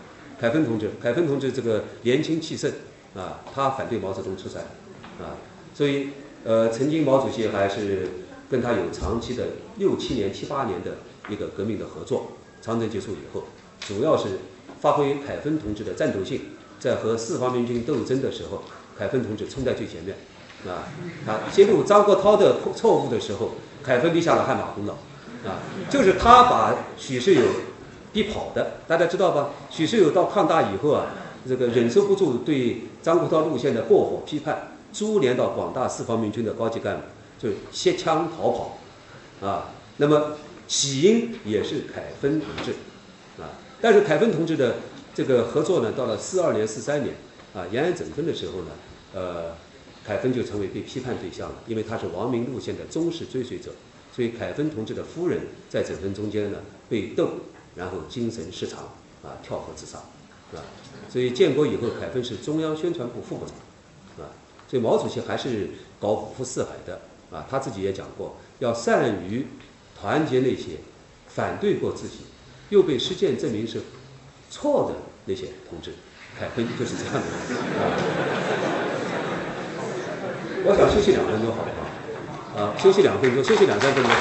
[0.43, 2.69] 凯丰同志，凯丰同志这个年轻气盛
[3.15, 4.61] 啊，他反对毛泽东出山。
[5.17, 5.39] 啊，
[5.73, 6.09] 所以
[6.43, 8.09] 呃，曾经毛主席还是
[8.51, 9.45] 跟他有长期的
[9.77, 10.97] 六七年、七八年的
[11.29, 12.33] 一个革命的合作。
[12.61, 13.45] 长征结束以后，
[13.79, 14.39] 主要是
[14.81, 16.41] 发挥凯丰同志的战斗性，
[16.77, 18.63] 在和四方面军斗争的时候，
[18.99, 20.17] 凯丰同志冲在最前面。
[20.67, 20.83] 啊，
[21.25, 23.51] 他揭露张国焘的错误的时候，
[23.81, 24.95] 凯丰立下了汗马功劳。
[25.49, 27.43] 啊，就是他把许世友
[28.14, 29.49] 逼跑的，大家知道吧？
[29.69, 31.07] 许世友到抗大以后啊，
[31.45, 34.69] 这个忍受不住对张国焘路线的过火批判。
[34.94, 37.03] 株连到广大四方面军的高级干部，
[37.40, 38.77] 就携枪逃跑，
[39.41, 40.34] 啊，那么
[40.68, 42.73] 起因也是凯丰同志，
[43.41, 43.49] 啊，
[43.81, 44.76] 但是凯丰同志的
[45.15, 47.15] 这个合作呢，到了四二年、四三年，
[47.56, 48.68] 啊，延安整风的时候呢，
[49.15, 49.56] 呃，
[50.06, 53.72] 凯芬就成为被批判对象了，因为他是王明路线的忠实追随者，
[54.15, 55.40] 所以凯芬同志的夫人
[55.72, 57.30] 在整顿中间呢被斗，
[57.75, 58.79] 然后精神失常
[59.23, 59.99] 啊，跳河自杀，
[60.51, 60.63] 是吧？
[61.09, 64.29] 所以建国以后，凯芬是中央宣传部副部长，啊，
[64.67, 65.69] 所以毛主席还是
[65.99, 67.01] 搞五湖四海的
[67.31, 69.47] 啊，他自己也讲过，要善于
[69.99, 70.77] 团结那些
[71.27, 72.19] 反对过自己
[72.69, 73.81] 又被实践证明是
[74.49, 74.95] 错的
[75.25, 75.93] 那些同志，
[76.39, 77.19] 凯芬就是这样的。
[77.19, 77.83] 啊
[80.65, 81.69] 我想休息两分钟，好不
[82.57, 82.65] 好？
[82.65, 84.11] 啊，休息两分钟，休息两三分钟。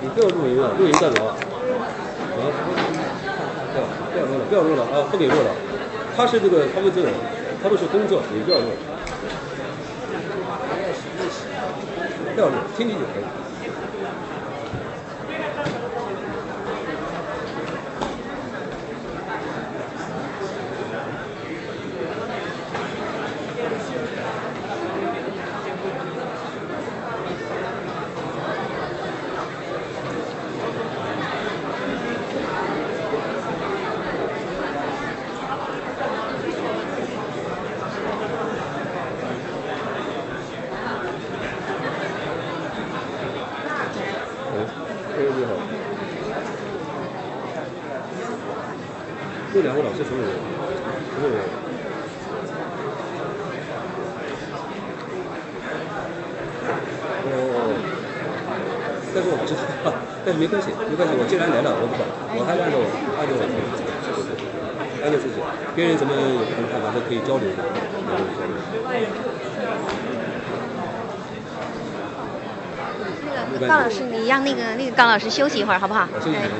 [0.00, 1.30] 你不要录音啊，录音干嘛？
[1.30, 2.40] 啊？
[4.10, 5.08] 不要不要录了，不要录了啊！
[5.10, 5.50] 不给录了。
[6.16, 7.08] 他是这个，他们这个，
[7.62, 8.64] 他们是工作，你不要录。
[12.34, 13.24] 不要录，听听就可以。
[44.50, 44.56] 嗯，
[45.14, 45.50] 哎，你好。
[49.52, 50.26] 这两位老师什么人？
[51.12, 51.36] 什么人？
[57.30, 57.32] 哦，
[59.14, 59.58] 但是我不知道，
[60.24, 62.06] 但是没关系，没关系，我既然来了，我不管，
[62.38, 62.86] 我还是按照我
[63.18, 63.58] 按照我自己，
[65.02, 65.34] 按照自己，
[65.74, 67.60] 别人怎么有什么看法都可以交流的。
[73.50, 76.06] 那个高老师，你让那个那个高老师休息一会儿，好不好？
[76.14, 76.50] 我休息一会儿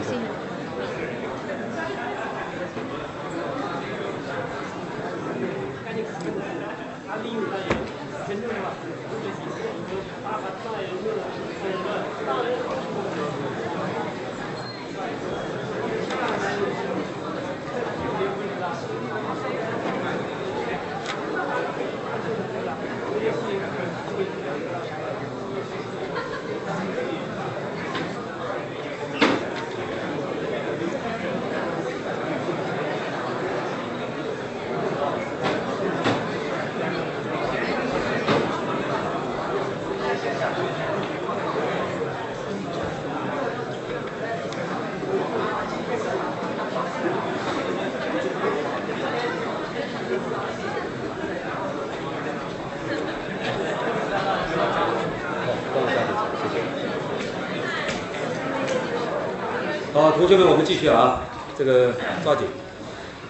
[60.69, 61.23] 继续啊，
[61.57, 62.47] 这个抓紧。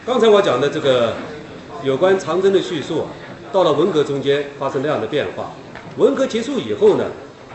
[0.05, 1.15] 刚才我讲的这个
[1.85, 3.07] 有关长征的叙述啊，
[3.53, 5.53] 到了文革中间发生那样的变化。
[5.99, 7.05] 文革结束以后呢，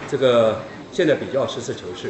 [0.09, 0.61] 这个
[0.93, 2.07] 现在比较实事求是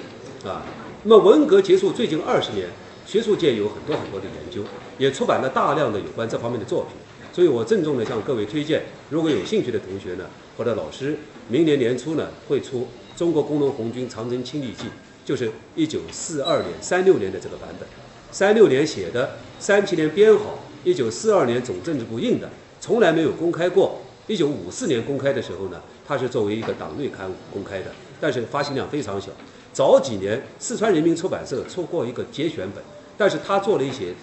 [0.47, 0.61] 啊。
[1.01, 2.67] 那么文革结束最近二十年，
[3.07, 4.61] 学术界有很多很多的研究，
[4.99, 6.91] 也出版了大量的有关这方面的作品。
[7.33, 10.25] 所以我郑重的向各位推荐，如果有兴趣的同学呢，
[10.55, 11.17] 或者老师，
[11.47, 12.87] 明年年初呢会出
[13.17, 14.85] 《中国工农红军长征亲历记》，
[15.25, 17.87] 就是一九四二年、三六年的这个版本。
[18.31, 24.01] 三六年写的，三七年编好，一九四二年总政治部印的，从来没有公开过。
[24.27, 29.31] 一九五四年公开的时候呢，它是作为一个党内刊物公开的，但是发行量非常小。
[29.71, 32.83] 早几年四川人民出版社出过一个节选本，
[33.17, 34.13] 但是他做了一些。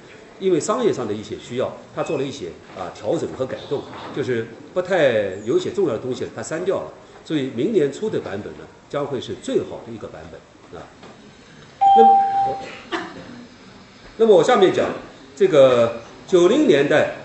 [0.40, 3.82] 因为商业上的一些需要，他做了一些啊调整和改动，
[4.16, 6.92] 就是不太有些重要的东西他删掉了，
[7.26, 10.40] 所以明年出的版本呢将会是最好的一个版本
[10.76, 10.82] 啊。
[11.96, 12.98] 那，
[14.18, 14.88] 那么我下面讲
[15.34, 17.16] 这个九零年代，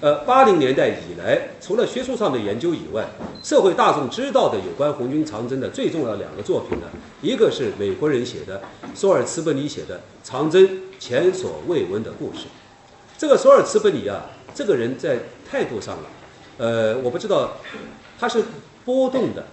[0.00, 3.04] 呃八零年代以来，除了学术上的研究以外，
[3.42, 6.86] 社会大众知道的有关红军长征的最重要两个作品呢，
[7.20, 8.62] 一个是美国人写的
[8.94, 12.40] 索尔茨伯尼写的《长征前所未闻的故事》。
[13.18, 14.22] 这个索尔茨伯尼啊，
[14.54, 15.18] 这个人在
[15.50, 16.06] 态度上啊，
[16.58, 17.58] 呃，我不知道，
[18.18, 18.42] 他是
[18.84, 19.44] 波动的。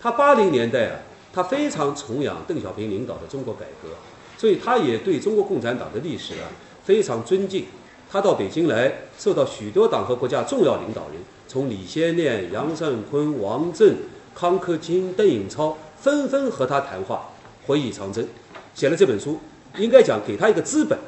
[0.00, 0.94] 他八零年代啊，
[1.38, 3.90] 他非常崇仰邓小平领导的中国改革，
[4.36, 6.50] 所以他也对中国共产党的历史啊
[6.82, 7.66] 非常尊敬。
[8.10, 13.98] 他到北京来，受到许多党和国家重要领导人，从李先念、杨尚昆、王震、
[14.34, 17.28] 康克金、邓颖超，纷纷和他谈话，
[17.68, 18.26] 回忆长征。
[18.74, 19.38] 写了这本书，
[19.76, 20.98] 应该讲给他一个资本，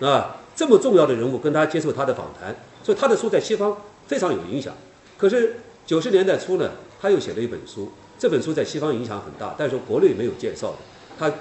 [0.00, 4.72] 啊，这么重要的人物跟他接受他的访谈，所以他的书在西方非常有影响。
[5.18, 10.78] 可是九十年代初呢，他又写了一本书，这本书在西方影响很大，但是国内没有介绍的。
[11.18, 11.32] 他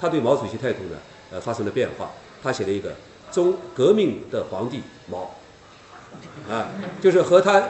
[0.00, 0.96] 他对毛主席态度呢，
[1.30, 2.10] 呃，发生了变化。
[2.42, 2.92] 他写了一个
[3.32, 5.34] 中革命的皇帝毛，
[6.48, 6.68] 啊，
[7.00, 7.62] 就是和他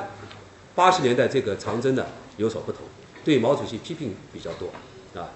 [0.74, 2.04] 八十年代这个长征呢
[2.38, 2.80] 有所不同，
[3.24, 4.68] 对毛主席批评比较多，
[5.20, 5.30] 啊，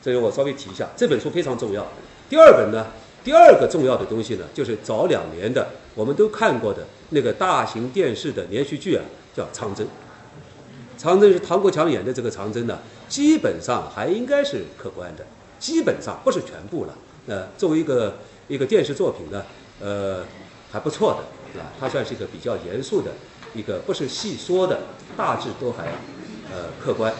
[0.00, 1.84] 这里我稍微提一下，这本书非常重要。
[2.28, 2.86] 第二本呢，
[3.24, 9.02] 第二个重要的东西呢，就是早两年的我们都看过的那个大型电视的连续剧啊，
[9.34, 9.84] 叫《长征》。
[10.98, 12.78] 长征是唐国强演的这个长征呢，
[13.08, 15.24] 基本上还应该是客观的，
[15.58, 16.94] 基本上不是全部了。
[17.26, 18.18] 呃，作为一个
[18.48, 19.44] 一个电视作品呢，
[19.80, 20.24] 呃，
[20.70, 21.20] 还不错
[21.54, 21.72] 的，啊？
[21.78, 23.10] 它算是一个比较严肃的，
[23.54, 24.80] 一个不是细说的，
[25.16, 25.86] 大致都还
[26.52, 27.12] 呃客观。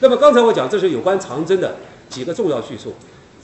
[0.00, 1.76] 那么刚才我讲这是有关长征的
[2.08, 2.94] 几个重要叙述，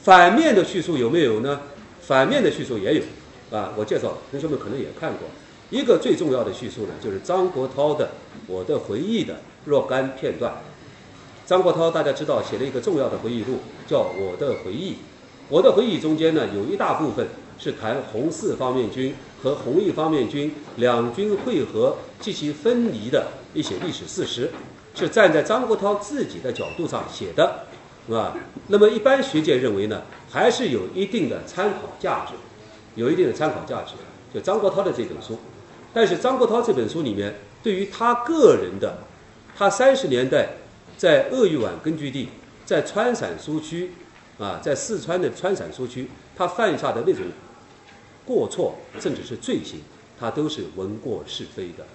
[0.02, 1.60] 反面的叙述有没有呢？
[2.00, 3.02] 反面的叙述也有，
[3.56, 5.28] 啊，我介绍同学们可能也看过。
[5.70, 8.04] 一个最重要的叙述呢，就是张国焘的
[8.46, 10.52] 《我的回忆》的若干片段。
[11.44, 14.92] 张国焘大家知道写了一个重要的回忆录，叫《我的回忆》。
[15.48, 17.26] 《我的回忆》中间呢，有一大部分
[17.58, 24.52] 是谈红四方面军和红一方面军两军会合及其分离的一些历史事实，
[24.94, 27.66] 是站在张国焘自己的角度上写的，
[28.06, 28.36] 是吧？
[28.68, 32.34] 那么一般学界认为呢，还是有一定的参考价值，
[32.94, 33.94] 有一定的参考价值。
[34.32, 35.36] 就张国焘的这本书。
[35.96, 38.98] 但是张国焘这本书里面，对于他个人的，
[39.56, 40.46] 他三十年代
[40.98, 42.28] 在鄂豫皖根据地，
[42.66, 43.92] 在川陕苏区，
[44.38, 47.22] 啊，在四川的川陕苏区，他犯下的那种
[48.26, 49.80] 过错，甚至是罪行，
[50.20, 51.86] 他都是闻过是非的。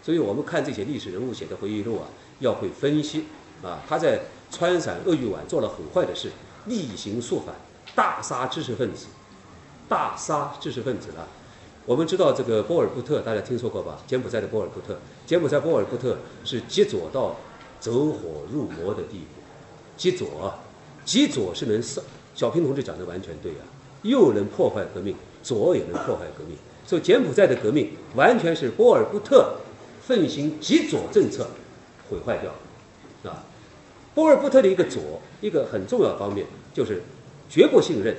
[0.00, 2.06] 所以我们看这些历史人物写的回忆录啊，
[2.38, 3.24] 要会分析
[3.64, 4.20] 啊，他在
[4.52, 6.30] 川陕鄂豫皖做了很坏的事，
[6.66, 7.52] 厉行肃反，
[7.96, 9.06] 大杀知识分子，
[9.88, 11.26] 大杀知识分子了。
[11.86, 13.98] 我们知道这个波尔布特，大家听说过吧？
[14.06, 17.36] 柬埔寨的波尔布特，柬埔寨波尔布特是极左到
[17.80, 19.40] 走火入魔的地步。
[19.96, 20.52] 极左，
[21.04, 22.00] 极左是能杀。
[22.34, 23.64] 小平同志讲的完全对啊，
[24.02, 26.56] 又能破坏革命，左也能破坏革命。
[26.86, 29.56] 所以柬埔寨的革命完全是波尔布特
[30.06, 31.48] 奉行极左政策
[32.08, 32.52] 毁坏掉
[33.30, 33.44] 啊。
[34.14, 37.02] 波尔布特的一个左，一个很重要方面就是
[37.48, 38.16] 绝不信任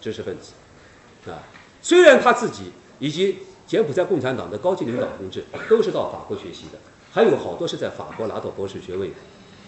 [0.00, 1.42] 知识分子啊。
[1.82, 6.78] 虽然他自己以及柬埔寨共产党的高级领导同志都是到法国学习的，
[7.12, 9.14] 还有好多是在法国拿到博士学位的，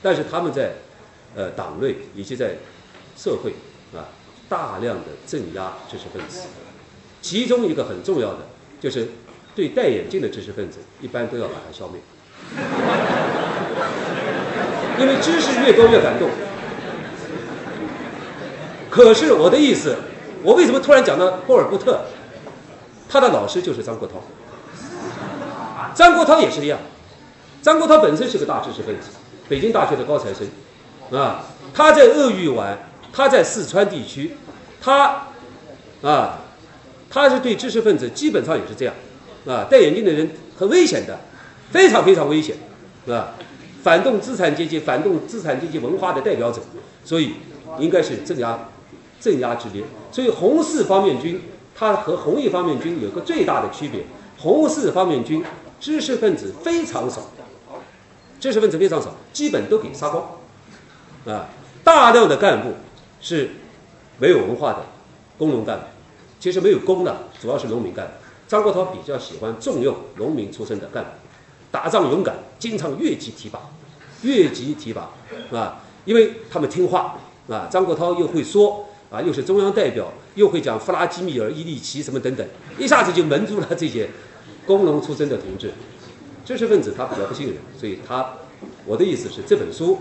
[0.03, 0.75] 但是他们在
[1.35, 2.57] 呃党内以及在
[3.17, 3.55] 社会
[3.97, 4.05] 啊
[4.49, 6.43] 大量的镇压知识分子，
[7.23, 8.41] 其中一个很重要的
[8.81, 9.09] 就是
[9.55, 12.01] 对戴眼镜的知识分子，一般都要把它消灭，
[15.01, 16.29] 因为知识越多越感动。
[18.91, 19.97] 可是我的意思。
[20.43, 22.01] 我为什么突然讲到霍尔布特？
[23.09, 24.12] 他的老师就是张国焘。
[25.94, 26.78] 张国焘也是一样，
[27.60, 29.09] 张国焘本身是个大知识分子，
[29.48, 30.47] 北京大学的高材生，
[31.19, 31.44] 啊，
[31.74, 32.78] 他在鄂豫皖，
[33.12, 34.35] 他在四川地区，
[34.81, 35.27] 他，
[36.01, 36.39] 啊，
[37.10, 38.94] 他是对知识分子基本上也是这样，
[39.47, 41.20] 啊，戴眼镜的人很危险的，
[41.70, 42.56] 非常非常危险，
[43.06, 43.35] 啊，
[43.82, 46.62] 反动资产阶级、反动资产阶级文化的代表者，
[47.05, 47.35] 所以
[47.78, 48.59] 应该是镇压。
[49.20, 51.41] 镇压之列，所以红四方面军
[51.75, 54.05] 它和红一方面军有个最大的区别，
[54.39, 55.43] 红四方面军
[55.81, 57.23] 知识分子非常少，
[58.39, 60.23] 知识分子非常少，基本都给杀光，
[61.27, 61.49] 啊，
[61.83, 62.75] 大量的干部
[63.23, 63.53] 是
[64.19, 64.85] 没有文化的
[65.39, 65.85] 工农干部，
[66.39, 68.13] 其实没有工的，主要是农民干部。
[68.47, 71.11] 张国焘比较喜欢重用农民出身的干部，
[71.71, 73.59] 打仗勇敢，经常越级提拔，
[74.21, 75.09] 越级提拔，
[75.51, 77.17] 啊，因为他们听话，
[77.49, 78.87] 啊，张国焘又会说。
[79.13, 82.47] 啊，又是中央代表，又会讲弗拉基米尔·伊利奇什么等等，
[82.79, 84.09] 一下子就蒙住了这些
[84.65, 85.71] 工农出身的同志，
[86.47, 88.27] 知识分子他比较不信任，所以他，
[88.87, 89.99] 我的意思是这本书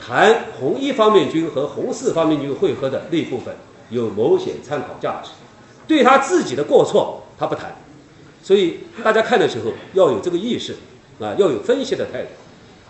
[0.00, 3.54] 谈红一方面军和红四方面军会合的那部分
[3.90, 5.32] 有某些参考价值，
[5.86, 7.76] 对他自己的过错他不谈，
[8.42, 10.74] 所以大家看的时候要有这个意识
[11.18, 12.28] 啊，要有分析的态度，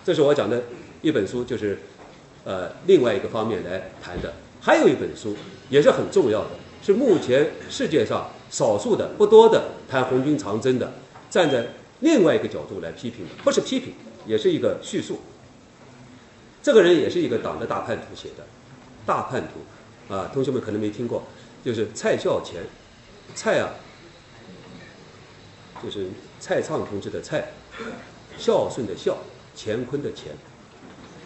[0.04, 0.62] 这是我讲的
[1.02, 1.76] 一本书，就是
[2.44, 4.32] 呃另外一个方面来谈的。
[4.60, 5.34] 还有一本书
[5.70, 6.50] 也是很重要的，
[6.82, 10.92] 是目前世界上少数的不多的谈红军长征的，
[11.30, 11.66] 站在
[12.00, 13.94] 另外一个角度来批评的，不是批评，
[14.26, 15.20] 也是一个叙述。
[16.62, 18.44] 这个人也是一个党的大叛徒写的，
[19.06, 21.22] 大叛徒啊，同学们可能没听过，
[21.64, 22.62] 就是蔡孝乾，
[23.34, 23.70] 蔡啊，
[25.82, 26.08] 就是
[26.38, 27.52] 蔡畅同志的蔡，
[28.36, 29.16] 孝顺的孝，
[29.56, 30.34] 乾坤的乾。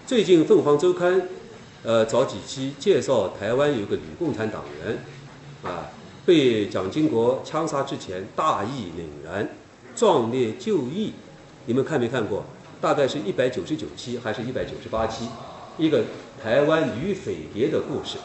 [0.07, 1.29] 最近凤凰周刊。
[1.85, 4.97] 呃，早几期介绍台湾有个女共产党员，
[5.63, 5.85] 啊，
[6.25, 9.47] 被蒋经国枪杀之前大义凛然，
[9.95, 11.13] 壮烈就义。
[11.67, 12.43] 你们看没看过？
[12.81, 15.27] 大概是一百九十九期还是一百九十八期？
[15.77, 16.03] 一个
[16.43, 18.17] 台湾女匪谍的故事。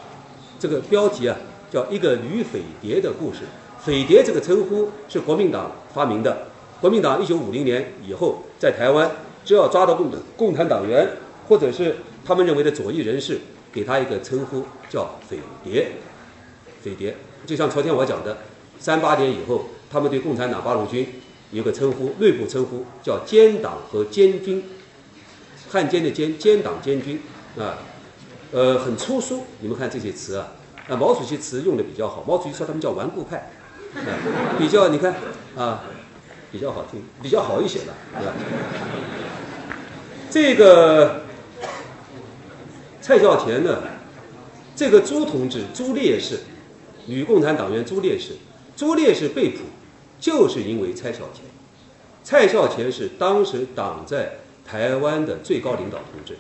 [0.58, 1.36] 这个标题啊，
[1.70, 3.40] 叫一个女匪谍的故事。
[3.78, 6.48] 匪谍这个称呼是国民党发明的。
[6.80, 9.12] 国民党一九五零年以后，在台湾
[9.44, 11.06] 只要抓到共共产党员，
[11.50, 11.98] 或者是
[12.30, 13.40] 他们认为的左翼人士，
[13.74, 15.94] 给他一个称呼叫匪谍。
[16.80, 18.38] 匪谍就像昨天我讲的，
[18.80, 21.08] 三八年以后，他们对共产党八路军
[21.50, 24.64] 有个称呼，内部称呼叫奸党和奸军。
[25.72, 27.20] 汉奸的奸，奸党奸军
[27.58, 27.80] 啊，
[28.52, 29.46] 呃，很粗俗。
[29.62, 30.52] 你们看这些词啊，
[30.88, 32.24] 啊，毛主席词用的比较好。
[32.28, 33.50] 毛主席说他们叫顽固派，
[33.96, 34.06] 啊，
[34.60, 35.16] 比较你看
[35.58, 35.82] 啊。
[36.52, 38.34] 比较好听，比较好一些了，对吧？
[40.32, 41.22] 这个
[43.10, 43.82] 蔡孝乾呢，
[44.76, 46.42] 这个朱同志，朱烈士，
[47.08, 48.34] 女共产党员朱烈士，
[48.76, 49.62] 朱烈士被捕，
[50.20, 51.42] 就是因为蔡孝乾。
[52.24, 54.34] 蔡孝乾是当时党在
[54.64, 56.38] 台湾的最高领导同志，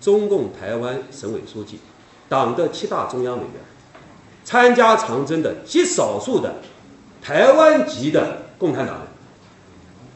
[0.00, 1.80] 中共台湾省委书记，
[2.30, 3.52] 党的七大中央委员，
[4.42, 6.54] 参加长征的极少数的
[7.20, 9.06] 台湾籍的共产党人。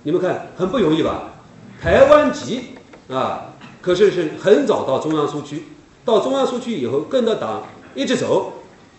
[0.05, 1.35] 你们看，很不容易吧？
[1.79, 2.69] 台湾籍
[3.11, 3.53] 啊，
[3.83, 5.65] 可是是很早到中央苏区，
[6.05, 8.53] 到中央苏区以后，跟着党一直走，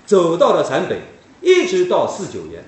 [0.06, 1.02] 走到了陕北，
[1.42, 2.64] 一直到四九年，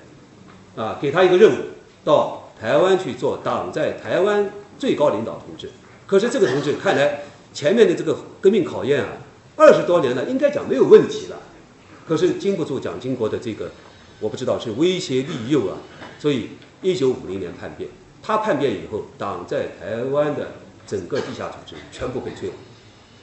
[0.76, 1.62] 啊，给他一个任务，
[2.04, 5.70] 到台湾去做党在台湾最高领导同志。
[6.06, 9.08] 可是这个同志看来，前面的这个革命考验啊，
[9.56, 11.36] 二十多年了，应该讲没有问题了。
[12.06, 13.70] 可是经不住蒋经国的这个，
[14.20, 15.78] 我不知道是威胁利诱啊，
[16.18, 16.50] 所以
[16.82, 17.88] 一九五零年叛变。
[18.22, 20.52] 他叛变以后，党在台湾的
[20.86, 22.52] 整个地下组织全部被摧毁，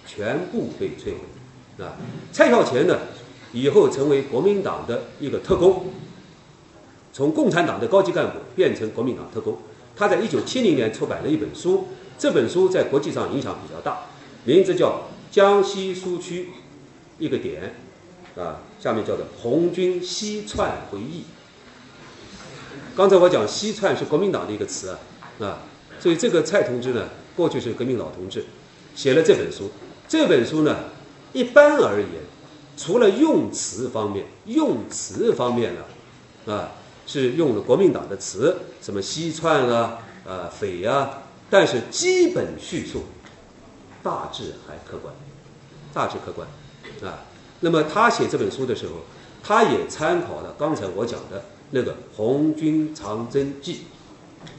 [0.06, 1.84] 全部被摧毁。
[1.84, 1.98] 啊，
[2.32, 3.00] 蔡孝乾呢，
[3.54, 5.86] 以后成为国民党的一个特工，
[7.12, 9.58] 从共产党的高级干部变成国民党特工。
[9.96, 11.88] 他在一九七零年出版了一本书，
[12.18, 14.06] 这本书在国际上影响比较大，
[14.44, 14.90] 名字叫
[15.34, 16.50] 《江西苏区
[17.18, 17.74] 一个点》，
[18.42, 21.22] 啊，下面叫做《红军西窜回忆》。
[22.96, 25.00] 刚才我讲西窜是国民党的一个词啊，
[25.40, 25.60] 啊，
[26.00, 28.46] 所以这个蔡同志呢，过去是革命老同志，
[28.96, 29.72] 写了这本书。
[30.12, 30.76] 这本书呢，
[31.32, 32.10] 一般而言，
[32.76, 36.72] 除了用词方面，用词方面呢，啊，
[37.08, 43.04] 是用了国民党的词，什么西窜啊，啊，匪啊，但是基本叙述
[44.04, 45.16] 大致还客观，
[45.94, 46.46] 大致客观，
[47.10, 47.24] 啊，
[47.62, 48.96] 那么他写这本书的时候，
[49.42, 51.42] 他也参考了刚才我讲的。
[51.74, 53.76] 那个《红军长征记》，《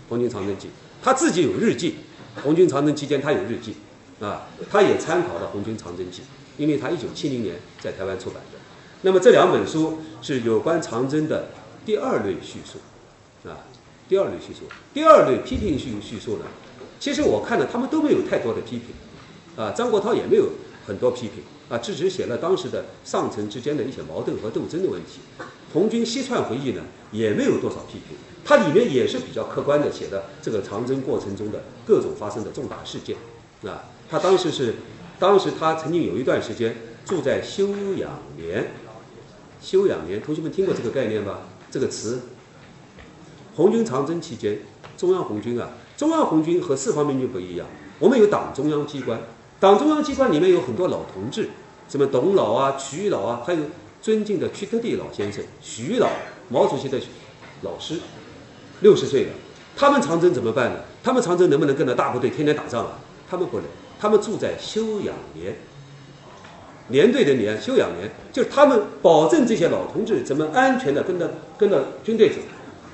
[0.09, 0.69] 红军长征记》，
[1.03, 1.97] 他自己有日记，
[2.43, 3.77] 《红军长征》期间他有日记，
[4.23, 6.23] 啊，他也参考了《红军长征记》，
[6.57, 8.59] 因为他一九七零年在台湾出版的。
[9.03, 11.49] 那么这两本书是有关长征的
[11.85, 12.79] 第二类叙述，
[13.49, 13.67] 啊，
[14.09, 14.61] 第二类叙述，
[14.95, 16.45] 第二类批评性叙述呢，
[17.01, 18.95] 其实我看了他们都没有太多的批评，
[19.57, 20.51] 啊，张国焘也没有
[20.87, 25.19] 很多批评，啊，只是写了当时的上层之间的一些矛盾和斗争的问题。
[25.73, 33.17] 红军西窜回忆呢，也没有多少批评，它里面也是比较客观的写的这个长征过程中的各种发生的重大事件，
[33.65, 33.83] 啊，
[34.13, 34.75] 他当时是，
[35.19, 36.77] 当时他曾经有一段时间
[37.07, 38.71] 住在休养连，
[39.59, 41.39] 休养连，同学们听过这个概念吧？
[41.71, 42.21] 这个词，
[43.57, 44.59] 红军长征期间，
[44.99, 47.67] 中央红军啊，中央红军和四方面军不一样，
[47.99, 49.19] 我们有党中央机关，
[49.59, 51.49] 党中央机关里面有很多老同志，
[51.89, 53.61] 什么董老啊、瞿老啊，还有。
[54.03, 56.09] 尊敬的屈特地老先生，徐老，
[56.49, 57.01] 毛主席的
[57.61, 58.01] 老师，
[58.81, 59.31] 六十岁了。
[59.77, 60.81] 他们长征怎么办呢？
[61.05, 62.99] 他们长征能不能跟着大部队天天打仗啊？
[63.31, 63.67] 他们不能，
[64.03, 65.55] 他们住在休养连。
[66.89, 72.41] 连队的连，休养连，就是他们保证这些老同志怎么安全的跟着跟着军队走。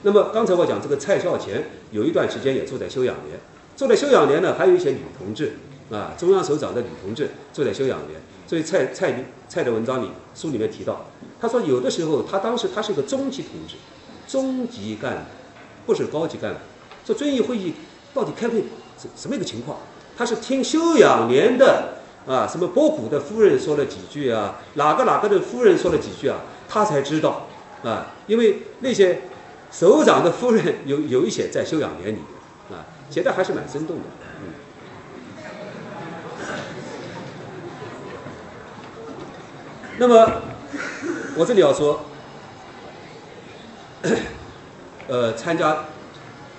[0.02, 1.62] 那么刚才我讲这个蔡孝乾
[1.93, 3.40] 有一段时间也住在休养连，
[3.74, 5.55] 住在休养连呢，还有一些女同志
[5.90, 8.20] 啊，中央首长的女同志住在休养连。
[8.47, 11.06] 所以蔡蔡蔡的文章里书里面提到，
[11.40, 13.76] 他说有的时候他当时他是个中级同志，
[14.30, 15.20] 中级干部，
[15.86, 16.60] 不是高级干部。
[17.06, 17.72] 说遵义会议
[18.12, 18.62] 到底开会
[18.98, 19.78] 什什么一个情况？
[20.19, 21.95] 他是听休养连的
[22.27, 27.47] 啊，什么波谷的夫人说了几句啊，哪个哪个的夫人说了几句啊，他才知道
[27.85, 29.23] 啊，因为那些
[29.70, 32.19] 首长的夫人 有有一些在休养连里
[32.70, 34.03] 啊，写的还是蛮生动的。
[34.43, 34.53] 嗯
[40.01, 40.31] 那么，
[41.36, 42.03] 我这里要说，
[45.09, 45.86] 呃，参加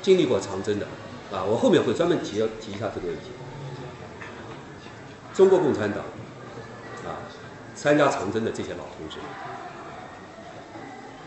[0.01, 0.85] 经历过长征的
[1.31, 3.31] 啊，我后面会专门提提一下这个问题。
[5.39, 5.99] 中国共产党
[7.05, 7.15] 啊，
[7.73, 9.19] 参加长征的这些老同志，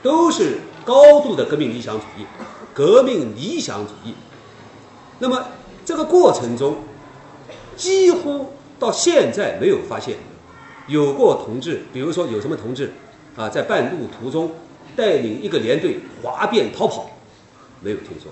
[0.03, 2.27] 都是高度的革命理想主义，
[2.75, 4.15] 革命理想主义。
[5.19, 5.47] 那么
[5.87, 6.77] 这个过程中，
[7.75, 10.19] 几乎到现在没有发现
[10.89, 12.93] 有过同志，比如说有什么同志
[13.35, 14.53] 啊，在半路途中
[14.95, 17.11] 带领一个连队哗变逃跑，
[17.81, 18.31] 没有听说，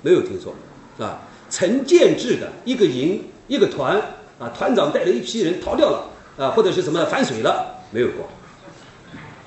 [0.00, 0.54] 没有听说，
[0.96, 1.20] 是吧？
[1.50, 4.00] 成建制的一个营一个团
[4.38, 8.28] 啊，团长带着一批人逃掉了啊，或者是什么反水了，没有过，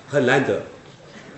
[0.08, 0.62] 很难得，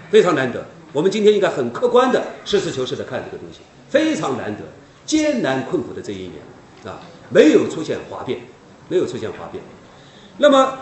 [0.10, 0.66] 非常难得。
[0.94, 3.60] 我们今天应该很客观的实事求是的看这个东西，
[3.90, 4.64] 非常难得，
[5.06, 6.34] 艰难困苦的这一年
[6.86, 7.00] 啊，
[7.30, 8.40] 没有出现哗变，
[8.88, 9.64] 没有出现哗变。
[10.38, 10.80] 那么，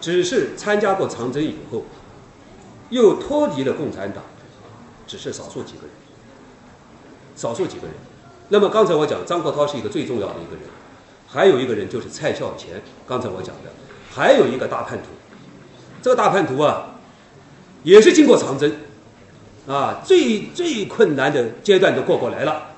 [0.00, 1.84] 只是参加过长征以后，
[2.90, 4.22] 又脱离了共产党，
[5.06, 5.90] 只是少数几个人，
[7.34, 7.94] 少数几个人。
[8.48, 10.64] 那么刚才我讲张国焘是一个最重要的一个人，
[11.26, 13.70] 还有一个人就是蔡孝乾，刚才我讲的，
[14.10, 15.08] 还有一个大叛徒，
[16.00, 16.98] 这个大叛徒啊，
[17.82, 18.72] 也是经过长征，
[19.66, 22.68] 啊，最最困难的阶段都过过来了，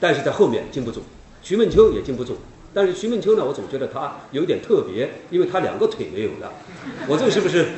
[0.00, 1.02] 但是在后面经不住，
[1.42, 2.38] 徐梦秋也经不住，
[2.72, 6.52] 但是徐梦秋呢，我总觉得他有点特别，因为他两个腿没有了，
[7.06, 7.68] 我这个是不是，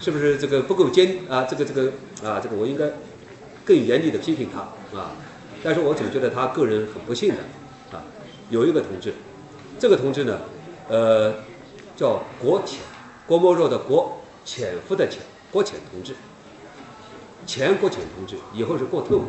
[0.00, 1.44] 是不是这个不够坚啊？
[1.44, 1.92] 这个这个
[2.26, 2.90] 啊，这个我应该
[3.64, 4.60] 更严厉的批评他
[4.98, 5.12] 啊。
[5.62, 7.36] 但是我总觉得他个人很不幸的，
[8.54, 9.12] 有一个同志，
[9.80, 10.38] 这个同志呢，
[10.88, 11.34] 呃，
[11.96, 12.78] 叫郭潜，
[13.26, 15.18] 郭沫若的郭，潜伏的潜，
[15.50, 16.14] 郭潜同志，
[17.44, 19.24] 前郭潜同志，以后是过特务，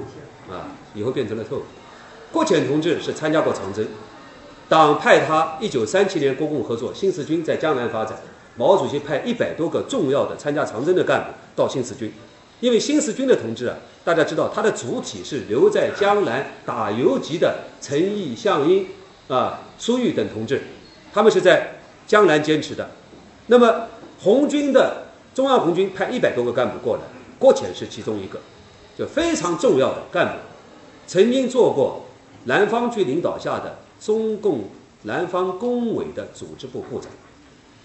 [0.48, 1.64] 啊，以后变成了特务。
[2.32, 3.88] 郭潜同志是参加过长征，
[4.70, 8.20] 党派他一九三七年国共合作，新四军在江南发展，
[8.56, 12.14] 毛主席派一百多个重要的参加长征的干部到新四军。
[12.62, 18.88] 因为新四军的同志啊，大家知道他的主体是留在江南打游击的陈毅、项英
[19.28, 20.62] 啊、苏玉等同志，
[21.14, 22.90] 他们是在江南坚持的。
[23.48, 23.88] 那么
[24.20, 27.04] 红军的中央红军派一百多个干部过来，
[27.40, 28.40] 郭潜是其中一个，
[28.98, 30.34] 就非常重要的干部，
[31.08, 32.06] 曾经做过
[32.46, 34.70] 南方局领导下的中共
[35.04, 37.10] 南方工委的组织部部长。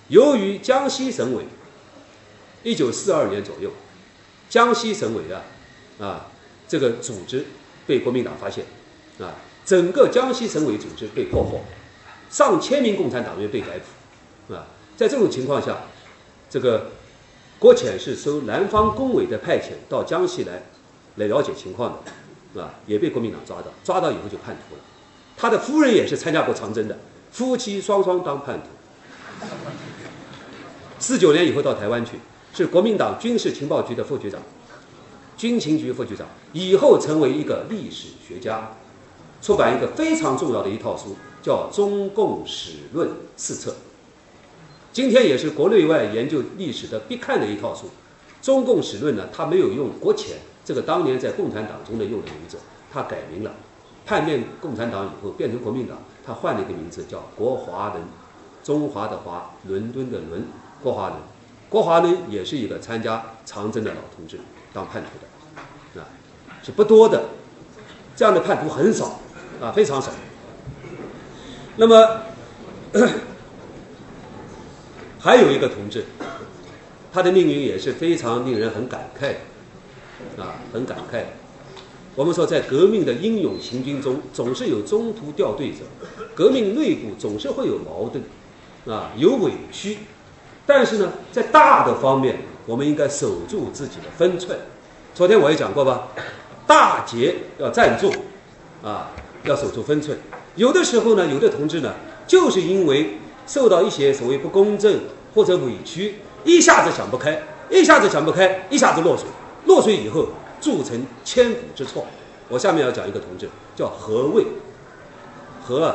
[0.08, 1.44] 由于江西省委
[2.62, 3.70] 一九四二年左右。
[4.50, 5.40] 江西省委啊，
[6.04, 6.26] 啊，
[6.66, 7.46] 这个组织
[7.86, 8.64] 被国民党发现，
[9.20, 9.30] 啊，
[9.70, 11.60] 整个江西省委组织被破获，
[12.28, 13.78] 上千名共产党员被逮
[14.48, 14.66] 捕，啊，
[14.96, 15.76] 在这种情况下，
[16.50, 16.90] 这个
[17.56, 20.60] 郭潜是受南方工委的派遣到江西来，
[21.14, 22.02] 来了解情况
[22.52, 24.82] 的，啊，也被国民党抓到，抓到以后就叛徒了。
[25.36, 26.98] 他的夫人也是参加过长征的，
[27.30, 29.46] 夫妻双双当叛徒。
[30.98, 32.18] 四九年以后到台湾去。
[32.52, 34.42] 是国民党军事情报局的副局长，
[35.36, 38.68] 军情局副局长，以后成为一个历史学家，
[39.40, 43.70] 出版一个非常重要的一套书，叫《中共史论四册》。
[44.92, 47.86] 今天也是国内外研究历史的必看的一套书。
[48.42, 52.58] 《中共史论》呢，他没有用国潜这个当年在共产党中的用的名字，
[52.92, 53.52] 他改名了。
[54.04, 58.02] 叛变共产党以后变成国民党，他换了一个名字叫国华人，
[58.64, 60.44] 中华的华，伦敦的伦，
[60.82, 61.16] 国华人。
[61.68, 64.40] 国华呢，也是一个参加长征的老同志，
[64.72, 66.08] 当叛徒的，啊，
[66.62, 67.28] 是不多的，
[68.16, 69.20] 这样的叛徒很少，
[69.60, 70.10] 啊，非常少。
[71.76, 72.22] 那么
[75.18, 76.04] 还有一个同志，
[77.12, 79.34] 他的命运也是非常令人很感慨，
[80.40, 81.22] 啊，很感慨。
[82.16, 85.78] 我们说，在革命的英勇行军中，总是有中途掉队者，
[86.34, 88.24] 革命内部总是会有矛盾，
[88.94, 89.98] 啊，有委屈。
[90.66, 94.58] 但是呢，在大的方面，我们应该守住自己的分寸。
[95.14, 96.08] 昨天我也讲过吧，
[96.66, 98.12] 大节要站住，
[98.82, 99.10] 啊，
[99.44, 100.18] 要守住分寸。
[100.56, 101.94] 有的时候呢，有的同志呢，
[102.26, 105.00] 就是因为受到一些所谓不公正
[105.34, 109.26] 或者委屈，一下子想不开，一下子想不开，一下子落水，
[109.66, 110.28] 落水以后
[110.60, 112.06] 铸成千古之错。
[112.48, 114.44] 我下面要讲一个同志，叫何畏，
[115.66, 115.94] 何，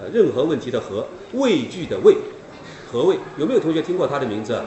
[0.00, 2.16] 呃，任何问题的何，畏惧的畏。
[2.90, 3.18] 何畏？
[3.36, 4.62] 有没有同学听过他的名字？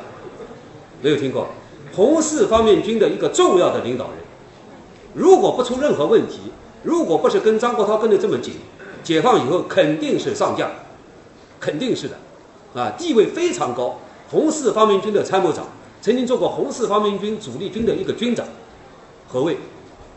[1.02, 1.48] 没有听过。
[1.96, 4.16] 红四方面军的一个重要的领导人，
[5.14, 6.52] 如果不出任何问题，
[6.84, 8.56] 如果不是跟张国焘跟得这么紧，
[9.04, 10.70] 解放以后肯定是上将，
[11.60, 14.00] 肯定是的，啊，地位非常高。
[14.30, 15.68] 红四方面军的参谋长，
[16.02, 18.46] 曾经做过红四方面军主力军的一个军长。
[19.28, 19.58] 何谓？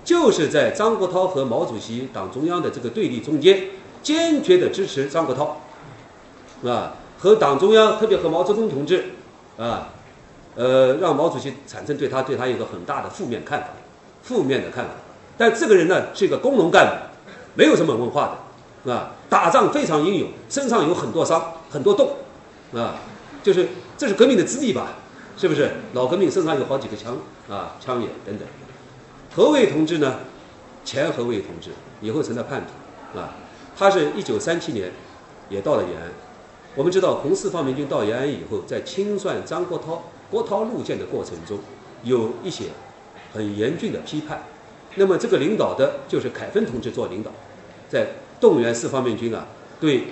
[0.05, 3.69] 就是在张国焘和毛主席党中央的这个对立中间，
[4.03, 6.97] 坚决的支持张国焘，啊。
[7.17, 9.07] 和党中央，特别和毛泽东同志，
[9.57, 9.89] 啊，
[10.57, 13.69] 呃，让毛主席产生对他对他一个很大的负面看法，
[14.23, 14.91] 负面的看法。
[15.37, 16.93] 但这个人呢，是一个工农干部，
[17.55, 18.39] 没有什么文化
[18.85, 22.17] 的，啊，打仗非常英勇，身上有很多伤，很多洞，
[22.73, 22.97] 啊，
[23.43, 24.95] 就是这是革命的资历吧？
[25.37, 25.71] 是不是？
[25.95, 27.17] 老革命身上有好几个枪
[27.51, 28.47] 啊，枪眼等等。
[29.35, 30.21] 何谓同志呢？
[30.85, 31.71] 前何谓同志，
[32.01, 33.35] 以后成了叛徒啊。
[33.77, 34.93] 他是一九三七年
[35.49, 36.09] 也到了延安。
[36.77, 39.99] 我们知道红四方面军到延安以后，在清算张国焘、
[40.31, 41.59] 郭涛路线的过程中，
[42.05, 42.67] 有一些
[43.33, 44.41] 很严峻的批判。
[44.97, 47.31] 那么这个领导的就是凯芬同志做领导，
[47.89, 48.07] 在
[48.41, 49.47] 动员四方面军啊，
[49.81, 50.05] 对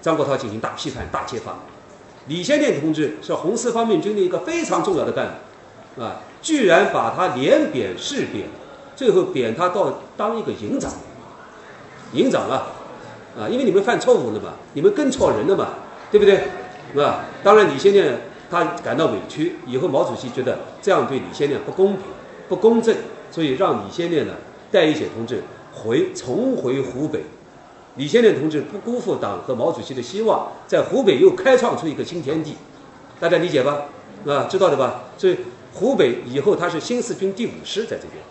[0.00, 1.56] 张国焘进行大批判、大揭发。
[2.28, 5.38] 李先念同志是红四方面军的一个非常重要的干
[5.96, 8.46] 部，啊，居然把他连贬世贬，
[8.96, 10.92] 最后贬他到当一个营长，
[12.12, 12.68] 营长啊，
[13.38, 15.68] 啊，因为你们犯错误了嘛，你们跟错人了嘛。
[16.10, 17.02] 对不对？
[17.02, 18.16] 啊，当然李先念
[18.48, 22.02] 他感到委屈，以后毛主席觉得这样对李先念不公平、
[22.48, 22.94] 不公正，
[23.34, 24.34] 所以让李先念呢
[24.70, 25.42] 带一些同志
[25.72, 27.24] 回重回湖北。
[27.96, 32.54] 李先念同志不辜负党和毛主席的希望，在湖北又开创出一个新天地，
[33.18, 33.86] 大家理解吧？
[34.24, 35.02] 啊，知道的吧？
[35.18, 35.36] 所以
[35.72, 38.22] 湖北以后他是新四军第五师在这边。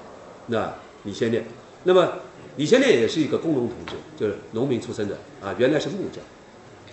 [0.45, 0.73] 那
[1.03, 1.45] 李先念，
[1.83, 2.07] 那么
[2.55, 6.23] 李先念也是一个工农同志，就是农民出身的啊，原来是木匠。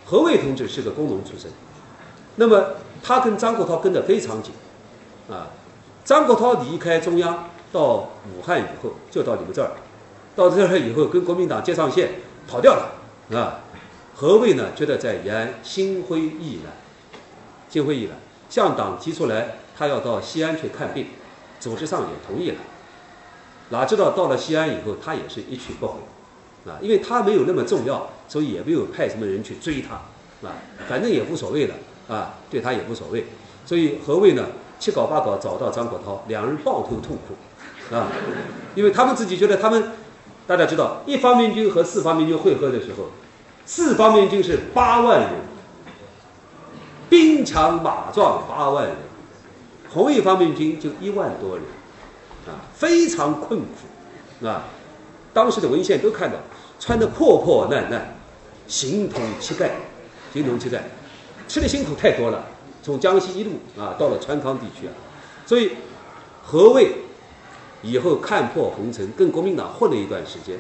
[0.05, 1.49] 何卫同志是个工农出身，
[2.35, 2.71] 那么
[3.05, 4.53] 他跟张国焘跟得非常紧，
[5.31, 5.51] 啊，
[6.05, 9.73] 张国焘离开中央到武汉以后，就到你们这儿，
[10.35, 12.11] 到这儿以后跟国民党接上线，
[12.49, 13.61] 跑掉了，啊，
[14.15, 14.73] 何卫呢？
[14.75, 16.75] 觉得在延安心灰意懒，
[17.69, 18.17] 心灰意懒，
[18.49, 21.07] 向党提出来他要到西安去看病，
[21.59, 22.57] 组织上也同意了，
[23.71, 25.95] 哪知道到了西安以后，他也是一去不回。
[26.67, 29.95] 啊，因为他没有那么重要，所以也没有派什么人去追他，
[30.47, 30.53] 啊，
[30.87, 31.75] 反正也无所谓了，
[32.07, 33.25] 啊，对他也无所谓，
[33.65, 34.45] 所以何谓呢？
[34.79, 37.35] 七搞八搞找到张国焘，两人抱头痛哭，
[37.93, 38.09] 啊，
[38.75, 39.93] 因为他们自己觉得他们，
[40.47, 43.11] 大家知道，一方面军和四方面军会合的时候，
[43.67, 45.31] 四方面军是八万人，
[47.09, 48.97] 兵强马壮八万人，
[49.93, 51.65] 红一方面军就一万多人，
[52.47, 54.65] 啊，非常困苦，啊。
[55.33, 56.37] 当时的文献都看到，
[56.81, 58.17] 穿得破破烂烂，
[58.67, 59.69] 形同乞丐，
[60.33, 60.79] 形同乞丐，
[61.47, 62.45] 吃的辛苦太多了。
[62.83, 64.93] 从江西一路啊，到了川康地区啊，
[65.47, 65.73] 所以
[66.43, 66.97] 何谓
[67.83, 70.59] 以后看破红尘，跟国民党混了一段时间。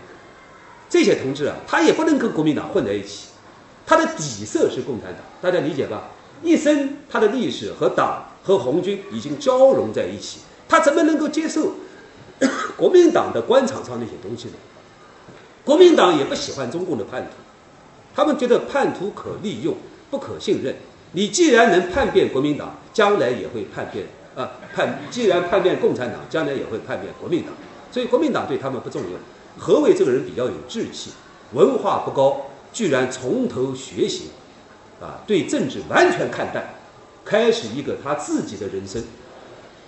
[0.88, 3.28] 这些同志啊，他也不能跟国民党混在一起，
[3.86, 6.10] 他的底色是共产党，大家理解吧？
[6.42, 11.74] 一生他的历史和党和红军已经交融在一起，他怎么能够接受？
[12.76, 14.54] 国民党的官场上那些东西呢？
[15.62, 17.32] 国民党也不喜欢中共的叛徒，
[18.14, 19.76] 他们觉得叛徒可利用，
[20.10, 20.74] 不可信任。
[21.12, 24.98] 你既然能叛变国民党，将来也会叛变啊叛。
[25.10, 27.52] 既然叛变共产党，将来也会叛变国民党。
[27.90, 29.12] 所以国民党对他们不重用。
[29.58, 31.10] 何伟这个人比较有志气，
[31.52, 34.30] 文化不高，居然从头学习，
[35.00, 36.64] 啊，对政治完全看淡，
[37.24, 39.02] 开始一个他自己的人生。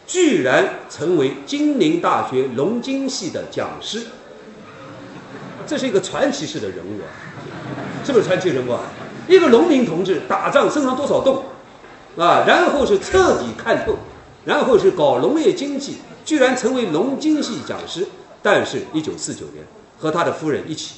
[0.04, 4.02] 居然成为金陵大学农经系的讲师，
[5.64, 7.06] 这是一个传奇式的人物啊！
[8.04, 8.80] 是不是传奇人物啊？
[9.28, 11.44] 一个农民同志打仗身上多少洞
[12.18, 12.42] 啊？
[12.46, 13.96] 然后是彻底看透，
[14.44, 18.06] 然后是搞农业经济，居然成为农经系讲师。
[18.42, 19.64] 但是，一九四九年
[19.98, 20.96] 和他的夫人一起，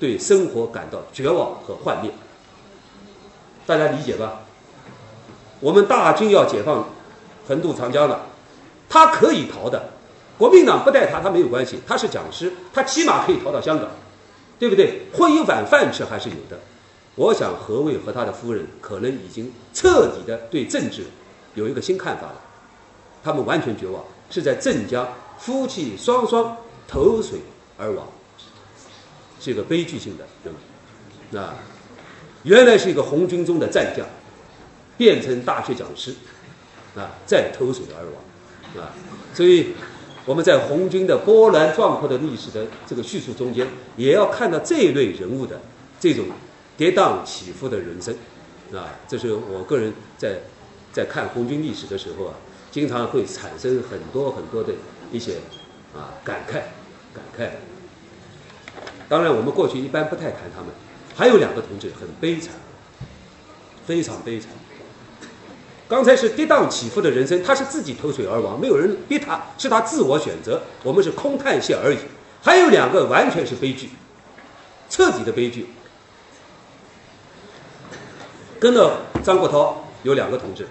[0.00, 2.10] 对生活感到绝望和幻灭。
[3.66, 4.40] 大家理解吧？
[5.60, 6.88] 我们大军要解放。
[7.46, 8.24] 横渡长江了，
[8.88, 9.90] 他可以逃的，
[10.38, 11.78] 国民党不带他，他没有关系。
[11.86, 13.86] 他是讲师，他起码可以逃到香港，
[14.58, 15.02] 对不对？
[15.12, 16.58] 混一碗饭吃还是有的。
[17.16, 21.04] 我想何卫和他的夫人可能已经彻底的对政治
[21.54, 22.40] 有一个新看法了，
[23.22, 25.08] 他们完全绝望，是在镇江
[25.38, 26.56] 夫妻双双
[26.86, 27.38] 投水
[27.76, 28.06] 而亡，
[29.40, 30.56] 是一个悲剧性的人物。
[31.30, 31.54] 那
[32.42, 34.06] 原来是一个红军中的战将，
[34.96, 36.14] 变成大学讲师。
[36.96, 38.94] 啊，再投水而亡，啊，
[39.34, 39.72] 所以
[40.24, 43.66] 我们在红军的波澜壮阔的历史的这个叙述中间，
[43.96, 45.60] 也要看到这一类人物的
[45.98, 46.24] 这种
[46.76, 48.14] 跌宕起伏的人生，
[48.72, 50.38] 啊，这是我个人在
[50.94, 52.34] 在看红军历史的时候啊，
[52.70, 54.72] 经常会产生很多很多的
[55.10, 55.38] 一些
[55.92, 56.52] 啊感慨，
[57.12, 57.50] 感慨。
[59.08, 60.70] 当然，我们过去一般不太谈他们，
[61.16, 62.54] 还有两个同志很悲惨，
[63.84, 64.50] 非常悲惨。
[65.88, 70.62] 刚才是跌宕起伏的人生，他是自己投水而亡，没有人逼他，是他自我选择。
[70.84, 71.98] 我们是空叹息而已。
[72.40, 73.90] 还有两个完全是悲剧，
[74.88, 75.66] 彻底的悲剧。
[78.60, 80.66] 跟了张国焘有两个同志，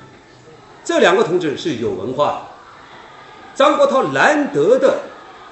[0.84, 2.42] 这两个同志是有文化的。
[3.56, 5.00] 张国焘难得的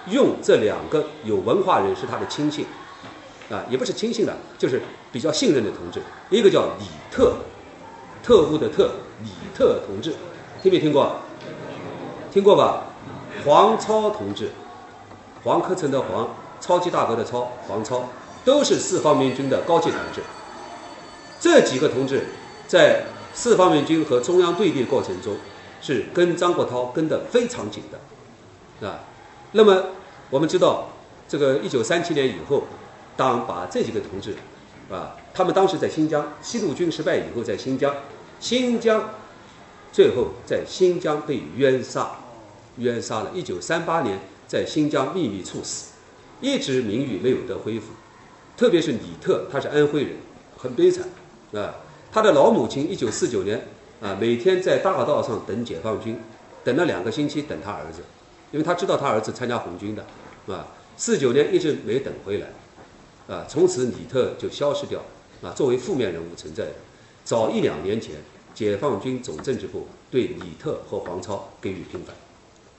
[0.10, 2.66] 用这两个有文化人是他的亲信，
[3.50, 4.82] 啊，也不是亲信的，就是
[5.12, 6.02] 比较信任的同志。
[6.30, 7.34] 一个叫李特。
[8.24, 8.92] 特务的特，
[9.24, 10.14] 李特同志，
[10.62, 11.16] 听没听过？
[12.32, 12.84] 听过吧？
[13.44, 14.52] 黄超同志，
[15.44, 16.30] 黄克诚的黄，
[16.60, 18.08] 超级大国的超，黄超，
[18.46, 20.22] 都是四方面军的高级同志。
[21.40, 22.28] 这几个同志
[22.68, 25.36] 在四方面军和中央对立过程中，
[25.82, 29.00] 是跟张国焘跟得非常紧的，啊。
[29.54, 29.86] 那么
[30.30, 30.90] 我们知道，
[31.28, 32.64] 这个一九三七年以后，
[33.18, 34.36] 党把这几个同志，
[34.90, 37.96] 啊，他们当时在新疆，西路军失败以后，在新疆，
[38.40, 39.10] 新疆
[39.92, 42.12] 最后在新疆被冤杀，
[42.78, 43.32] 冤杀了。
[43.34, 45.92] 一九三八年在新疆秘密处死，
[46.40, 47.88] 一直名誉没有得恢复。
[48.56, 50.14] 特别是李特，他是安徽人，
[50.58, 51.10] 很悲惨，
[51.54, 51.76] 啊，
[52.12, 53.66] 他的老母亲一九四九年
[54.02, 56.20] 啊，每天在大道上等解放军，
[56.64, 58.02] 等了两个星期等他儿子。
[58.52, 60.06] 因为他知道他儿子参加红军的，
[60.54, 60.68] 啊，
[60.98, 62.48] 四九年一直没等回来，
[63.34, 65.00] 啊，从此李特就消失掉，
[65.42, 66.74] 啊，作为负面人物存在的。
[67.24, 68.16] 早一两年前，
[68.54, 72.14] 解放军总政治部对李特和黄超给予平反，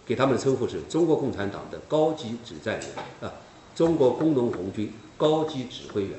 [0.05, 2.89] 给他们的称呼是中国共产党的高级指战员，
[3.23, 3.33] 啊，
[3.75, 6.19] 中国工农红军高级指挥员，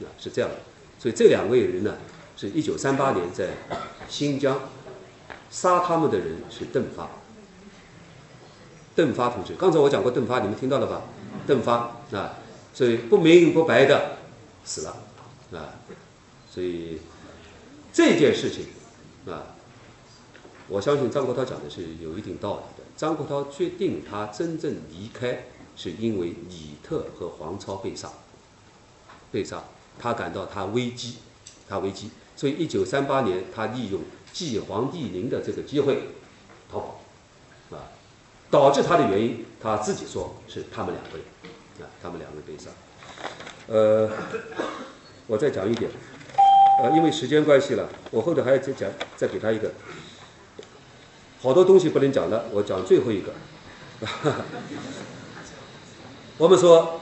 [0.00, 0.56] 啊，是这样的。
[0.98, 1.96] 所以这两位人呢，
[2.42, 3.50] 是一九三八年在
[4.08, 4.58] 新疆
[5.48, 7.08] 杀他们的人是邓发。
[8.96, 11.02] 邓发同志，刚才我讲过邓发，你们听到了吧？
[11.46, 12.34] 邓发啊，
[12.74, 14.16] 所以不明不白的
[14.64, 14.96] 死了
[15.52, 15.78] 啊，
[16.50, 16.98] 所以
[17.92, 18.66] 这件事情
[19.24, 19.54] 啊，
[20.66, 22.82] 我相信张国焘讲的是有一定道理的。
[22.96, 25.44] 张国焘决定他真正离开，
[25.76, 28.10] 是因为李特和黄超被杀，
[29.30, 29.62] 被杀，
[29.96, 31.18] 他感到他危机，
[31.68, 32.10] 他危机，
[32.42, 34.00] 所以一九三八年他利用
[34.32, 36.08] 继黄帝陵的这个机会
[36.68, 37.00] 逃跑。
[37.76, 37.78] 啊
[38.50, 41.24] 导致他的原因，他自己说是他们两个人，
[41.80, 42.68] 啊，他们两个人被杀。
[43.68, 44.10] 呃，
[45.26, 45.90] 我再讲一点，
[46.82, 49.70] 呃，因为时间关系了，我后头还要再讲，再给他一个，
[51.40, 53.32] 好多东西不能讲了，我讲最后一个。
[56.36, 57.00] 我们说，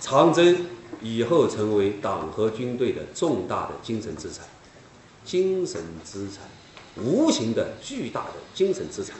[0.00, 0.64] 长征
[1.02, 4.46] 以后成为党和军队的重大的精神资产，
[5.26, 6.44] 精神资产，
[7.04, 9.16] 无形的巨大的精神资产，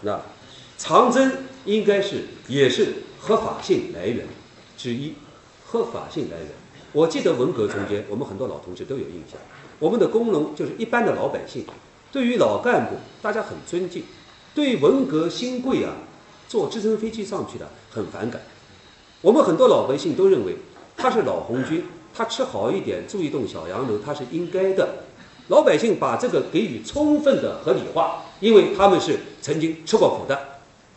[0.00, 0.18] 那。
[0.76, 1.30] 长征
[1.64, 4.26] 应该是也是合法性来源
[4.76, 5.14] 之一，
[5.64, 6.48] 合法性来源。
[6.90, 9.38] 我记得文革中间，我们很多老同志都有印象，
[9.78, 11.64] 我们的工农就是一般的老百姓，
[12.10, 14.02] 对于老干部大家很尊敬，
[14.52, 15.94] 对文革新贵啊
[16.48, 18.42] 坐直升飞机上去的很反感。
[19.20, 20.56] 我们很多老百姓都认为
[20.96, 25.03] 他是老红军，他吃好一点，住一栋小洋楼，他是应该的。
[25.48, 30.38] 老百姓把这个给予充分的合理化，因为他们是曾经吃过苦的。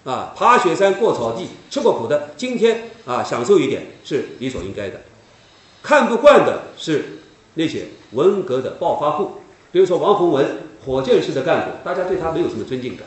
[0.04, 5.02] 啊，爬雪山过草地，吃过苦的，今天啊享受一点是理所应该的。
[5.84, 7.20] 看不惯的是
[7.56, 9.32] 那些文革的暴发户，
[9.70, 13.06] 比如说王洪文，火箭式的干部，大家对他没有什么尊敬感，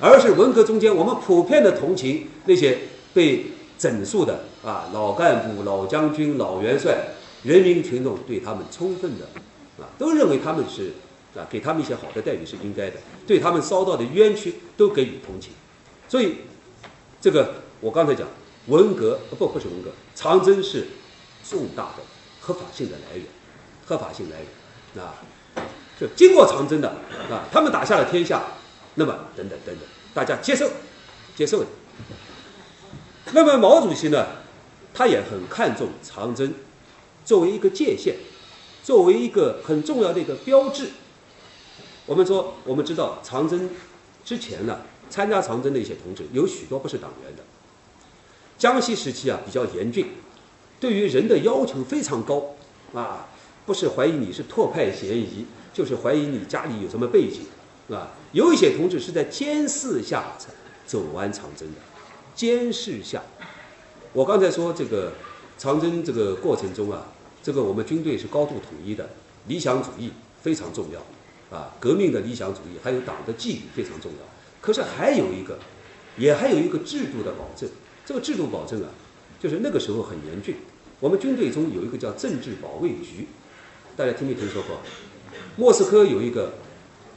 [0.00, 2.78] 而是文革中间我们普遍的同情那些
[3.12, 3.44] 被
[3.76, 6.96] 整肃的啊老干部、老将军、老元帅，
[7.42, 9.26] 人民群众对他们充分的
[9.78, 10.92] 啊都认为他们是
[11.34, 12.96] 啊给他们一些好的待遇是应该的，
[13.26, 15.52] 对他们遭到的冤屈都给予同情。
[16.08, 16.36] 所以，
[17.20, 18.28] 这个我刚才讲，
[18.66, 20.86] 文革不不是文革，长征是
[21.42, 22.02] 重大的
[22.40, 23.24] 合法性的来源，
[23.86, 25.14] 合法性来源啊，
[25.98, 26.88] 就经过长征的
[27.30, 28.42] 啊，他们打下了天下，
[28.96, 30.68] 那么等等等等，大家接受，
[31.34, 31.66] 接受的。
[33.32, 34.26] 那么毛主席呢，
[34.92, 36.52] 他也很看重长征，
[37.24, 38.16] 作为一个界限，
[38.82, 40.90] 作为一个很重要的一个标志。
[42.06, 43.70] 我们说，我们知道长征
[44.24, 44.80] 之前呢。
[45.10, 47.42] 参加长征的一些同志有许多不是党员的。
[48.56, 50.06] 江西时期啊比较严峻，
[50.80, 52.54] 对于人的要求非常高
[52.94, 53.28] 啊，
[53.66, 55.44] 不是怀疑你是拓派嫌疑，
[55.74, 57.42] 就是怀疑你家里有什么背景，
[57.94, 60.32] 啊，有一些同志是在监视下
[60.86, 61.80] 走完长征的。
[62.34, 63.22] 监视下，
[64.14, 65.12] 我刚才说这个
[65.58, 67.06] 长征这个过程中啊，
[67.42, 69.10] 这个我们军队是高度统一的，
[69.48, 74.18] 理想主义非常重要啊，革命的理想主义还有党的纪律非常重要。
[74.60, 75.58] 可是还有一个，
[76.16, 77.68] 也还有一个制度的保证。
[78.06, 78.88] 这个制度保证啊，
[79.40, 80.54] 就是那个时候很严峻。
[81.00, 83.26] 我们军队中有一个叫政治保卫局，
[83.96, 84.78] 大家听没听说过？
[85.56, 86.52] 莫斯科有一个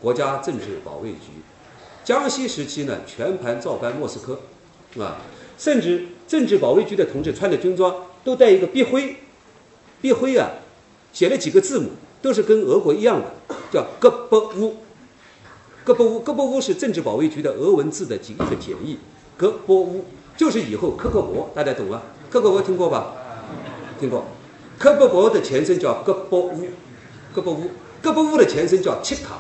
[0.02, 1.30] 国家政治保卫局。
[2.03, 4.39] 江西时期呢，全盘照搬莫斯科，
[5.03, 5.22] 啊，
[5.57, 9.15] 甚至政治保卫局的同志穿的军装都带一个笔徽，
[10.01, 10.51] 笔徽啊，
[11.13, 11.89] 写了几个字母，
[12.22, 14.77] 都是跟俄国一样的，叫戈波乌。
[15.84, 18.97] 戈波乌，戈波乌是政治保卫局的俄文字的几个简易。
[19.38, 20.05] 戈波乌
[20.35, 22.01] 就是以后科克勃，大家懂吗？
[22.30, 23.13] 科克勃听过吧？
[23.99, 24.26] 听过。
[24.77, 26.67] 科克勃的前身叫戈波乌，
[27.34, 29.39] 戈波乌，各部屋的前身叫契卡，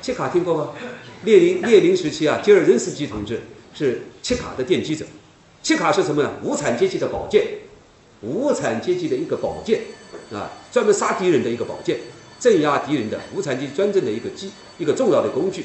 [0.00, 0.68] 契卡听过吗？
[1.24, 3.42] 列宁列宁时期啊，吉尔任斯基同志
[3.74, 5.04] 是契卡的奠基者。
[5.62, 6.30] 契卡是什么呢？
[6.42, 7.44] 无产阶级的宝剑，
[8.22, 9.82] 无产阶级的一个宝剑
[10.32, 11.98] 啊，专门杀敌人的一个宝剑，
[12.38, 15.64] 镇压敌人的无产阶级专政的一个机一个重要的工具。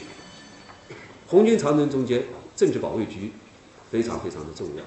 [1.28, 2.24] 红军长征中间，
[2.56, 3.32] 政治保卫局
[3.92, 4.84] 非常非常的重要，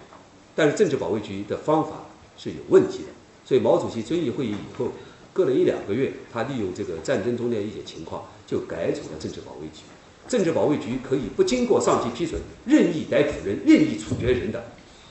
[0.55, 3.09] 但是政治保卫局的方法是有问题的，
[3.45, 4.89] 所以毛主席遵义会议以后，
[5.33, 9.83] 隔了一两个月，他利用这个战争中的一些情况，就改组了政治保卫局。
[10.29, 14.63] 政治保卫局可以不经过上级批准，任意逮捕人、任意处决人的。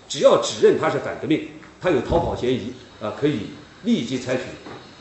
[0.07, 1.47] 只要指认他是反革命，
[1.79, 3.47] 他有逃跑嫌疑，啊，可以
[3.83, 4.43] 立即采取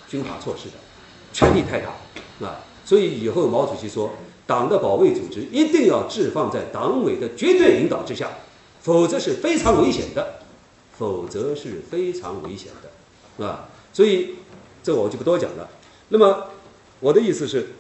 [0.09, 0.75] 军法措施的，
[1.33, 4.13] 权力太大，啊，所以以后毛主席说，
[4.47, 8.31] 党的保卫组织一定要置放在党委的绝对领导之下，
[8.81, 10.41] 否则是非常危险的，
[10.97, 14.37] 否则是非常危险的，啊，所以
[14.83, 15.69] 这我就不多讲了。
[16.09, 16.49] 那么
[17.01, 17.71] 我的意思是，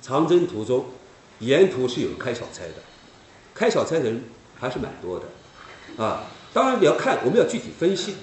[0.00, 0.86] 长征途中
[1.38, 2.82] 沿途是有开小差的，
[3.54, 4.24] 开小差的人
[4.58, 6.02] 还是蛮多的。
[6.02, 8.14] 啊，当然你要看，我们要具体分析。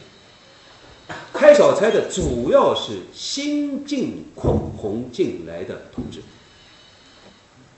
[1.33, 6.21] 开小差的主要是新进扩红进来的同志。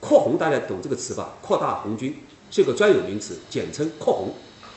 [0.02, 1.36] 扩红大家懂这个词吧？
[1.41, 2.14] 扩大红军
[2.49, 4.34] 是个专有名词，简称扩红。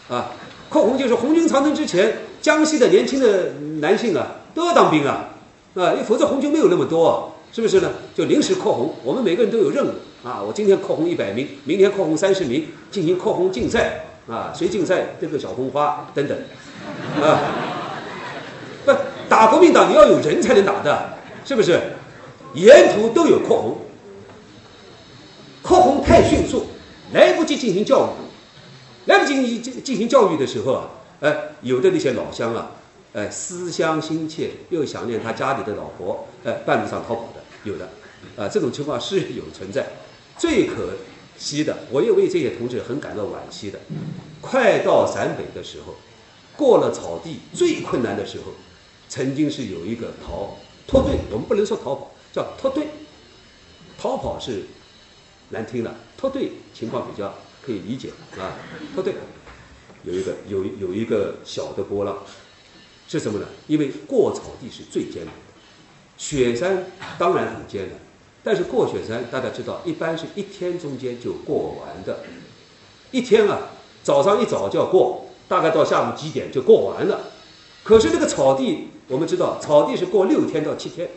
[0.08, 0.30] 啊，
[0.68, 5.30] 扩红就是红军长征之前，江西的年轻的男性啊都要当兵啊，
[5.74, 7.90] 啊，否则红军没有那么多，是不是呢？
[8.14, 9.90] 就临时扩红，我们每个人都有任务
[10.22, 10.40] 啊。
[10.40, 14.04] 我今天扩红一百名，明天扩红三十名，进行扩红竞赛。
[14.26, 16.38] 啊，谁竞赛这个小红花等等，
[17.20, 17.40] 啊，
[18.86, 18.92] 不
[19.28, 21.78] 打国民党你要有人才能打的，是不是？
[22.54, 23.78] 沿途都有扩红，
[25.60, 26.68] 扩红太迅速，
[27.12, 30.88] 来不及进行教育，来不及进进行教育的时候啊，
[31.20, 32.70] 哎，有的那些老乡啊，
[33.12, 37.88] 哎，思乡心切，又想念他家里的老婆，哎，半路上逃跑的，有的，
[38.36, 39.84] 啊，这种情况是有存在，
[40.38, 40.94] 最可。
[41.36, 43.78] 西的，我也为这些同志很感到惋惜的。
[44.40, 45.94] 快到陕北的时候，
[46.56, 48.52] 过了草地最困难的时候，
[49.08, 50.56] 曾经是有一个逃
[50.86, 52.86] 脱队，我们不能说逃跑，叫脱队。
[53.98, 54.64] 逃跑是
[55.50, 57.34] 难听了，脱队情况比较
[57.64, 58.52] 可以理解啊。
[58.94, 59.14] 脱队
[60.02, 62.18] 有一个有有一个小的波浪，
[63.08, 63.46] 是什么呢？
[63.66, 65.40] 因为过草地是最艰难的，
[66.18, 66.84] 雪山
[67.18, 67.98] 当然很艰难。
[68.44, 72.20] 但是过雪山，大家知道，一般是一天中间就过完的，
[73.10, 73.70] 一天啊，
[74.02, 77.20] 早上一早就要过，大概到下午几点就过完了。
[77.82, 81.08] 可是这个草地，我们知道，草地是过六天到七天，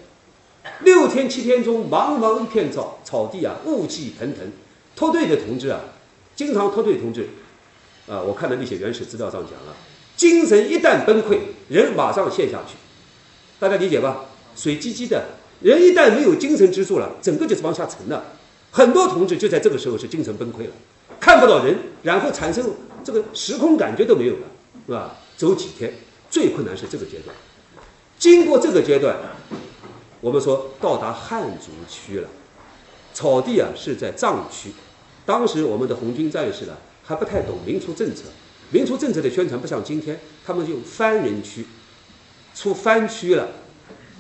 [0.84, 4.50] 六天七天中，茫茫一片草草地啊，雾气腾腾。
[4.96, 5.82] 脱队的同志啊，
[6.34, 7.28] 经常脱队同志，
[8.08, 9.76] 啊，我看的那些原始资料上讲了，
[10.16, 12.76] 精神一旦崩溃，人马上陷下去，
[13.60, 14.26] 大家理解吧？
[14.56, 15.37] 水唧唧的。
[15.62, 18.24] 人一旦没有精神支柱了，整个就是往下沉了。
[18.70, 20.72] 很多同志就在这个时候是精神崩溃了，
[21.20, 22.64] 看不到人，然后产生
[23.04, 24.48] 这个时空感觉都没有了，
[24.86, 25.16] 是吧？
[25.36, 25.94] 走几天，
[26.30, 27.36] 最困难是这个阶段。
[28.20, 29.16] 经过这个阶段，
[30.22, 32.30] 我们说到达汉族区了，
[33.14, 34.72] 草地啊是在藏区。
[35.26, 38.24] 当时我们的红军战士呢还不太懂民族政策，
[38.70, 41.66] 民族政策的宣传不像今天，他们就番人区，
[42.54, 43.50] 出番区了，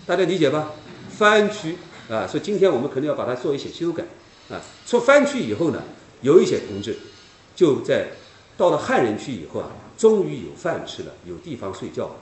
[0.06, 0.72] 大家理解吧？
[1.18, 1.76] 番区
[2.10, 4.04] 啊，所以今天我们可能要把它做一些修改
[4.50, 4.62] 啊。
[4.86, 5.82] 出番区以后呢，
[6.22, 6.96] 有一些同志
[7.56, 8.10] 就在
[8.56, 12.16] 到了汉人区以后啊，终于有饭吃了，有地方睡觉了。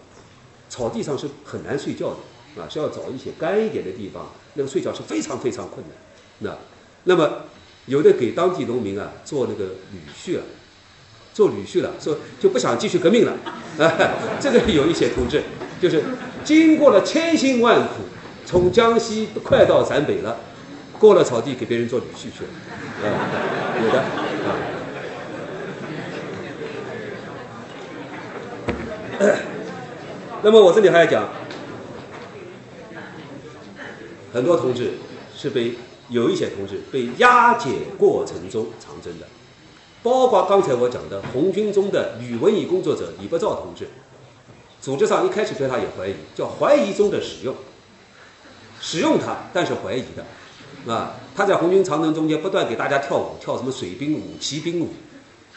[0.69, 5.97] 草地上是很难睡觉的啊，是要找一些干一点的地方，那个睡觉是非常非常困难。
[6.39, 6.57] 那
[7.03, 7.43] 那么
[7.85, 10.43] 有的给当地农民啊做那个女婿了，
[11.33, 13.33] 做女婿了，说就不想继续革命了
[13.77, 13.93] 啊。
[14.41, 15.43] 这个有一些同志
[15.81, 16.03] 就是
[16.43, 17.95] 经过了千辛万苦。
[18.45, 20.37] 从江西快到陕北了，
[20.99, 22.49] 过了草地给别人做女婿去了，
[23.03, 23.09] 啊，
[23.83, 24.55] 有的啊。
[30.43, 31.27] 那么我这里还要讲，
[34.31, 34.91] 很多同志
[35.35, 35.73] 是被
[36.09, 39.25] 有一些同志被押解过程中长征的，
[40.03, 43.87] 包括刚才我讲的红军中的女文艺工作者李伯兆同志，
[44.79, 47.55] 组织上一开始对他有怀疑，叫怀疑中的使用。
[48.81, 54.93] 使用它，但是怀疑的，啊，他在红军长征中间不断给大家跳舞，跳什么水兵舞、骑兵舞，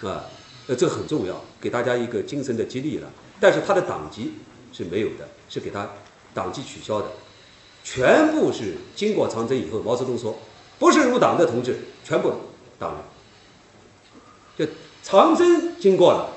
[0.07, 0.25] 啊，
[0.67, 3.09] 呃，这很重要，给大家一个精神的激励了。
[3.39, 4.33] 但是他的党籍
[4.73, 5.89] 是没有的，是给他
[6.33, 7.07] 党籍取消的，
[7.85, 10.37] 全部是经过长征以后，毛泽东说，
[10.79, 12.33] 不是入党的同志全部
[12.79, 12.95] 党
[14.57, 14.73] 员，就
[15.03, 16.31] 长征经过了，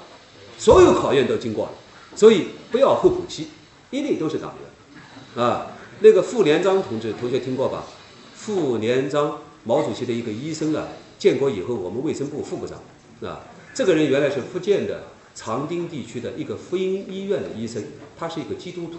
[0.58, 1.72] 所有考验都经过了，
[2.16, 3.48] 所以不要候补期，
[3.90, 4.53] 一定都是党
[5.36, 5.68] 员，啊。
[6.03, 7.84] 那个傅连璋同志，同学听过吧？
[8.34, 10.88] 傅连璋，毛主席的一个医生啊，
[11.19, 12.80] 建国以后我们卫生部副部长，
[13.30, 13.41] 啊，
[13.72, 15.03] 这个人原来是福建的
[15.36, 17.84] 长汀地区的一个福音医院的医生，
[18.18, 18.98] 他是一个基督徒，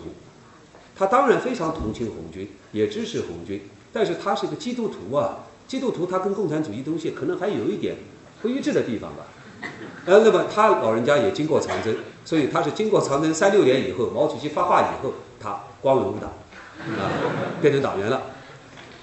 [0.95, 3.61] 他当然非常同情红军，也支持红军，
[3.93, 7.97] 但是他是一个基督徒啊，基督徒他跟共产主义东西可能还有一点
[8.41, 9.27] 不一致的地方吧。
[10.07, 16.33] 呃，那么他老人家也经过长征，所以他是经过长征三六年以后，毛主席发话以后，他光荣入党，
[16.99, 17.11] 啊，
[17.61, 18.23] 变成党员了。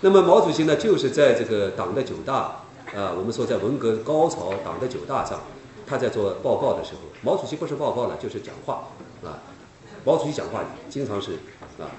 [0.01, 2.63] 那么毛主席呢，就是在这个党的九大，
[2.95, 5.41] 啊，我们说在文革高潮党的九大上，
[5.85, 8.89] 他在做报告的时候，毛主席不是报告了，就是讲话，
[9.23, 9.39] 啊，
[10.05, 11.33] 毛主席讲话经常是
[11.79, 11.91] 啊，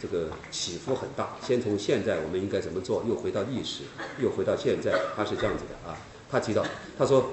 [0.00, 1.30] 这个起伏很大。
[1.40, 3.82] 先从现在我们应该怎么做，又回到历史，
[4.18, 5.96] 又回到现在，他是这样子的啊。
[6.30, 6.64] 他提到，
[6.98, 7.24] 他说。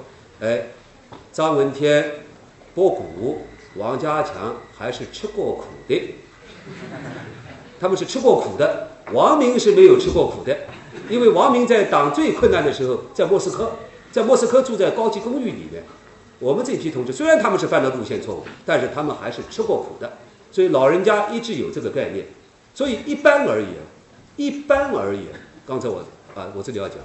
[0.41, 0.69] 哎，
[1.32, 2.11] 张闻天、
[2.73, 3.44] 博古、
[3.76, 6.15] 王家强还是吃过苦的，
[7.81, 8.89] 他们是吃过苦的。
[9.11, 10.55] 王明是没有吃过苦的，
[11.09, 13.71] 因为王明在党最困难的时候，在莫斯科，
[14.11, 15.83] 在莫斯科住在高级公寓里面。
[16.39, 20.13] 我们这批同志虽然他们是犯了路线错误，但是他们还是吃过苦的，
[20.51, 22.25] 所以老人家一直有这个概念。
[22.73, 23.73] 所以一般而言，
[24.37, 25.25] 一般而言，
[25.65, 25.99] 刚才我
[26.35, 26.97] 啊，我这里要讲，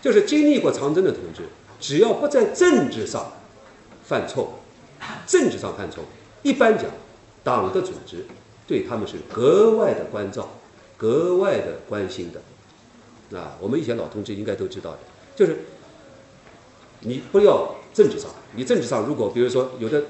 [0.00, 1.42] 就是经历过长征的同志。
[1.78, 3.30] 只要不在政治上
[4.04, 4.60] 犯错，
[5.26, 6.02] 政治上犯错，
[6.42, 6.86] 一般讲，
[7.44, 8.24] 党的组织
[8.72, 10.48] 对他们是格外的关照，
[10.96, 13.38] 格外的关心的。
[13.38, 14.98] 啊，我们以前老同志应该都知道的，
[15.36, 15.58] 就是
[17.00, 20.04] 你不要政治上，你政治上如果比如说有的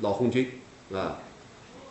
[0.00, 0.50] 老红军
[0.92, 1.20] 啊，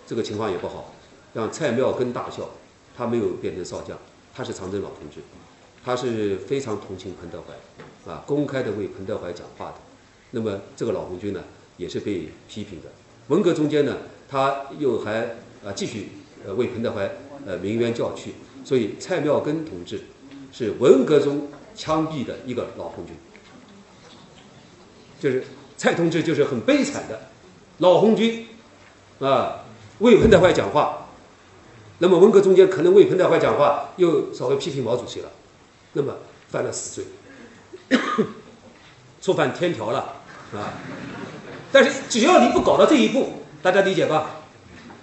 [0.05, 0.93] 这个情况也不好，
[1.33, 2.49] 像蔡妙根大校，
[2.97, 3.97] 他没有变成少将，
[4.33, 5.21] 他是长征老同志，
[5.85, 8.11] 他是非常同情彭德怀。
[8.11, 9.75] 啊，公开的为彭德怀讲话的，
[10.31, 11.41] 那么这个老红军呢，
[11.77, 12.89] 也是被批评的。
[13.29, 13.95] 文革中间呢，
[14.27, 16.09] 他又还啊继续
[16.45, 17.09] 呃为彭德怀
[17.45, 18.33] 呃鸣冤叫屈，
[18.63, 20.01] 所以蔡妙根同志
[20.51, 23.15] 是文革中枪毙的一个老红军，
[25.19, 25.43] 就是
[25.75, 27.19] 蔡同志就是很悲惨的
[27.79, 28.47] 老红军
[29.19, 29.65] 啊，
[29.99, 31.07] 为彭德怀讲话，
[31.97, 35.29] 那么文革中间可能为彭德怀讲话，又稍微批评毛主席了，
[35.93, 36.15] 那么
[36.49, 37.05] 犯了死罪。
[39.21, 39.99] 触犯天条了，
[40.53, 40.73] 啊！
[41.71, 44.44] 但是只要你不搞到这一步，大家理解吧？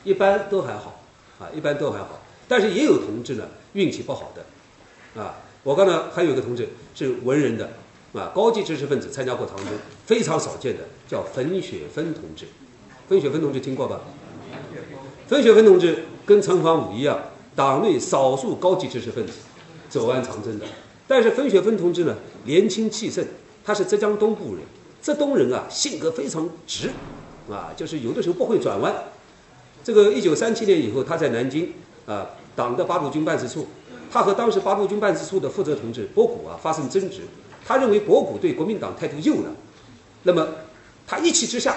[0.05, 1.01] 一般都还好，
[1.39, 2.21] 啊，一般都还好。
[2.49, 5.37] 但是也有同志呢，运气不好的，啊！
[5.63, 7.71] 我刚才还有一个同志是文人的，
[8.13, 9.69] 啊，高级知识分子参加过长征，
[10.05, 12.47] 非常少见的，叫冯雪芬同志。
[13.09, 14.01] 冯雪芬同志听过吧？
[15.29, 17.19] 冯雪芬同志跟陈方武一样，
[17.55, 19.33] 党内少数高级知识分子，
[19.89, 20.67] 走完长征的。
[21.07, 23.25] 但是冯雪芬同志呢，年轻气盛，
[23.65, 24.65] 他是浙江东部人，
[25.01, 26.91] 浙东人啊，性格非常直，
[27.49, 28.95] 啊，就是有的时候不会转弯。
[29.85, 31.73] 这个一九三七年以后，他在南京
[32.07, 33.67] 啊，党的八路军办事处，
[34.11, 37.23] 他和当时八路军办事处的负责同志博古啊发生争执，
[37.67, 39.51] 他认为博古对国民党态度右了，
[40.23, 40.47] 那么
[41.07, 41.77] 他一气之下，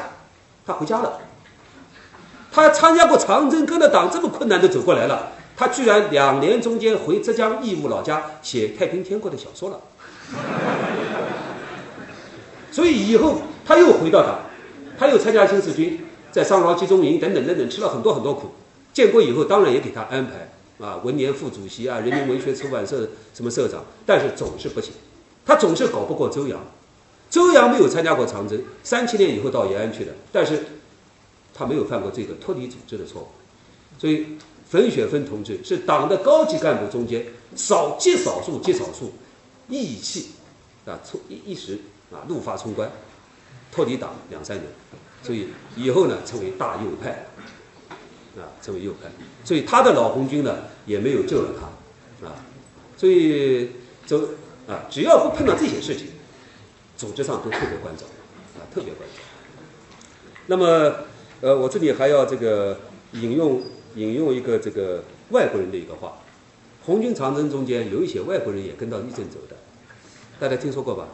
[0.66, 1.20] 他回家了。
[2.52, 5.32] 他参加过长征，跟着党这么困难的走过来了。
[5.58, 9.80] 他居然两年中间回浙江义乌老家写《太平天国》的小说了，
[12.72, 14.40] 所以以后他又回到党，
[14.98, 16.05] 他又参加新四军，
[16.36, 18.50] 在上饶集中营等等等等吃了很多很多苦。
[18.92, 20.52] 建国以后当然也给他安排
[20.86, 24.92] 啊，文联副主席啊，人民文学出版社什么社长，但是总是不行，
[25.46, 26.60] 他总是搞不过周扬。
[27.30, 30.66] 周扬没有参加过长征，三七年以后到延安去的，但是
[31.54, 33.28] 他没有犯过这个脱离组织的错误，
[33.98, 34.26] 所以。
[34.68, 37.24] 冯雪芬同志是党的高级干部中间
[37.56, 39.14] 少极少数极少数
[39.70, 40.32] 义气
[40.88, 41.78] 啊，冲一一时
[42.12, 42.92] 啊怒发冲冠，
[43.72, 44.66] 脱离党两三年，
[45.26, 47.26] 所以以后呢成为大右派
[48.38, 49.10] 啊，成为右派，
[49.44, 52.36] 所以他的老红军呢也没有救了他啊，
[52.96, 53.72] 所以
[54.06, 54.20] 就
[54.68, 56.10] 啊只要不碰到这些事情，
[56.96, 58.06] 组织上都特别关照
[58.58, 59.16] 啊，特别关照。
[60.46, 60.94] 那么
[61.42, 62.78] 呃，我这里还要这个
[63.14, 63.62] 引用。
[63.96, 66.18] 引用一个这个外国人的一个话，
[66.84, 69.56] 红军长征中间有一些外国人也跟到义政走的，
[70.38, 71.08] 大家听说过吧？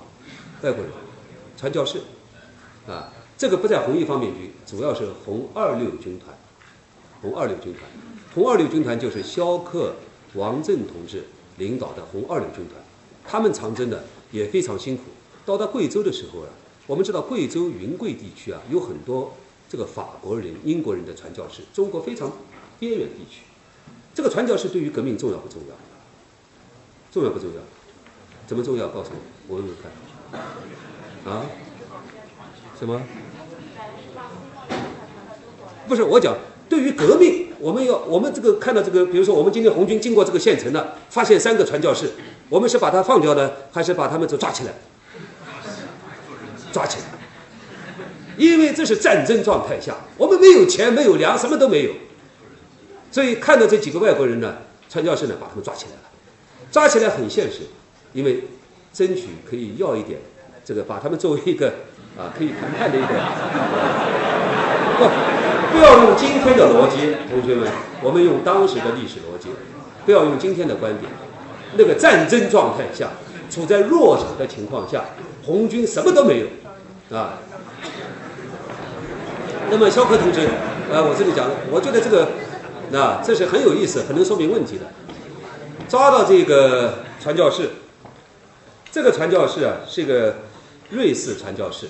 [0.64, 0.92] 外国人，
[1.56, 2.00] 传教士，
[2.88, 6.38] 啊，这个不在红一方面军，主要是红二六军团，
[7.24, 7.82] 红二六军团，
[8.36, 9.96] 红二六军团就是萧克、
[10.36, 11.24] 王震同志
[11.58, 12.80] 领导的红二六军团，
[13.26, 14.00] 他们长征呢
[14.32, 15.06] 也非常辛苦。
[15.44, 16.50] 到达贵州的时候啊，
[16.86, 19.34] 我们知道贵州云贵地区啊有很多
[19.68, 22.32] 这个法国人、英国人的传教士，中国非常。
[22.78, 23.42] 边远地区，
[24.14, 25.76] 这个传教士对于革命重要不重要？
[27.12, 27.62] 重要不重要？
[28.46, 28.88] 怎么重要？
[28.90, 29.10] 告诉
[29.48, 31.32] 我，我问问看。
[31.34, 31.46] 啊？
[32.80, 33.02] 什么？
[35.88, 36.36] 不是我讲，
[36.70, 42.12] 对于革命，我们要我们这个看到这个，比如说我们今天红军经过这个县城了，发现三个传教士，
[42.50, 44.74] 我们是把他放掉呢，还是把他们都抓起来？
[46.72, 47.06] 抓起来，
[48.38, 51.92] 因为这是战争状态下，我们没有钱，没有粮，什么都没有，
[53.12, 54.56] 所以看到这几个外国人呢，
[54.90, 56.04] 传教士呢，把他们抓起来了，
[56.72, 57.64] 抓起来很现实，
[58.14, 58.46] 因为
[58.94, 60.18] 争取可以要一点，
[60.64, 61.68] 这个把他们作为一个
[62.18, 63.08] 啊可以谈判的一个，
[64.98, 65.04] 不
[65.72, 67.72] 不要用今天的逻辑，同学们，
[68.04, 69.50] 我们用当时的历史逻辑，
[70.06, 71.12] 不要用今天的观点，
[71.78, 73.10] 那个战争状态下，
[73.50, 75.06] 处在弱小的情况下，
[75.46, 76.48] 红军什么都没有。
[77.18, 77.40] 啊，
[79.70, 80.48] 那么肖克同志，
[80.92, 82.28] 呃，我这里讲，我觉得这个，
[82.90, 84.86] 那这是很有意思，很能说明问题的。
[85.90, 87.70] 抓到这个传教士，
[88.92, 90.36] 这个传教士啊，是个
[90.90, 91.88] 瑞士传教士，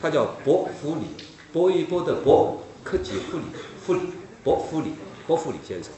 [0.00, 3.44] 他叫博弗里，波一波的博，克己复里，
[3.84, 4.00] 弗里，
[4.42, 4.92] 博弗里，
[5.26, 5.92] 博弗里先生。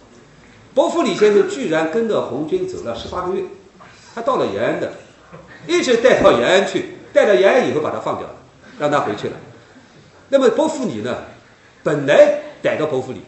[0.75, 3.45] 博弗里先生居然跟着红军走了十八个月，
[4.15, 4.93] 他到了延安的，
[5.67, 6.91] 一直带到延安去。
[7.13, 8.35] 带到延安以后，把他放掉了，
[8.77, 9.37] 让他回去了。
[10.31, 11.17] 那么伯夫里呢？
[11.85, 13.21] 本来逮到伯夫里，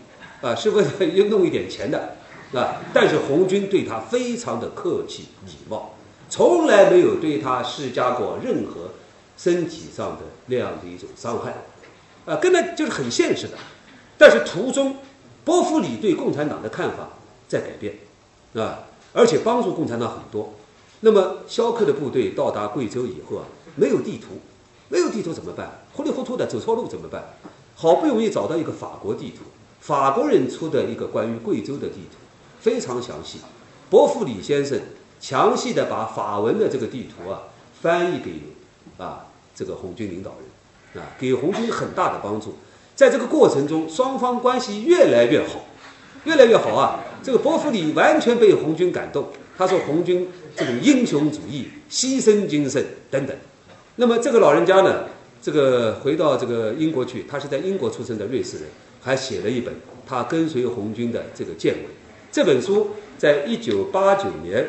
[0.43, 2.17] 啊，是为了要弄一点钱的，
[2.53, 5.95] 啊，但是红军对他非常的客气礼貌，
[6.29, 8.91] 从来没有对他施加过任何
[9.37, 11.55] 身体上的那样的一种伤害，
[12.27, 13.57] 啊，根本就是很现实的。
[14.19, 14.97] 但是途中，
[15.45, 17.09] 波夫里对共产党的看法
[17.49, 17.95] 在改变，
[18.55, 18.81] 啊，
[19.13, 20.53] 而且帮助共产党很多。
[21.01, 23.45] 那么肖克的部队到达贵州以后啊。
[23.79, 24.41] 没有地图，
[24.89, 25.83] 没有地图怎么办？
[25.93, 27.23] 糊里糊涂的走错路怎么办？
[27.75, 29.45] 好不容易找到一个法国地图，
[29.81, 32.17] 法国人出的一个关于贵州的地图，
[32.59, 33.41] 非常详细。
[33.91, 34.81] 伯弗里先生
[35.21, 37.43] 详细的把法文的这个地图啊
[37.83, 38.41] 翻译给
[38.97, 40.46] 啊这个红军领导人，
[40.99, 42.55] 啊给红军很大的帮助。
[42.95, 45.65] 在这个过程中，双方关系越来越好，
[46.25, 47.05] 越来越好啊！
[47.23, 49.29] 这个伯弗里完全被红军感动，
[49.59, 53.37] 他说红军这种英雄主义、牺牲精神等等。
[53.97, 55.05] 那么这个老人家呢，
[55.43, 58.67] 这个回到这个英国去，他是在英国出生的瑞士人，
[59.03, 59.75] 还写了一本
[60.07, 61.85] 他跟随红军的这个见闻。
[62.33, 64.67] 这本书在一九八九年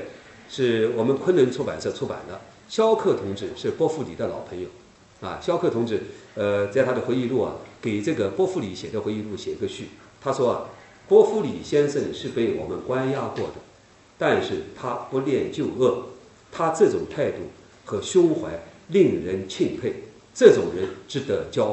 [0.50, 2.40] 是我们昆仑出版社出版的。
[2.68, 4.68] 肖克同志是波夫里的老朋友，
[5.22, 6.02] 啊，肖克同志，
[6.36, 9.90] 呃，在他的回忆录啊，给这个波夫里写的回忆录写个序，
[10.22, 10.66] 他说啊，
[11.08, 13.56] 波夫里先生是被我们关押过的，
[14.18, 16.04] 但是他不恋旧恶，
[16.52, 17.38] 他这种态度
[17.86, 18.52] 和胸怀。
[18.90, 19.94] 令人钦佩，
[20.34, 21.66] 这种人值得交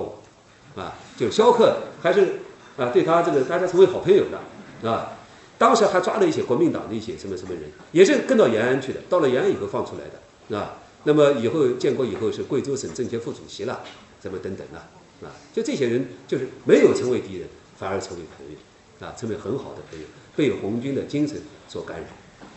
[0.74, 2.40] 往，啊，就肖克还是
[2.76, 5.12] 啊，对他这个大家成为好朋友的，啊，
[5.56, 7.62] 当时还抓了一些国民党的一些什么什么人，
[7.92, 13.80] 也是跟到延安去的，到了延安以后放出来的，啊，那么以后建国以后是贵州省政协副主席了，
[14.22, 14.88] 什么等等啊，
[15.22, 17.46] 啊，就这些人就是没有成为敌人，
[17.78, 22.06] 反而成为朋友，啊，成为很好的朋友，被红军的精神所感染，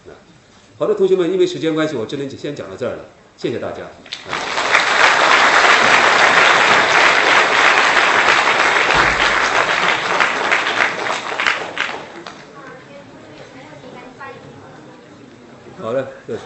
[0.08, 0.16] 啊，
[0.78, 3.06] 好的，同学们，因为时间关系，我只能先讲到这儿了。
[3.36, 3.84] 谢谢大家。
[15.80, 16.38] 啊的，对。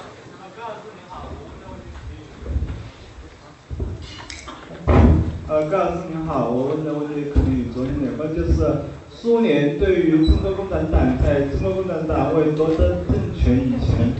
[5.48, 7.32] 呃，高老师您好，我问的问题
[7.73, 14.14] 可能就是苏联对于中国共产党在中国共产党未夺得政权以前。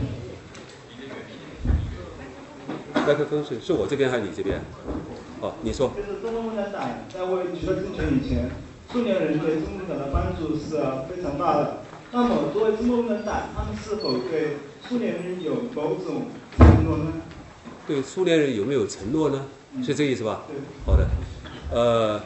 [2.94, 4.60] 麦克风是是我这边还是你这边？
[5.40, 5.90] 哦，你说。
[5.96, 8.48] 就是中国共产党在未取得政权以前，
[8.92, 10.76] 苏联人对中国共产党的帮助是
[11.08, 11.78] 非常大的。
[12.12, 16.26] 那么，作为中国共产党，他们是否对苏联人有某种
[16.58, 17.06] 承诺呢？
[17.88, 19.46] 对苏联人有没有承诺呢？
[19.82, 20.42] 是这意思吧？
[20.46, 20.56] 对。
[20.86, 21.08] 好的，
[21.72, 22.20] 呃，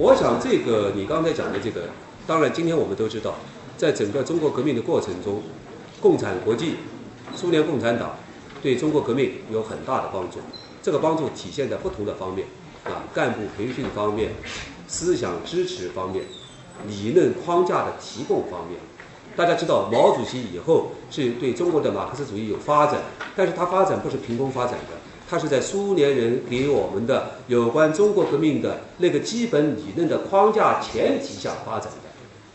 [0.00, 1.82] 我想这个你刚才讲的这个，
[2.26, 3.34] 当然今天我们都知道，
[3.76, 5.42] 在整个中国革命的过程中，
[6.00, 6.76] 共产国际、
[7.36, 8.16] 苏联共产党。
[8.62, 10.38] 对中国革命有很大的帮助，
[10.82, 12.46] 这个帮助体现在不同的方面，
[12.84, 14.32] 啊，干部培训方面、
[14.86, 16.24] 思想支持方面、
[16.86, 18.78] 理论框架的提供方面。
[19.34, 23.00] 大家知道，毛主席以后是对中国的马克思主义有发展，
[23.34, 24.99] 但是他发展不是凭空发展的，
[25.30, 32.10] 他是在苏联人给我们的有关中国革命的那个基本理论的框架前提下发展的，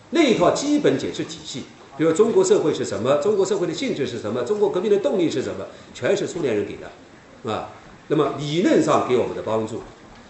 [0.09, 1.63] 那一套基本解释体系。
[1.97, 3.15] 比如中国社会是什么？
[3.23, 4.43] 中国社会的性质是什么？
[4.43, 5.65] 中国革命的动力是什么？
[5.93, 7.69] 全是苏联人给的，啊，
[8.09, 9.81] 那么理论上给我们的帮助，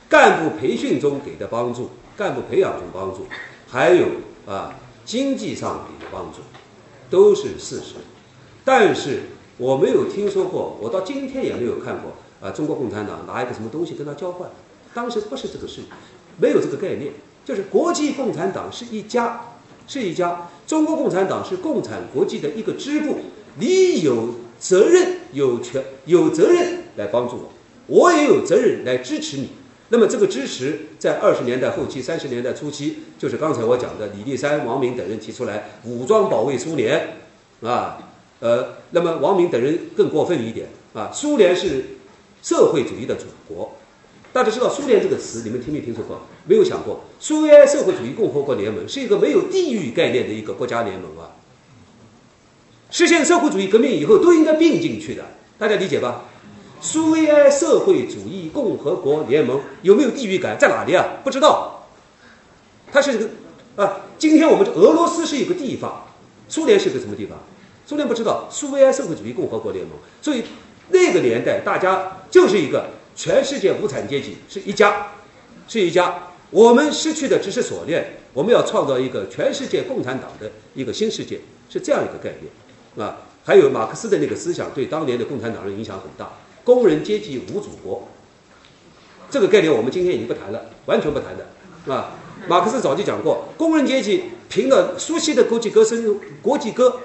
[0.08, 3.26] 干部培训中给的帮助，干部培养中帮助，
[3.68, 4.06] 还有
[4.46, 6.42] 啊经济上给的帮助，
[7.10, 7.96] 都是事实。
[8.64, 9.24] 但是
[9.58, 12.12] 我没有听说过，我到今天也没有看过
[12.46, 14.48] 啊，中国共产党拿一个什么东西跟他交换，
[14.94, 15.82] 当时不是这个事，
[16.40, 17.12] 没有这个概念，
[17.44, 19.42] 就是国际共产党是一家，
[19.88, 23.18] 是一家，中国共产党是共产国际的一个支部，
[23.58, 27.52] 你有责任、有权、有责任来帮助我，
[27.88, 29.50] 我也有责任来支持你。
[29.90, 37.18] 那么这个支持在二十年代后期、三十年代初期，就是刚才我讲的李立三、王明等人提出来武装保卫苏联，
[37.64, 37.98] 啊，
[38.40, 41.86] 呃，那么王明等人更过分一点啊，苏联是
[42.46, 43.74] 社会主义的祖国，
[44.32, 46.22] 大家知道苏联这个词，你们听没听说过？
[46.46, 51.34] 没有想过，苏维埃社会主义共和国联盟是一个没有地域概念的一个国家联盟啊，
[52.92, 55.26] 实现社会主义革命以后都应该并进去的，
[55.58, 56.26] 大家理解吧？
[56.82, 60.56] 苏维埃社会主义共和国联盟有没有地域感？
[60.60, 61.04] 在哪里啊？
[61.24, 61.88] 不知道。
[62.92, 63.30] 它是个
[63.84, 66.06] 啊，今天我们这俄罗斯是一个地方，
[66.48, 67.40] 苏联是个什么地方？
[67.88, 68.48] 苏联不知道。
[68.52, 70.44] 苏维埃社会主义共和国联盟，所以
[70.90, 75.08] 那个年代大家就是一个全世界无产阶级是一家，
[75.68, 76.24] 是一家。
[76.52, 81.40] 我们失去的只是锁链，我们要创造一个全世界共产党的一个新世界，
[81.70, 83.18] 是这样一个概念啊。
[83.44, 86.32] 还有马克思的那个思想对当年的共产党人影响很大。
[86.64, 88.08] 工人阶级无祖国，
[89.30, 92.12] 这个概念我们今天已经不谈了，完全不谈的，啊？
[92.48, 97.00] 马克思早就讲过，工人阶级凭了熟悉的国际歌声，国际歌，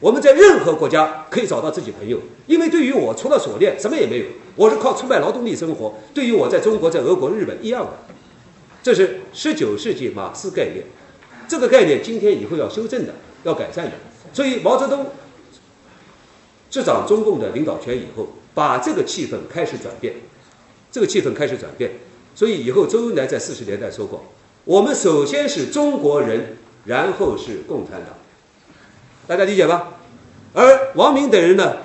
[0.00, 4.24] 我们在任何国家可以找到自己朋友，因为对于我除了锁链什么也没有，
[4.56, 5.94] 我是靠出卖劳动力生活。
[6.12, 7.92] 对于我在中国、在俄国、日本一样的，
[8.82, 10.84] 这是十九世纪马克思概念，
[11.46, 13.14] 这个概念今天以后要修正的，
[13.44, 13.92] 要改善的。
[14.32, 15.06] 所以毛泽东
[16.70, 18.26] 执掌中共的领导权以后。
[18.52, 20.12] 把这个气氛开始转变，
[20.90, 21.88] 这个气氛开始转变，
[22.34, 24.24] 所以以后周恩来在四十年代说过
[24.66, 28.08] ：“我们首先是中国人，然后是共产党。”
[29.26, 29.88] 大家理解吧？
[30.52, 31.76] 而王明等人呢？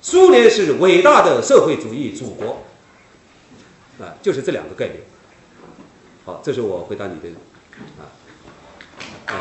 [0.00, 2.64] 苏联是伟大的社会主义祖国，
[4.00, 5.00] 啊，就是这两个概念。
[6.24, 7.28] 好，这是我回答你的，
[7.98, 8.06] 啊。
[9.26, 9.36] 呃，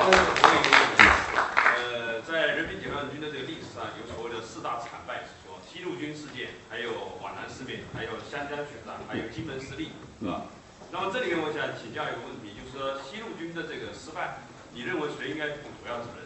[2.28, 5.24] 在人民解放军的这个历史上，有所谓的四大惨败。
[5.72, 6.90] 西路军事件，还有
[7.22, 10.48] 皖南事变，还有湘江血战，还有金门失利，是吧？
[10.91, 14.41] 那么这里面我想请教一个问题，就是说西路军的这个失败，
[14.74, 16.26] 你认为谁应该负主要责任？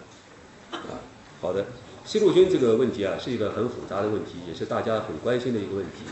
[0.72, 1.00] 啊，
[1.40, 1.66] 好的，
[2.06, 6.04] 西路军这个问题啊，是一个很复杂的问题，也是大家很关心的一个问题。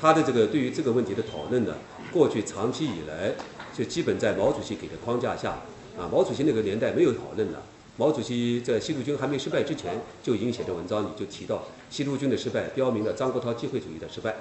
[0.00, 1.74] 他的这个对于这个问题的讨论呢，
[2.12, 3.32] 过去长期以来
[3.76, 5.50] 就基本在毛主席给的框架下，
[5.98, 7.60] 啊，毛主席那个年代没有讨论的。
[7.96, 14.34] 毛主席在西路军还没失败之前，就已经写的文章里就提到，西路军的失败标明了张国焘机会主义的失败。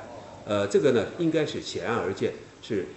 [0.46, 2.88] 呃，这个呢应该是显而易见，是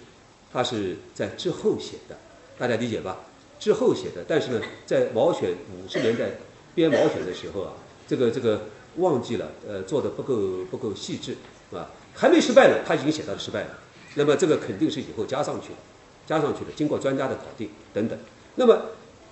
[0.51, 2.17] 他是在之后写的，
[2.57, 3.19] 大家理解吧？
[3.59, 6.31] 之后写的，但是呢，在毛选五十年代
[6.77, 7.73] 编毛选的时候啊，
[8.07, 8.65] 这个这个
[8.97, 11.35] 忘记了，呃，做的不够不够细致，
[11.73, 13.69] 啊，还没失败呢，他已经写到了失败了。
[14.13, 15.79] 那么这个肯定是以后加上去的，
[16.27, 18.15] 加上去的，经过专家的考定等等。
[18.55, 18.79] 那么。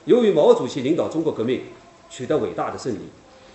[0.05, 1.61] 由于毛主席领导中国革命
[2.11, 2.99] 取得伟大的胜利，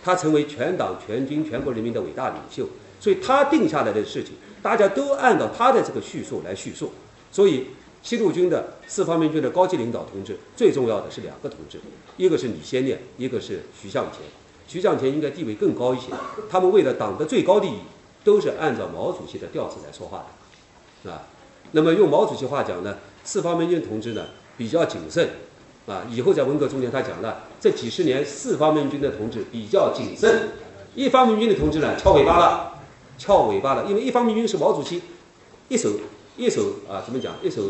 [0.02, 2.68] 他成为全党全军全国人民的伟大领袖，
[2.98, 6.90] 所以他定下来的事情，大家都按照他的这个叙述来叙述。
[7.30, 7.68] 所以
[8.02, 11.80] 西路军的四方面军的高级领导同志，最重要的是两个同志，
[12.16, 14.20] 一个是李先念，一个是徐向前。
[14.66, 16.06] 徐向前应该地位更高一些，
[16.48, 17.78] 他们为了党的最高利益，
[18.22, 20.26] 都是按照毛主席的调子来说话
[21.04, 21.22] 的，啊。
[21.72, 25.28] 那么用毛主席话讲呢，四方面军同志呢比较谨慎。
[25.86, 30.50] 啊，以后在文革中间，他讲了，这几十年四方面军的同志比较谨慎，
[30.94, 32.78] 一方面军的同志呢翘尾巴了，
[33.18, 35.02] 翘尾巴了，因为一方面军是毛主席
[35.68, 35.90] 一手
[36.40, 37.64] 一手啊，怎么讲，一手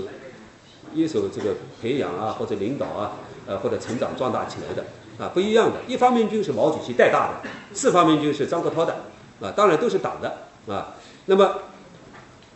[0.94, 4.84] 一手这个培养啊，或者领导啊，呃或者成长壮大起来的
[5.18, 8.94] 啊，不一样的，一方面军是毛主席带大的，四方面军是张国焘的
[9.40, 10.94] 啊，当然都是党的啊。
[11.26, 11.62] 那么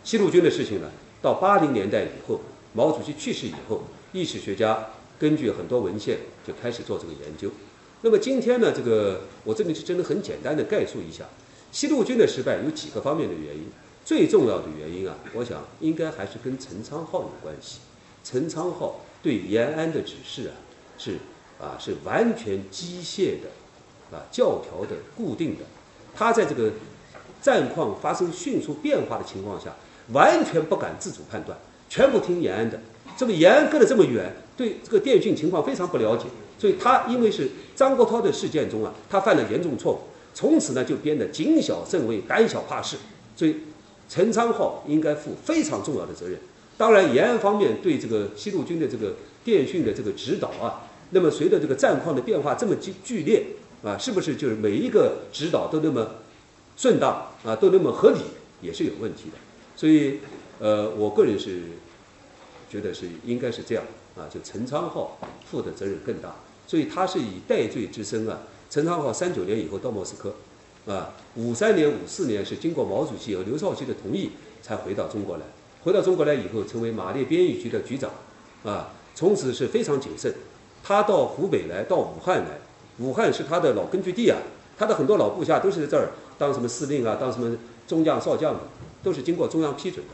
[0.04, 0.88] 西路军的事情呢，
[1.20, 2.40] 到八零年代以后，
[2.74, 3.82] 毛主席去世以后，
[4.12, 4.86] 历史学家。
[5.16, 7.48] 根据很多文献就开始做这个研究。
[8.02, 11.24] 那么今天呢，这个我这里是真的很简单的概述一下，
[11.70, 13.64] 西路军的失败有几个方面的原因。
[14.04, 17.78] 最重要的原因啊，我想应该还是跟陈昌浩有关系。
[18.22, 20.52] 陈昌浩对延安的指示啊，
[20.98, 21.16] 是
[21.58, 25.64] 啊是完全机械的，啊教条的固定的。
[26.14, 26.70] 他在这个
[27.40, 29.74] 战况发生迅速变化的情况下，
[30.12, 31.58] 完全不敢自主判断，
[31.88, 32.78] 全部听延安的。
[33.16, 34.32] 这个延安隔得这么远。
[34.56, 36.26] 对这个电讯情况非常不了解，
[36.58, 39.98] 所以他因为是张国焘的事件中啊，他犯了严重错误，
[40.32, 42.96] 从此呢就变得谨小慎微、胆小怕事。
[43.34, 43.56] 所以
[44.08, 46.38] 陈昌浩应该负非常重要的责任。
[46.76, 49.14] 当然，延安方面对这个西路军的这个
[49.44, 53.46] 电讯的这个指导啊，那么随着这个战况的变化这么剧剧烈
[53.82, 56.16] 啊，是不是就是每一个指导都那么
[56.76, 58.18] 顺当啊，都那么合理，
[58.60, 59.38] 也是有问题的。
[59.76, 60.18] 所以，
[60.58, 61.60] 呃，我个人是
[62.70, 63.84] 觉得是应该是这样。
[64.16, 65.18] 啊，就陈昌浩
[65.50, 66.32] 负的责任更大，
[66.68, 68.38] 所以他是以戴罪之身啊。
[68.70, 70.32] 陈昌浩三九年以后到莫斯科，
[70.86, 74.30] 啊，五三年、五四年是经过毛主席和刘少奇的同意
[74.62, 75.42] 才回到中国来。
[75.82, 78.10] 回到中国来以后，成为马列编译局的局长，
[78.64, 80.32] 啊，从此是非常谨慎。
[80.82, 82.58] 他到湖北来，到武汉来，
[82.98, 84.38] 武汉是他的老根据地啊，
[84.76, 87.56] 他的很多老部下都是在这儿当什么司令啊，当什么
[87.86, 88.60] 中将、少将的，
[89.02, 90.04] 都是经过中央批准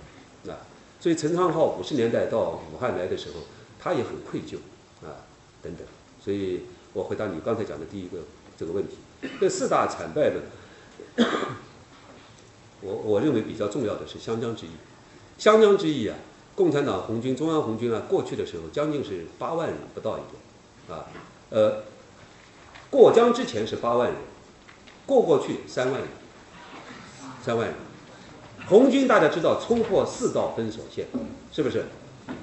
[0.44, 0.58] 的，啊。
[1.00, 3.40] 所以陈昌浩五十年代到武汉来的时候，
[3.78, 4.56] 他也很愧疚，
[5.04, 5.26] 啊，
[5.62, 5.86] 等等。
[6.22, 6.60] 所以
[6.92, 8.18] 我回答你刚才讲的第一个
[8.58, 8.96] 这个问题，
[9.40, 10.42] 这四大惨败论，
[12.82, 14.70] 我我认为比较重要的是湘江之役。
[15.38, 16.16] 湘江之役啊，
[16.54, 21.06] 共产党红军、中央红军啊，过去的时候将近是八万人不到一点，啊，
[21.50, 21.82] 呃，
[22.90, 24.16] 过江之前是八万人，
[25.06, 26.08] 过过去三万人，
[27.42, 27.74] 三万人。
[28.68, 31.06] 红军大家知道冲破四道分锁线，
[31.50, 31.86] 是不是？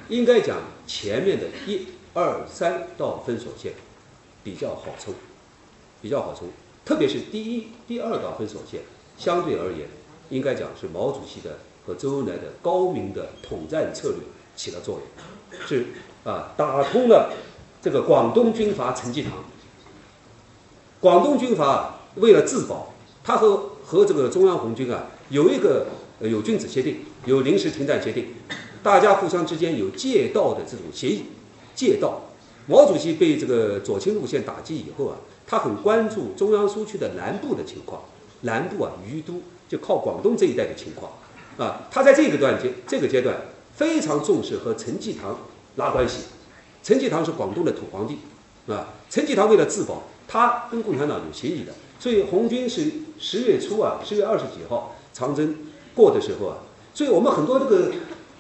[0.10, 3.74] 应该讲前面的一二三道分锁线
[4.44, 5.14] 比较好冲，
[6.02, 6.50] 比较好冲，
[6.88, 8.80] 特别是第一、第二道分锁线，
[9.18, 9.86] 相对而言，
[10.30, 14.20] 应该讲是毛主席的和周恩来的高明的统战策略
[14.56, 14.98] 起了作
[15.52, 15.88] 用，是
[16.24, 17.34] 啊，打通了
[17.82, 19.34] 这个广东军阀陈济棠。
[21.02, 25.88] 广东军阀为了自保，他和和这个中央红军啊有一个。
[26.20, 28.26] 呃，有君子协定，有临时停战协定，
[28.82, 31.26] 大家互相之间有借道的这种协议。
[31.76, 32.22] 借道，
[32.66, 35.18] 毛主席被这个左倾路线打击以后啊，
[35.48, 38.02] 他很关注中央苏区的南部的情况。
[38.42, 41.12] 南部啊，于都就靠广东这一带的情况
[41.58, 43.36] 啊，他在这个段阶这个阶段
[43.76, 45.40] 非常重视和陈济棠
[45.78, 46.26] 拉关系。
[46.84, 48.20] 陈济棠是广东的土皇帝
[48.72, 55.56] 啊，陈济棠为了自保，他跟共产党有协议的，所以红军是十月初啊，十月二十几号长征。
[55.96, 56.58] 过的时候啊，
[56.94, 57.92] 所以我们很多这个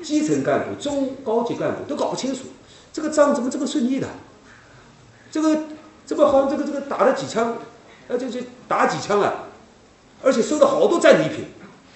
[0.04, 2.42] 基层干部、中高级干部都搞不清楚，
[2.94, 4.08] 这个仗怎么这么顺利的？
[5.32, 5.64] 这个
[6.08, 7.58] 这么好像，这个这个打了几枪，
[8.08, 9.44] 呃，就就打几枪啊，
[10.24, 11.46] 而且收了好多战利品。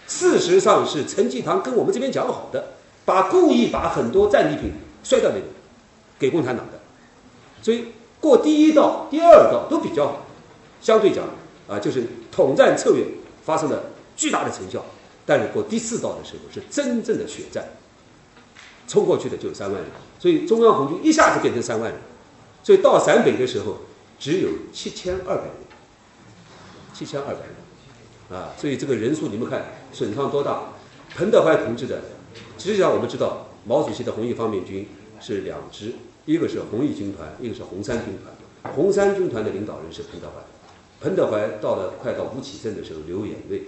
[0.06, 2.74] 事实上是陈济棠跟我们这边讲好的，
[3.06, 5.44] 把故意把很多战利品摔到那里，
[6.20, 6.74] 给共产党的。
[7.62, 7.86] 所以
[8.20, 10.26] 过第一道、第二道都比较好，
[10.82, 11.24] 相对讲
[11.70, 13.06] 啊，就是统战策略
[13.46, 13.82] 发生了
[14.18, 14.84] 巨大的成效。
[15.26, 17.64] 但是过第四道的时候是真正的血战，
[18.88, 19.90] 冲过去的就有三万人，
[20.20, 22.02] 所以中央红军一下子变成三万人，
[22.64, 23.78] 所以到陕北的时候
[24.22, 25.54] 只有七千二百人，
[26.94, 30.74] 七千二百人，啊，所以这个人数你们看损伤多大？
[31.16, 32.00] 彭德怀同志的，
[32.56, 34.88] 实际上我们知道毛主席的红一方面军
[35.20, 35.94] 是两支，
[36.26, 38.74] 一个是红一军团，一个是红三军团。
[38.76, 40.36] 红三军团的领导人是彭德怀，
[41.04, 43.64] 彭德怀到了快到吴起镇的时候流眼泪，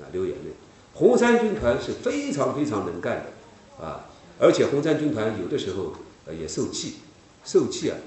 [0.00, 0.52] 啊，流眼泪。
[0.94, 4.08] 红三军团是非常非常能干的，啊，
[4.38, 5.92] 而且红三军团有的时候
[6.24, 6.94] 呃也受气，
[7.44, 7.98] 受气啊，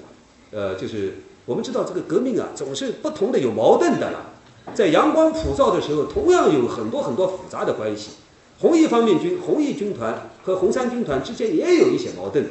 [0.50, 1.14] 呃，就是
[1.46, 4.30] 我们知道这个革命啊总是不同的有矛盾的了，
[4.74, 8.10] 在阳光普照的时候，同样有很多很多复杂的关系。
[8.58, 12.46] 红一方面军、红一军团和红三军团之间也有一些矛盾，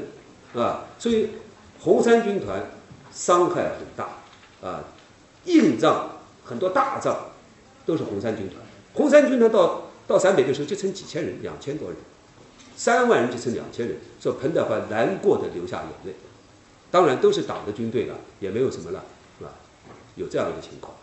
[0.56, 1.30] 啊，所以
[1.80, 2.72] 红三军团
[3.11, 4.10] 伤害很大，
[4.68, 4.84] 啊，
[5.45, 7.18] 硬仗很多大仗
[7.86, 8.57] 都是红三军团，
[8.94, 9.84] 红三军团到。
[10.06, 11.98] 到陕北的时候就成几千人，两千多人，
[12.76, 13.95] 三万人就成两千人。
[14.20, 16.14] 说彭德怀难过的流下眼泪，
[16.94, 19.03] 当然都是党的军队了，也没有什么了，
[19.40, 19.49] 是吧？
[20.14, 20.94] 有这样一个情况，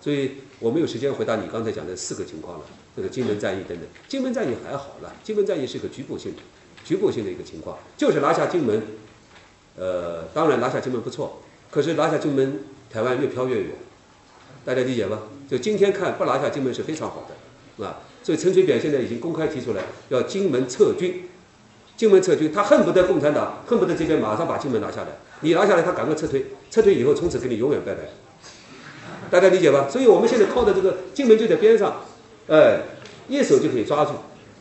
[0.00, 2.64] 所以我没有时间回答你刚才讲的四个情况了。
[2.96, 6.38] 这个金门战役等等，金门战役还好了，金门战役是个局部性的、
[6.86, 8.82] 局部性的一个情况，就是拿下金门。
[9.76, 13.72] 呃，当然拿下金门不错，可是拿下金门，台湾越飘越远，
[14.64, 15.24] 大家理解吧？
[15.50, 17.36] 就今天看，不拿下金门是非常好的，
[17.76, 18.00] 是吧？
[18.22, 21.28] 所以陈水扁现在已经公开提出来要金门撤军，
[21.96, 25.08] 金门撤军，他恨不得共产党恨不得这边马上把金门拿下来，
[25.40, 28.00] 你拿下来他赶快撤退，撤退以后从此跟你永远拜拜，
[29.30, 29.88] 大家理解吧？
[29.90, 32.02] 所以我们现在靠的这个金门就在边上，
[32.48, 32.80] 哎，
[33.28, 34.12] 一手就可以抓住，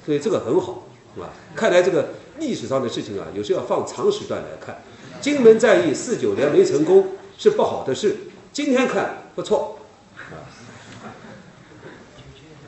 [0.05, 0.83] 所以这个很好，
[1.13, 1.29] 是吧？
[1.55, 2.09] 看来这个
[2.39, 4.81] 历史上的事情啊，有时要放长时段来看，
[5.19, 7.07] 金门战役四九年没成功
[7.37, 8.15] 是不好的事，
[8.53, 9.79] 今天看不错。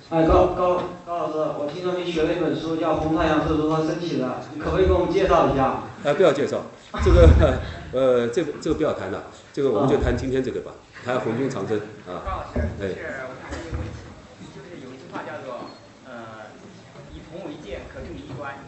[0.10, 4.24] 哎，高高高老师，我听说你学了一本书，叫《红太阳是如何升起的》，
[4.56, 5.84] 你可不可以给我们介绍一下？
[6.08, 6.64] 哎，不要介绍，
[7.04, 7.28] 这个
[7.92, 10.72] 呃，这个这个不要谈了，这个我们就谈今天这个吧，
[11.04, 11.76] 谈红军长征
[12.08, 12.24] 啊。
[12.24, 15.76] 高老师，就是我谈一个问题，就是有一句话叫做
[16.08, 16.56] 呃，
[17.12, 18.64] 以铜为鉴，可证衣冠；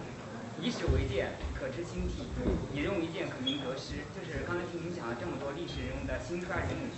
[0.59, 2.27] 以史为鉴，可知兴替；
[2.75, 4.03] 以人为鉴，可明得失。
[4.11, 6.91] 就是刚才听您讲了这么多历史人物的兴衰人物，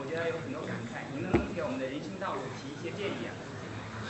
[0.00, 1.04] 我觉得有很多感慨。
[1.12, 3.43] 您能不能给我们的人生道路提一些建议啊？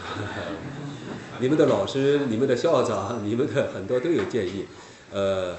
[1.41, 4.65] 你们的老师、你们的校长、你们的很多都有建议，
[5.11, 5.57] 呃，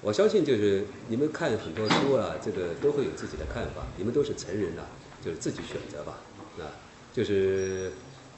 [0.00, 3.86] 我相信就是你们看很多书啊，这个都会有自己的看法。
[3.96, 4.86] 你们都是成人了，
[5.24, 6.18] 就是自己选择吧，
[6.58, 6.64] 啊，
[7.12, 7.92] 就是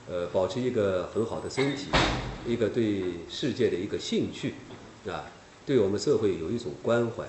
[0.09, 1.89] 呃，保持一个很好的身体，
[2.45, 4.55] 一个对世界的一个兴趣，
[5.07, 5.31] 啊，
[5.65, 7.25] 对我们社会有一种关怀，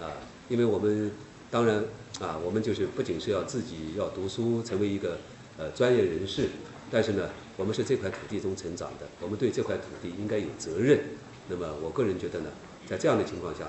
[0.00, 0.14] 啊，
[0.48, 1.10] 因为我们
[1.50, 1.84] 当然
[2.20, 5.18] 啊，我们就是不仅是要自己要读书，成为一个
[5.58, 6.48] 呃专业人士，
[6.90, 11.00] 但是呢，我们是这块土地中成长的，我们对这块土地应该有责任。
[11.48, 12.50] 那么我个人觉得呢。
[12.86, 13.64] 在这样的情况下，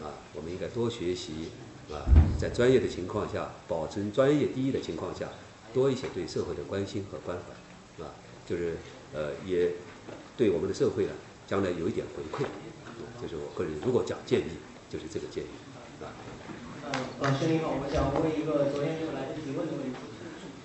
[0.00, 1.52] 啊，我们应该多学习，
[1.92, 2.08] 啊，
[2.40, 5.28] 在专业的情况下，保证专业第一的情况下，
[5.74, 8.08] 多一些对社会的关心和关怀，啊，
[8.48, 8.78] 就是
[9.12, 9.72] 呃，也
[10.38, 11.12] 对我们的社会呢，
[11.46, 12.48] 将来有一点回馈，
[13.20, 14.56] 这是我个人如果讲建议，
[14.88, 15.48] 就是这个建议，
[16.00, 16.08] 啊。
[16.88, 19.98] 呃，老师您好，我想问一个昨天没有来得及问的问题，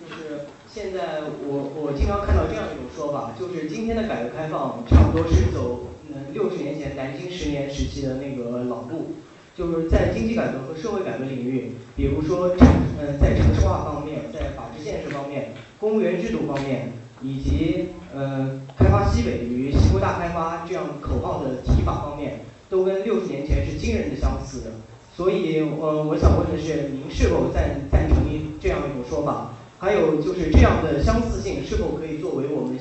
[0.07, 5.87] 就是现在我我经常看到这样一种说法，就是今天的改革开放差不多是走。
[6.09, 9.15] 嗯，六十年前南京十年时期的那个老路，
[9.53, 12.55] 就是在经济改革和社会改革领域，比如说，
[12.97, 22.39] 嗯，在城市化方面，在法治建设方面，公务员制度方面，以及嗯，开发西北与西部大开发这样口号的提法方面，
[22.69, 24.71] 都跟六十年前是惊人的相似的。
[25.13, 29.53] 所以，呃，我想问的是，您是否赞赞成一这样一种说法？
[29.79, 32.77] 还有就是这样的相似性是否可以作为我们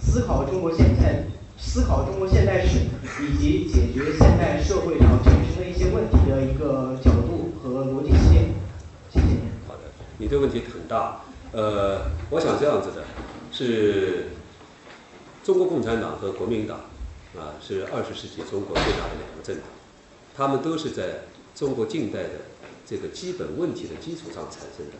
[0.00, 1.24] 思考中国现在？
[1.58, 2.80] 思考中国现代史
[3.22, 8.52] 以及解决现代社会上产生的一些问题的一个角度和逻辑性。
[9.10, 9.26] 谢谢。
[9.66, 9.84] 好的，
[10.18, 11.22] 你这个问题很大。
[11.52, 13.04] 呃，我想这样子的，
[13.50, 14.26] 是
[15.42, 16.80] 中国共产党和国民党
[17.34, 19.64] 啊，是二十世纪中国最大的两个政党，
[20.36, 21.22] 他们都是在
[21.54, 22.30] 中国近代的
[22.84, 24.92] 这个基本问题的基础上产生的。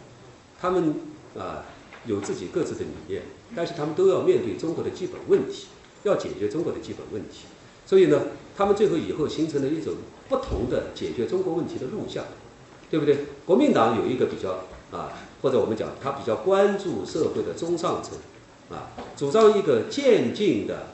[0.59, 0.95] 他们
[1.39, 1.65] 啊
[2.07, 3.23] 有自己各自的理念，
[3.55, 5.67] 但是他们都要面对中国的基本问题。
[6.03, 7.47] 要解决中国的基本问题，
[7.85, 8.27] 所以呢，
[8.57, 9.95] 他们最后以后形成了一种
[10.29, 12.25] 不同的解决中国问题的路向，
[12.89, 13.25] 对不对？
[13.45, 15.11] 国民党有一个比较啊，
[15.43, 18.17] 或者我们讲他比较关注社会的中上层，
[18.71, 20.87] 啊，主张一个渐进的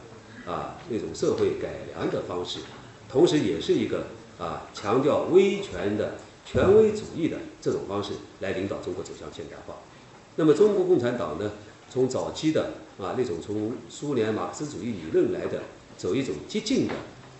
[0.46, 2.60] 啊那种社会改良的方式，
[3.10, 4.06] 同时也是一个
[4.38, 6.14] 啊强调威权的
[6.46, 9.74] 权威主义的这种方式来领导中国走向现代化。
[10.36, 11.50] 那么中国共产党呢，
[11.90, 15.62] 从早期的啊，那种从苏联马克思主义理论来的，
[15.98, 16.94] 走一种激进的，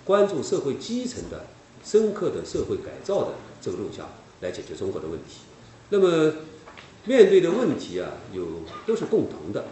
[0.05, 1.47] 关注社会基层的、
[1.85, 4.09] 深刻的社会改造的这个路向
[4.41, 5.41] 来解决中国的问题。
[5.89, 6.33] 那么
[7.05, 8.47] 面对的问题啊，有
[8.87, 9.65] 都是共同的，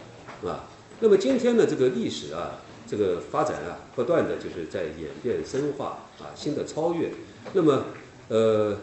[0.48, 0.68] 啊。
[1.00, 7.10] 那么今天的这个历史啊，这个发展啊，不断的就是在演变深化啊，新的超越。
[7.52, 7.84] 那么
[8.28, 8.76] 呃，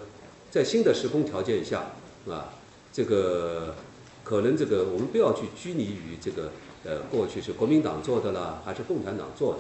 [0.49, 1.91] 在新的时空条件下
[2.27, 2.53] 啊，
[2.91, 3.75] 这个
[4.27, 6.51] 可能这个我们不要去拘泥于这个。
[6.85, 9.59] 呃，过去是国民党做的啦，还是共产党做的？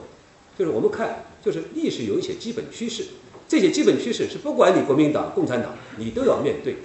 [0.57, 3.05] 就是我们看，就是历史有一些基本趋势，
[3.49, 6.79] 这些基本趋势是不管你国民党、共产党，你都要面对的，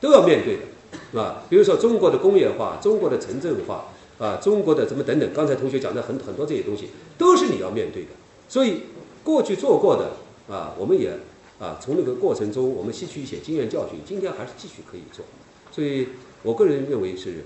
[0.00, 0.62] 都要面对的，
[1.10, 1.42] 是吧？
[1.48, 3.86] 比如说中国的工业化、中国的城镇化
[4.18, 8.10] 啊，中国的怎么等等，刚才同学讲的很很多这些东西，都是你要面对的。
[8.48, 8.82] 所以
[9.24, 11.18] 过去做过的啊，我们也
[11.58, 15.24] 啊从那个过程中我们吸取一些经验教训，今天还是继续可以做。
[15.72, 16.10] 所以
[16.44, 17.44] 我个人认为是。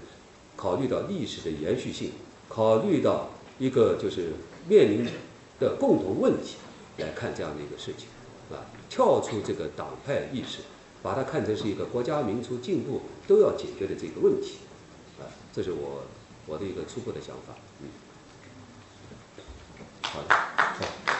[0.60, 2.10] 考虑到历史的延续性，
[2.48, 3.30] 考虑到
[3.60, 4.32] 一个就是
[4.68, 5.06] 面临
[5.60, 6.56] 的共同问题
[6.96, 8.08] 来看这样的一个事情，
[8.50, 10.62] 啊，跳出这个党派意识，
[11.00, 14.56] 把它看成是一个国家民族进步都要解决的这个问题，
[15.20, 16.02] 啊，这是我
[16.46, 17.86] 我的一个初步的想法，嗯，
[20.02, 20.34] 好的。
[20.34, 21.17] 好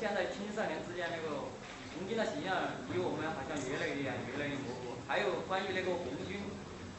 [0.00, 1.52] 现在青少年之间那个
[1.92, 4.96] 红军的形象离我们好像越来越远，越来越模糊。
[5.04, 6.40] 还有关于那个红军，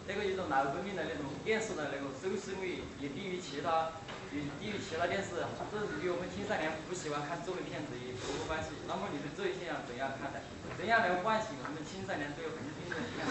[0.05, 3.97] 那个一种老革命的那种电视的那个收视率也低于其他，
[4.29, 5.41] 也低于其他电视，
[5.73, 8.77] 这是与我们青少年不喜欢看这类片子也有关系。
[8.85, 10.45] 那么你对这一现象怎样看待？
[10.77, 13.25] 怎样来唤醒我们青少年对红军的印象？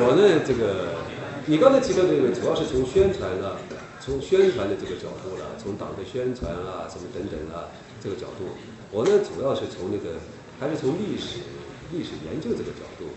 [0.00, 1.04] 我呢，这个
[1.44, 3.60] 你刚才提到这个，主要是从宣传啊。
[4.00, 7.68] 从宣传的这个角度了，从党的宣传啊，什么等等啊，
[8.02, 8.56] 这个角度，
[8.90, 10.16] 我呢主要是从那个，
[10.58, 11.44] 还是从历史
[11.92, 13.12] 历史研究这个角度，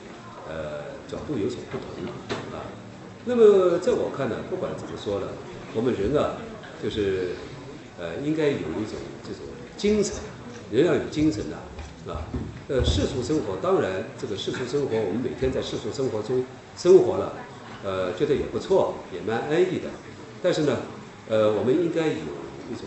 [0.49, 2.05] 呃，角度有所不同
[2.51, 2.67] 啊。
[3.23, 5.27] 那么在我看呢，不管怎么说呢，
[5.73, 6.35] 我们人啊，
[6.83, 7.29] 就是
[7.97, 9.47] 呃，应该有一种这种
[9.77, 10.15] 精神，
[10.69, 11.55] 人要有精神的
[12.11, 12.27] 啊。
[12.67, 16.43] 呃，世俗生活当然，这个世俗生活，我们每天在世俗生活中
[16.75, 17.33] 生活了，
[17.85, 19.87] 呃，觉得也不错，也蛮安逸的。
[20.43, 20.77] 但是呢，
[21.29, 22.27] 呃，我们应该有
[22.69, 22.85] 一种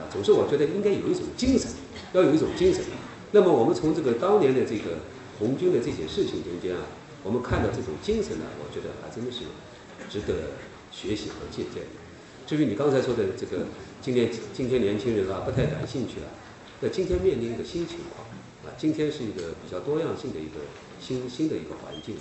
[0.00, 1.70] 啊，总之我觉得应该有一种精神，
[2.14, 2.82] 要有一种精神。
[3.32, 4.96] 那么我们从这个当年的这个
[5.38, 6.80] 红军的这些事情中间啊，
[7.22, 9.44] 我们看到这种精神呢，我觉得还真的是
[10.08, 10.56] 值得
[10.90, 11.84] 学习和借鉴。
[12.46, 13.66] 至于你刚才说的这个，
[14.00, 16.32] 今年今天年轻人啊不太感兴趣啊，
[16.80, 18.24] 那今天面临一个新情况
[18.64, 20.64] 啊，今天是一个比较多样性的一个
[21.00, 22.16] 新新的一个环境，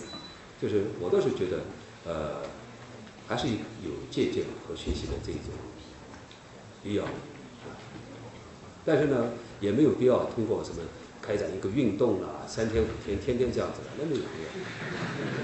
[0.62, 1.64] 就是我倒是觉得，
[2.06, 2.42] 呃，
[3.28, 5.54] 还是有借鉴和学习的这一种
[6.84, 7.06] 必要。
[8.86, 9.32] 但是呢，
[9.62, 10.82] 也没有必要通过什么
[11.22, 14.48] 开展一个运动啊，三天五天天天这样子的，那没有必要。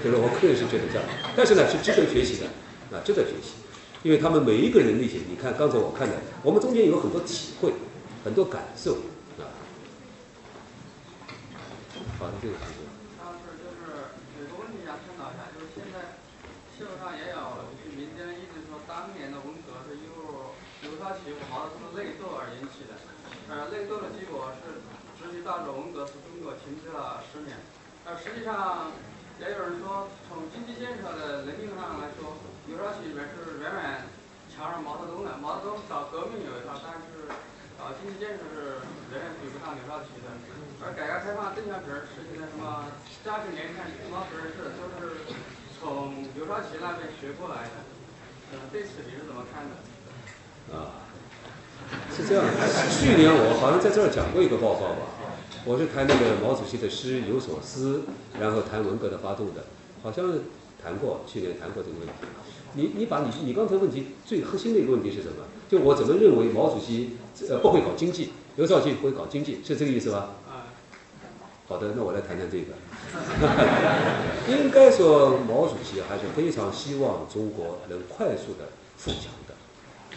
[0.04, 2.44] 就是我个人是觉得这样，但是呢，是值得学习的
[2.92, 3.56] 啊，值得学习，
[4.04, 7.72] 因为他们每一个人那些，你看刚才我看的，我们中间有很多体会，
[8.22, 9.00] 很多感受
[9.40, 9.48] 啊。
[12.20, 12.52] 好的，这个。
[13.16, 16.20] 当时就是有个问题想探讨一下，就是现在
[16.76, 17.40] 新闻上也有
[17.80, 20.28] 就是民间一直说当年的文革是因为
[20.84, 23.00] 刘少奇和毛泽东的内斗而引起的。
[23.50, 24.78] 呃，内斗的结果是
[25.50, 27.58] 直接导致文革使中国停滞了十年。
[28.06, 28.94] 而实际上，
[29.42, 32.38] 也有人说，从经济建设的能力上来说，
[32.70, 34.06] 刘少奇里面是远远
[34.46, 35.34] 强于毛泽东的。
[35.42, 37.26] 毛泽东搞革命有一套，但是
[37.74, 38.78] 搞经济建设是
[39.10, 40.30] 远远比不上刘少奇的。
[40.86, 42.86] 而改革开放邓小平实行的什么
[43.26, 45.34] 家庭联产、什么责任制，都是
[45.82, 47.76] 从刘少奇那边学过来的。
[48.54, 49.74] 嗯，对此你是怎么看的？
[50.78, 51.10] 啊。
[52.14, 52.52] 是这样的，
[52.92, 55.02] 去年我好像在这儿讲过一个报告吧，
[55.66, 58.02] 我是谈那个毛主席的诗有所思，
[58.40, 59.66] 然后谈文革的发动的，
[60.02, 60.24] 好像
[60.82, 62.12] 谈过，去年谈过这个问题。
[62.74, 65.44] 你你把你你刚才问题最核心的一个问题是什么？
[65.68, 67.16] 就我怎么认为毛主席
[67.48, 70.30] 呃不会搞经济，刘少奇会搞经济，是这个意思吧？
[71.68, 72.72] 好的，那我来谈谈这个。
[74.48, 79.54] 应该说毛主席还是非常希望中国能快速的富强的，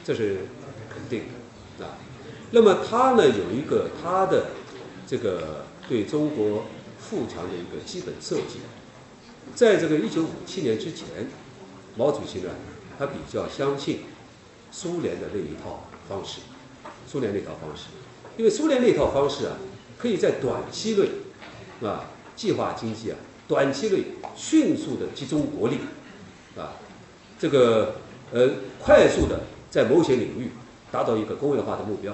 [0.06, 0.48] 这是
[0.90, 1.24] 肯定
[1.78, 1.86] 的。
[1.86, 1.98] 啊，
[2.52, 4.46] 那么他呢有一个他的
[5.08, 6.66] 这个对中国
[7.00, 8.60] 富强的一个基本设计，
[9.56, 11.08] 在这个一九五七年之前，
[11.96, 12.50] 毛主席呢
[12.98, 14.02] 他比较相信
[14.72, 16.40] 苏联的那一套方式，
[17.08, 17.84] 苏联那套方式，
[18.38, 19.58] 因为苏联那套方式啊，
[19.98, 23.18] 可以在短期内啊计划经济啊，
[23.48, 24.04] 短期内
[24.36, 25.78] 迅速的集中国力
[26.58, 26.74] 啊，
[27.40, 27.96] 这个
[28.32, 28.50] 呃
[28.80, 30.52] 快速的在某些领域。
[30.94, 32.14] 达到一个工业化的目标，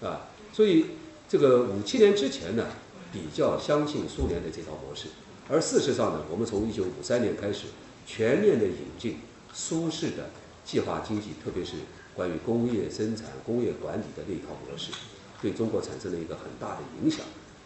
[0.00, 0.86] 啊，所以
[1.28, 2.66] 这个五七年之前呢，
[3.12, 5.08] 比较相信苏联的这套模式，
[5.48, 7.66] 而事实上呢，我们从一九五三年开始
[8.06, 9.18] 全面的引进
[9.52, 10.30] 苏式的
[10.64, 11.72] 计划经济，特别是
[12.14, 14.92] 关于工业生产、工业管理的那套模式，
[15.40, 17.20] 对中国产生了一个很大的影响。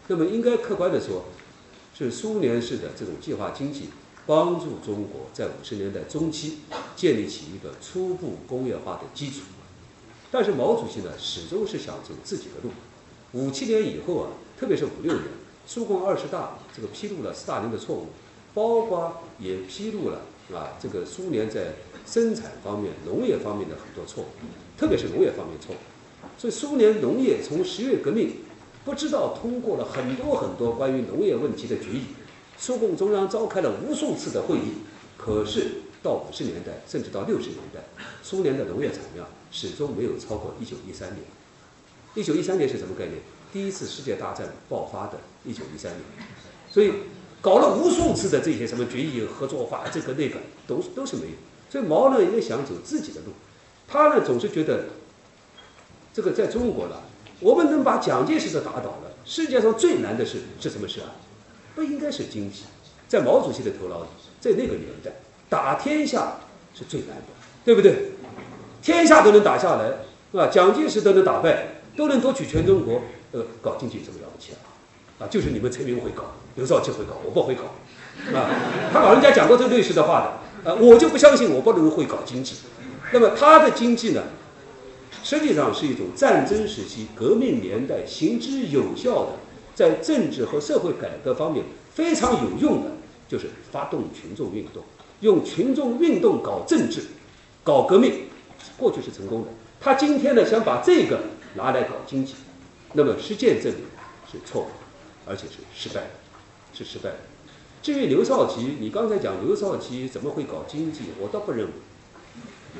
[0.07, 1.25] 那么应该客观的说，
[1.95, 3.89] 是苏联式的这种计划经济
[4.25, 6.59] 帮助中国在五十年代中期
[6.95, 9.41] 建立起一个初步工业化的基础。
[10.31, 12.71] 但是毛主席呢，始终是想走自己的路。
[13.33, 15.23] 五七年以后啊，特别是五六年，
[15.67, 18.07] 苏共二十大这个披露了斯大林的错误，
[18.55, 21.73] 包括也披露了啊，这个苏联在
[22.07, 24.27] 生产方面、农业方面的很多错误，
[24.79, 25.77] 特别是农业方面错误。
[26.39, 28.31] 所以苏联农业从十月革命，
[28.83, 32.05] 不知道通过了很多很多关于农业问题的决议，
[32.57, 34.73] 苏共中央召开了无数次的会议，
[35.17, 37.83] 可是到五十年代，甚至到六十年代，
[38.23, 39.27] 苏联的农业产量。
[39.51, 41.21] 始终没有超过一九一三年。
[42.15, 43.17] 一九一三年是什么概念？
[43.51, 46.01] 第一次世界大战爆发的一九一三年。
[46.69, 46.93] 所以
[47.41, 51.33] 搞了无数次的这些什么决议、合作化，这个那个都都是没有。
[51.69, 53.33] 所以毛呢也想走自己的路，
[53.87, 54.85] 他呢总是觉得
[56.13, 57.03] 这个在中国了，
[57.39, 61.15] 我们能把蒋介石都打倒了，世界上最难的事是什么事啊？
[61.75, 62.63] 不应该是经济，
[63.07, 64.07] 在毛主席的头脑里，
[64.41, 65.11] 在那个年代
[65.47, 66.37] 打天下
[66.75, 67.23] 是最难的，
[67.63, 68.11] 对不对？
[68.81, 69.87] 天下都能打下来，
[70.31, 70.47] 是吧？
[70.47, 73.01] 蒋介石都能打败，都能夺取全中国，
[73.33, 74.63] 呃，搞经济这么了不起啊？
[75.19, 77.63] 啊，就是你们陈云会搞，刘少奇会搞，我不会搞，
[78.33, 78.47] 啊，
[78.93, 80.21] 他老人家讲过这类似的话
[80.63, 82.55] 的，啊，我就不相信我不能会搞经济。
[83.11, 84.23] 那么他的经济呢，
[85.25, 89.31] 实际上是一种战争时期、革命年代行之有效的，
[89.75, 92.91] 在政治和社会改革方面非常有用的，
[93.27, 94.81] 就是发动群众运动，
[95.19, 97.01] 用群众运动搞政治，
[97.61, 98.13] 搞革命。
[98.77, 99.47] 过去是成功的，
[99.81, 101.19] 他今天呢想把这个
[101.55, 102.35] 拿来搞经济，
[102.93, 103.83] 那么实践证明
[104.31, 104.71] 是错误的，
[105.25, 106.09] 而且是失败的，
[106.73, 107.17] 是失败的。
[107.81, 111.71] 至于刘少奇，你刚才讲刘少奇怎么会搞经济，我倒不认为，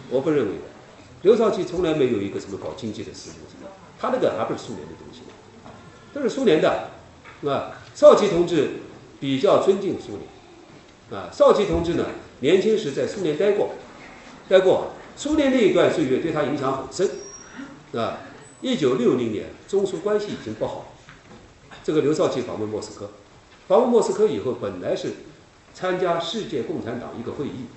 [0.09, 0.61] 我不认为的。
[1.22, 3.67] 刘少奇从来没有一个什么搞经济的思路，
[3.99, 5.22] 他那个还不是苏联的东西，
[6.14, 6.91] 都是苏联的，
[7.41, 7.77] 是吧？
[7.95, 8.69] 少奇同志
[9.19, 12.06] 比较尊敬苏联，啊，少奇同志呢
[12.39, 13.72] 年轻时在苏联待过，
[14.48, 14.91] 待过。
[15.17, 17.09] 苏联那一段岁月对他影响很深，
[17.99, 18.19] 啊，
[18.61, 20.88] 一九六零年中苏关系已经不好，
[21.83, 23.09] 这个刘少奇访问莫斯科，
[23.67, 25.13] 访问莫斯科以后，本来是
[25.73, 27.67] 参加世界共产党一个会议，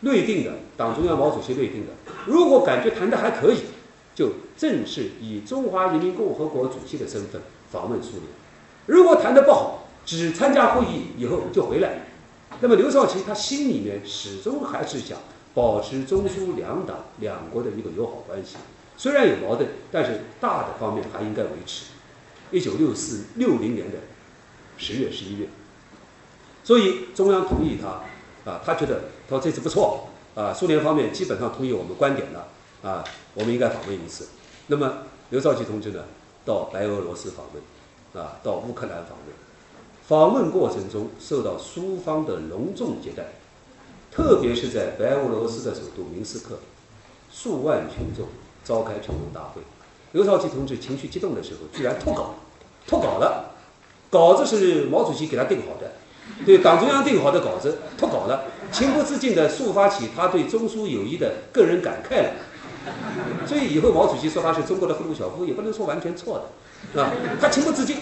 [0.00, 1.92] 内定的党中央毛主席内定的，
[2.26, 3.58] 如果感觉谈的还可以，
[4.16, 7.40] 就正式以中华人民共和国主席的身份
[7.70, 8.22] 访问苏联；
[8.86, 12.06] 如果谈的不好，只参加会议以后就回来。
[12.60, 15.18] 那么刘少奇他心里面始终还是想
[15.54, 18.56] 保持中苏两党两国的一个友好关系，
[18.96, 21.86] 虽然有矛盾，但是大的方面还应该维持。
[22.50, 23.98] 一九六四六零年的
[24.76, 25.48] 十月十一月，
[26.62, 32.48] 所以中央同意他啊，他觉得他说这次不错啊，苏联方面基本上同意我们观点了
[32.82, 34.28] 啊，我们应该访问一次。
[34.68, 34.98] 那么
[35.30, 36.04] 刘少奇同志呢，
[36.44, 39.34] 到白俄罗斯访问啊，到乌克兰访问。
[40.06, 43.24] 访问过程中受到苏方的隆重接待，
[44.12, 46.60] 特别是在白俄罗斯的首都明斯克，
[47.32, 48.28] 数万群众
[48.64, 49.62] 召开群众大会。
[50.12, 52.34] 刘少奇同志情绪激动的时候，居然脱稿，
[52.86, 53.50] 脱稿了。
[54.10, 55.92] 稿子是毛主席给他定好的，
[56.46, 62.32] 对党中央定好的稿子脱稿了，情不自禁地抒发起他对中苏友谊的个人感慨来。
[63.46, 66.40] 所以以后毛主席说他是中国的赫鲁晓夫，也不能说完全错
[66.94, 67.96] 的，啊，他情不自禁，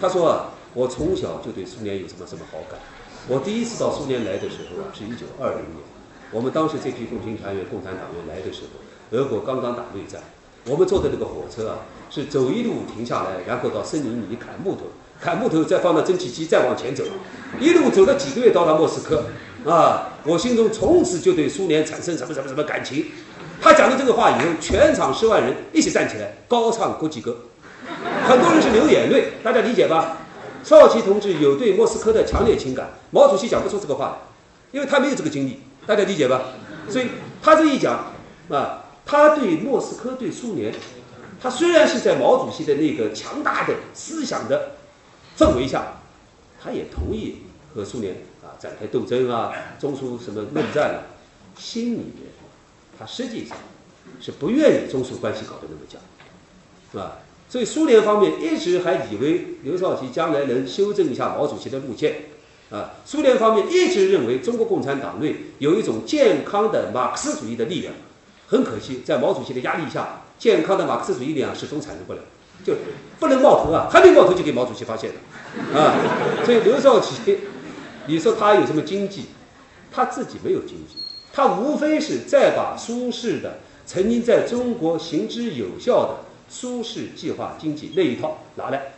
[0.00, 0.50] 他说啊。
[0.74, 2.78] 我从小就对苏联有什么什么好感。
[3.26, 5.80] 我第一次到苏联来的时候啊，是一九二零年。
[6.30, 8.78] 我们当时这批共青团员、共产党员来的时候，
[9.10, 10.20] 俄国刚刚打内战。
[10.66, 11.76] 我们坐的那个火车啊，
[12.10, 14.82] 是走一路停下来，然后到森林里砍木头，
[15.20, 17.04] 砍木头再放到蒸汽机，再往前走，
[17.58, 19.24] 一路走了几个月，到达莫斯科。
[19.64, 23.06] 啊，我心中从此就对苏联产生什么什么什么感情。
[23.60, 27.36] 他讲了这个话以后，全场十万人一起站起来高唱国际歌，
[28.26, 30.18] 很多人是流眼泪，大家理解吧？
[30.62, 34.18] 少奇同志有对莫斯科的强烈情感，毛主席讲不出这个话，
[34.70, 36.42] 因为他没有这个经历，大家理解吧？
[36.88, 37.08] 所以
[37.42, 38.12] 他这一讲
[38.50, 40.70] 啊，他对莫斯科、对苏联，
[41.40, 44.72] 他虽然是在毛主席的那个强大的思想的
[45.38, 46.02] 氛围下，
[46.62, 47.38] 他也同意
[47.74, 50.98] 和苏联啊展开斗争啊，中苏什么论战啊，
[51.58, 52.28] 心里面
[52.98, 53.56] 他实际上
[54.20, 55.98] 是不愿意中苏关系搞得那么僵，
[56.92, 57.20] 是吧？
[57.48, 62.24] 所以苏联方面一直还以为刘少奇将来能修正一下毛主席的路线，
[62.70, 67.94] 啊，苏联方面一直认为中国共产党内有一种健康的马克思主义的力量，
[68.48, 72.20] 很可惜，在毛主席的压力下，健康的马克思主义力量始终产生不了，
[72.64, 72.74] 就
[73.20, 75.94] 不能冒头啊，还没冒头就给毛主席发现了，啊，
[76.44, 77.38] 所以刘少奇，
[78.06, 79.26] 你说他有什么经济？
[79.92, 80.96] 他自己没有经济，
[81.32, 86.28] 他无非是再把苏式的曾经在中国行之有效的。
[86.50, 88.94] 苏式计划经济那一套拿来，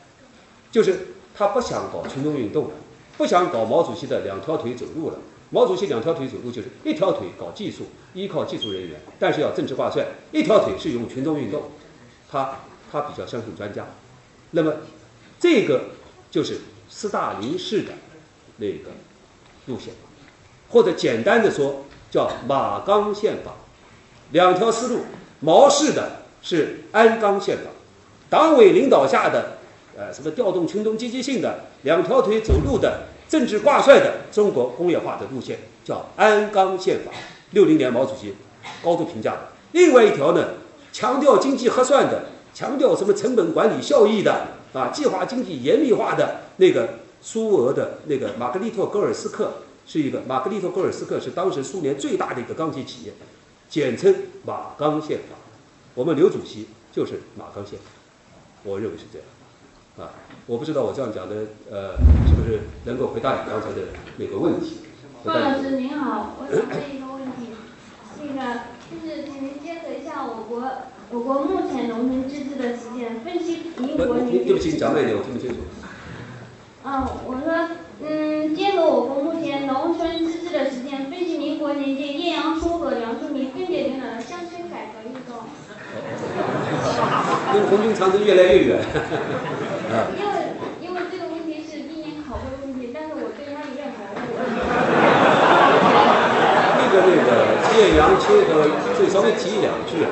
[0.71, 2.71] 就是他不想搞群众运动了，
[3.19, 5.17] 不想搞毛主席的两条腿走路了。
[5.51, 11.63] 毛主席两条腿走路就是一条腿搞技术，依靠技术人员，但是要政治挂帅；一条腿是用群众运动，
[12.31, 12.59] 他
[12.91, 13.87] 他比较相信专家。
[14.51, 14.73] 那么
[15.39, 15.83] 这个
[16.31, 16.59] 就是
[16.89, 17.93] 斯大林式的
[18.57, 18.91] 那个
[19.67, 19.95] 路线，
[20.71, 23.53] 或者简单的说叫马钢宪法，
[24.33, 25.01] 两条思路，
[25.41, 26.19] 毛式的。
[26.43, 27.65] 是鞍钢宪法，
[28.31, 29.59] 党委领导下的，
[29.95, 37.13] 呃，什么调动群众积极性的两条腿走路的政治挂帅的中国工业化的路线，叫鞍钢宪法。
[37.53, 38.35] 六零年毛主席
[38.83, 39.49] 高度评价的。
[39.73, 40.55] 另外一条呢，
[40.93, 49.53] 强调经济核算的，强调什么成本管理效益的啊，计划经济严密化的那个苏俄的那个玛格丽特·戈尔斯克
[49.87, 53.13] 是一个玛格丽特·戈尔斯克是当时苏联最大的一个钢铁企业，
[53.69, 54.15] 简称
[54.45, 55.37] 马钢宪法。
[55.95, 57.85] 我们刘主席就是马钢宪法，
[58.63, 60.15] 我认为是这样，啊，
[60.47, 61.37] 我不知道我这样讲的，
[61.71, 61.97] 呃，
[62.29, 64.79] 是不是能够回答你刚才的那个问题？
[65.25, 67.53] 范老师您好，我想问一个问题，
[68.21, 70.65] 那个就是请您结合一下我国
[71.11, 74.45] 我国目前农村自治的实践，分析民国年间。
[74.47, 75.57] 对不起，你讲慢一点，我听不清楚。
[76.83, 77.69] 嗯，我说，
[78.01, 85.45] 嗯，结合我国目前农村自治的实践，分析民国年间叶阳初和梁漱溟分别领导的乡村改革运动。
[87.53, 88.81] 跟红军长征越来越远。
[90.17, 90.33] 因为
[90.81, 94.17] 因为这个问题是今年考过的问题，但是我对他有点模糊。
[96.79, 97.11] 那个那
[97.81, 100.11] 个叶阳春和，所以稍微提两句啊，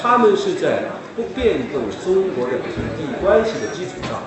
[0.00, 0.84] 他们是在
[1.14, 4.22] 不变动中国的土地关系的基础上，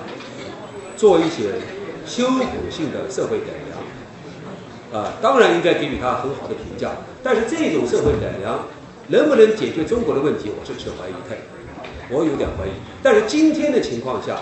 [0.96, 1.50] 做一些
[2.06, 5.02] 修补性的社会改良。
[5.02, 6.92] 啊，当然应该给予他很好的评价，
[7.22, 8.60] 但是这种社会改良。
[9.08, 11.42] 能不能解决中国的问题，我是持怀疑态度，
[12.10, 12.70] 我有点怀疑。
[13.04, 14.36] 但是今天的情况下，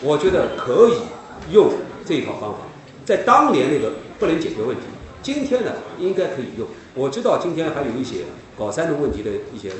[0.00, 1.70] 我觉得可以用
[2.06, 2.60] 这一套方法。
[3.04, 4.84] 在当年那个不能解决问题，
[5.20, 6.66] 今天呢应该可以用。
[6.96, 8.24] 我知道今天还有一些
[8.58, 9.70] 搞三农问题的一些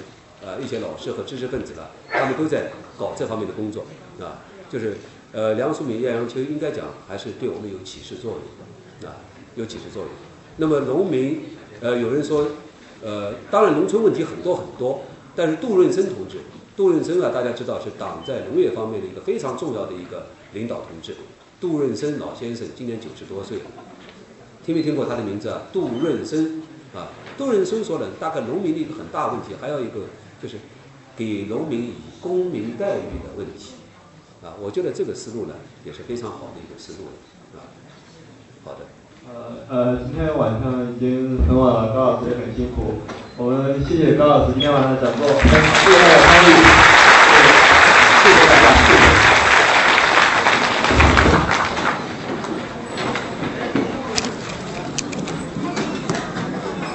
[0.45, 3.87] 呃一些老师和知识分子了，他们都在搞这方面的工作
[4.21, 4.45] 啊。
[4.69, 4.99] 就是
[5.33, 9.17] 呃梁漱溟、叶阳秋应该讲还是对我们有启示作用啊。
[9.55, 10.11] 有启示作用。
[10.59, 11.41] 那么农民，
[11.81, 12.49] 呃，有人说，
[13.03, 15.01] 呃，当然农村问题很多很多，
[15.35, 16.41] 但是杜润生同志，
[16.77, 21.17] 杜润生啊，大家知道是党在农业方面的一个非常重要的一个领导同志。
[21.59, 23.61] 杜润生老先生今年九十多岁，
[24.67, 25.63] 听没听过他的名字啊？
[25.73, 26.63] 杜润生
[26.95, 30.01] 啊，杜润生说的大概农民的一个很大问题，还有一个
[30.43, 30.57] 就是
[31.17, 33.73] 给农民以公民待遇的问题
[34.43, 34.55] 啊。
[34.61, 37.09] 我觉得这个思路呢也是非常好的一个思路
[37.59, 37.65] 啊。
[38.65, 38.81] 好的。
[39.29, 42.95] 呃呃，今天晚上已经很晚了，高老师也很辛苦，
[43.37, 46.96] 我们谢谢高老师今天晚上的讲座，谢谢大家参与。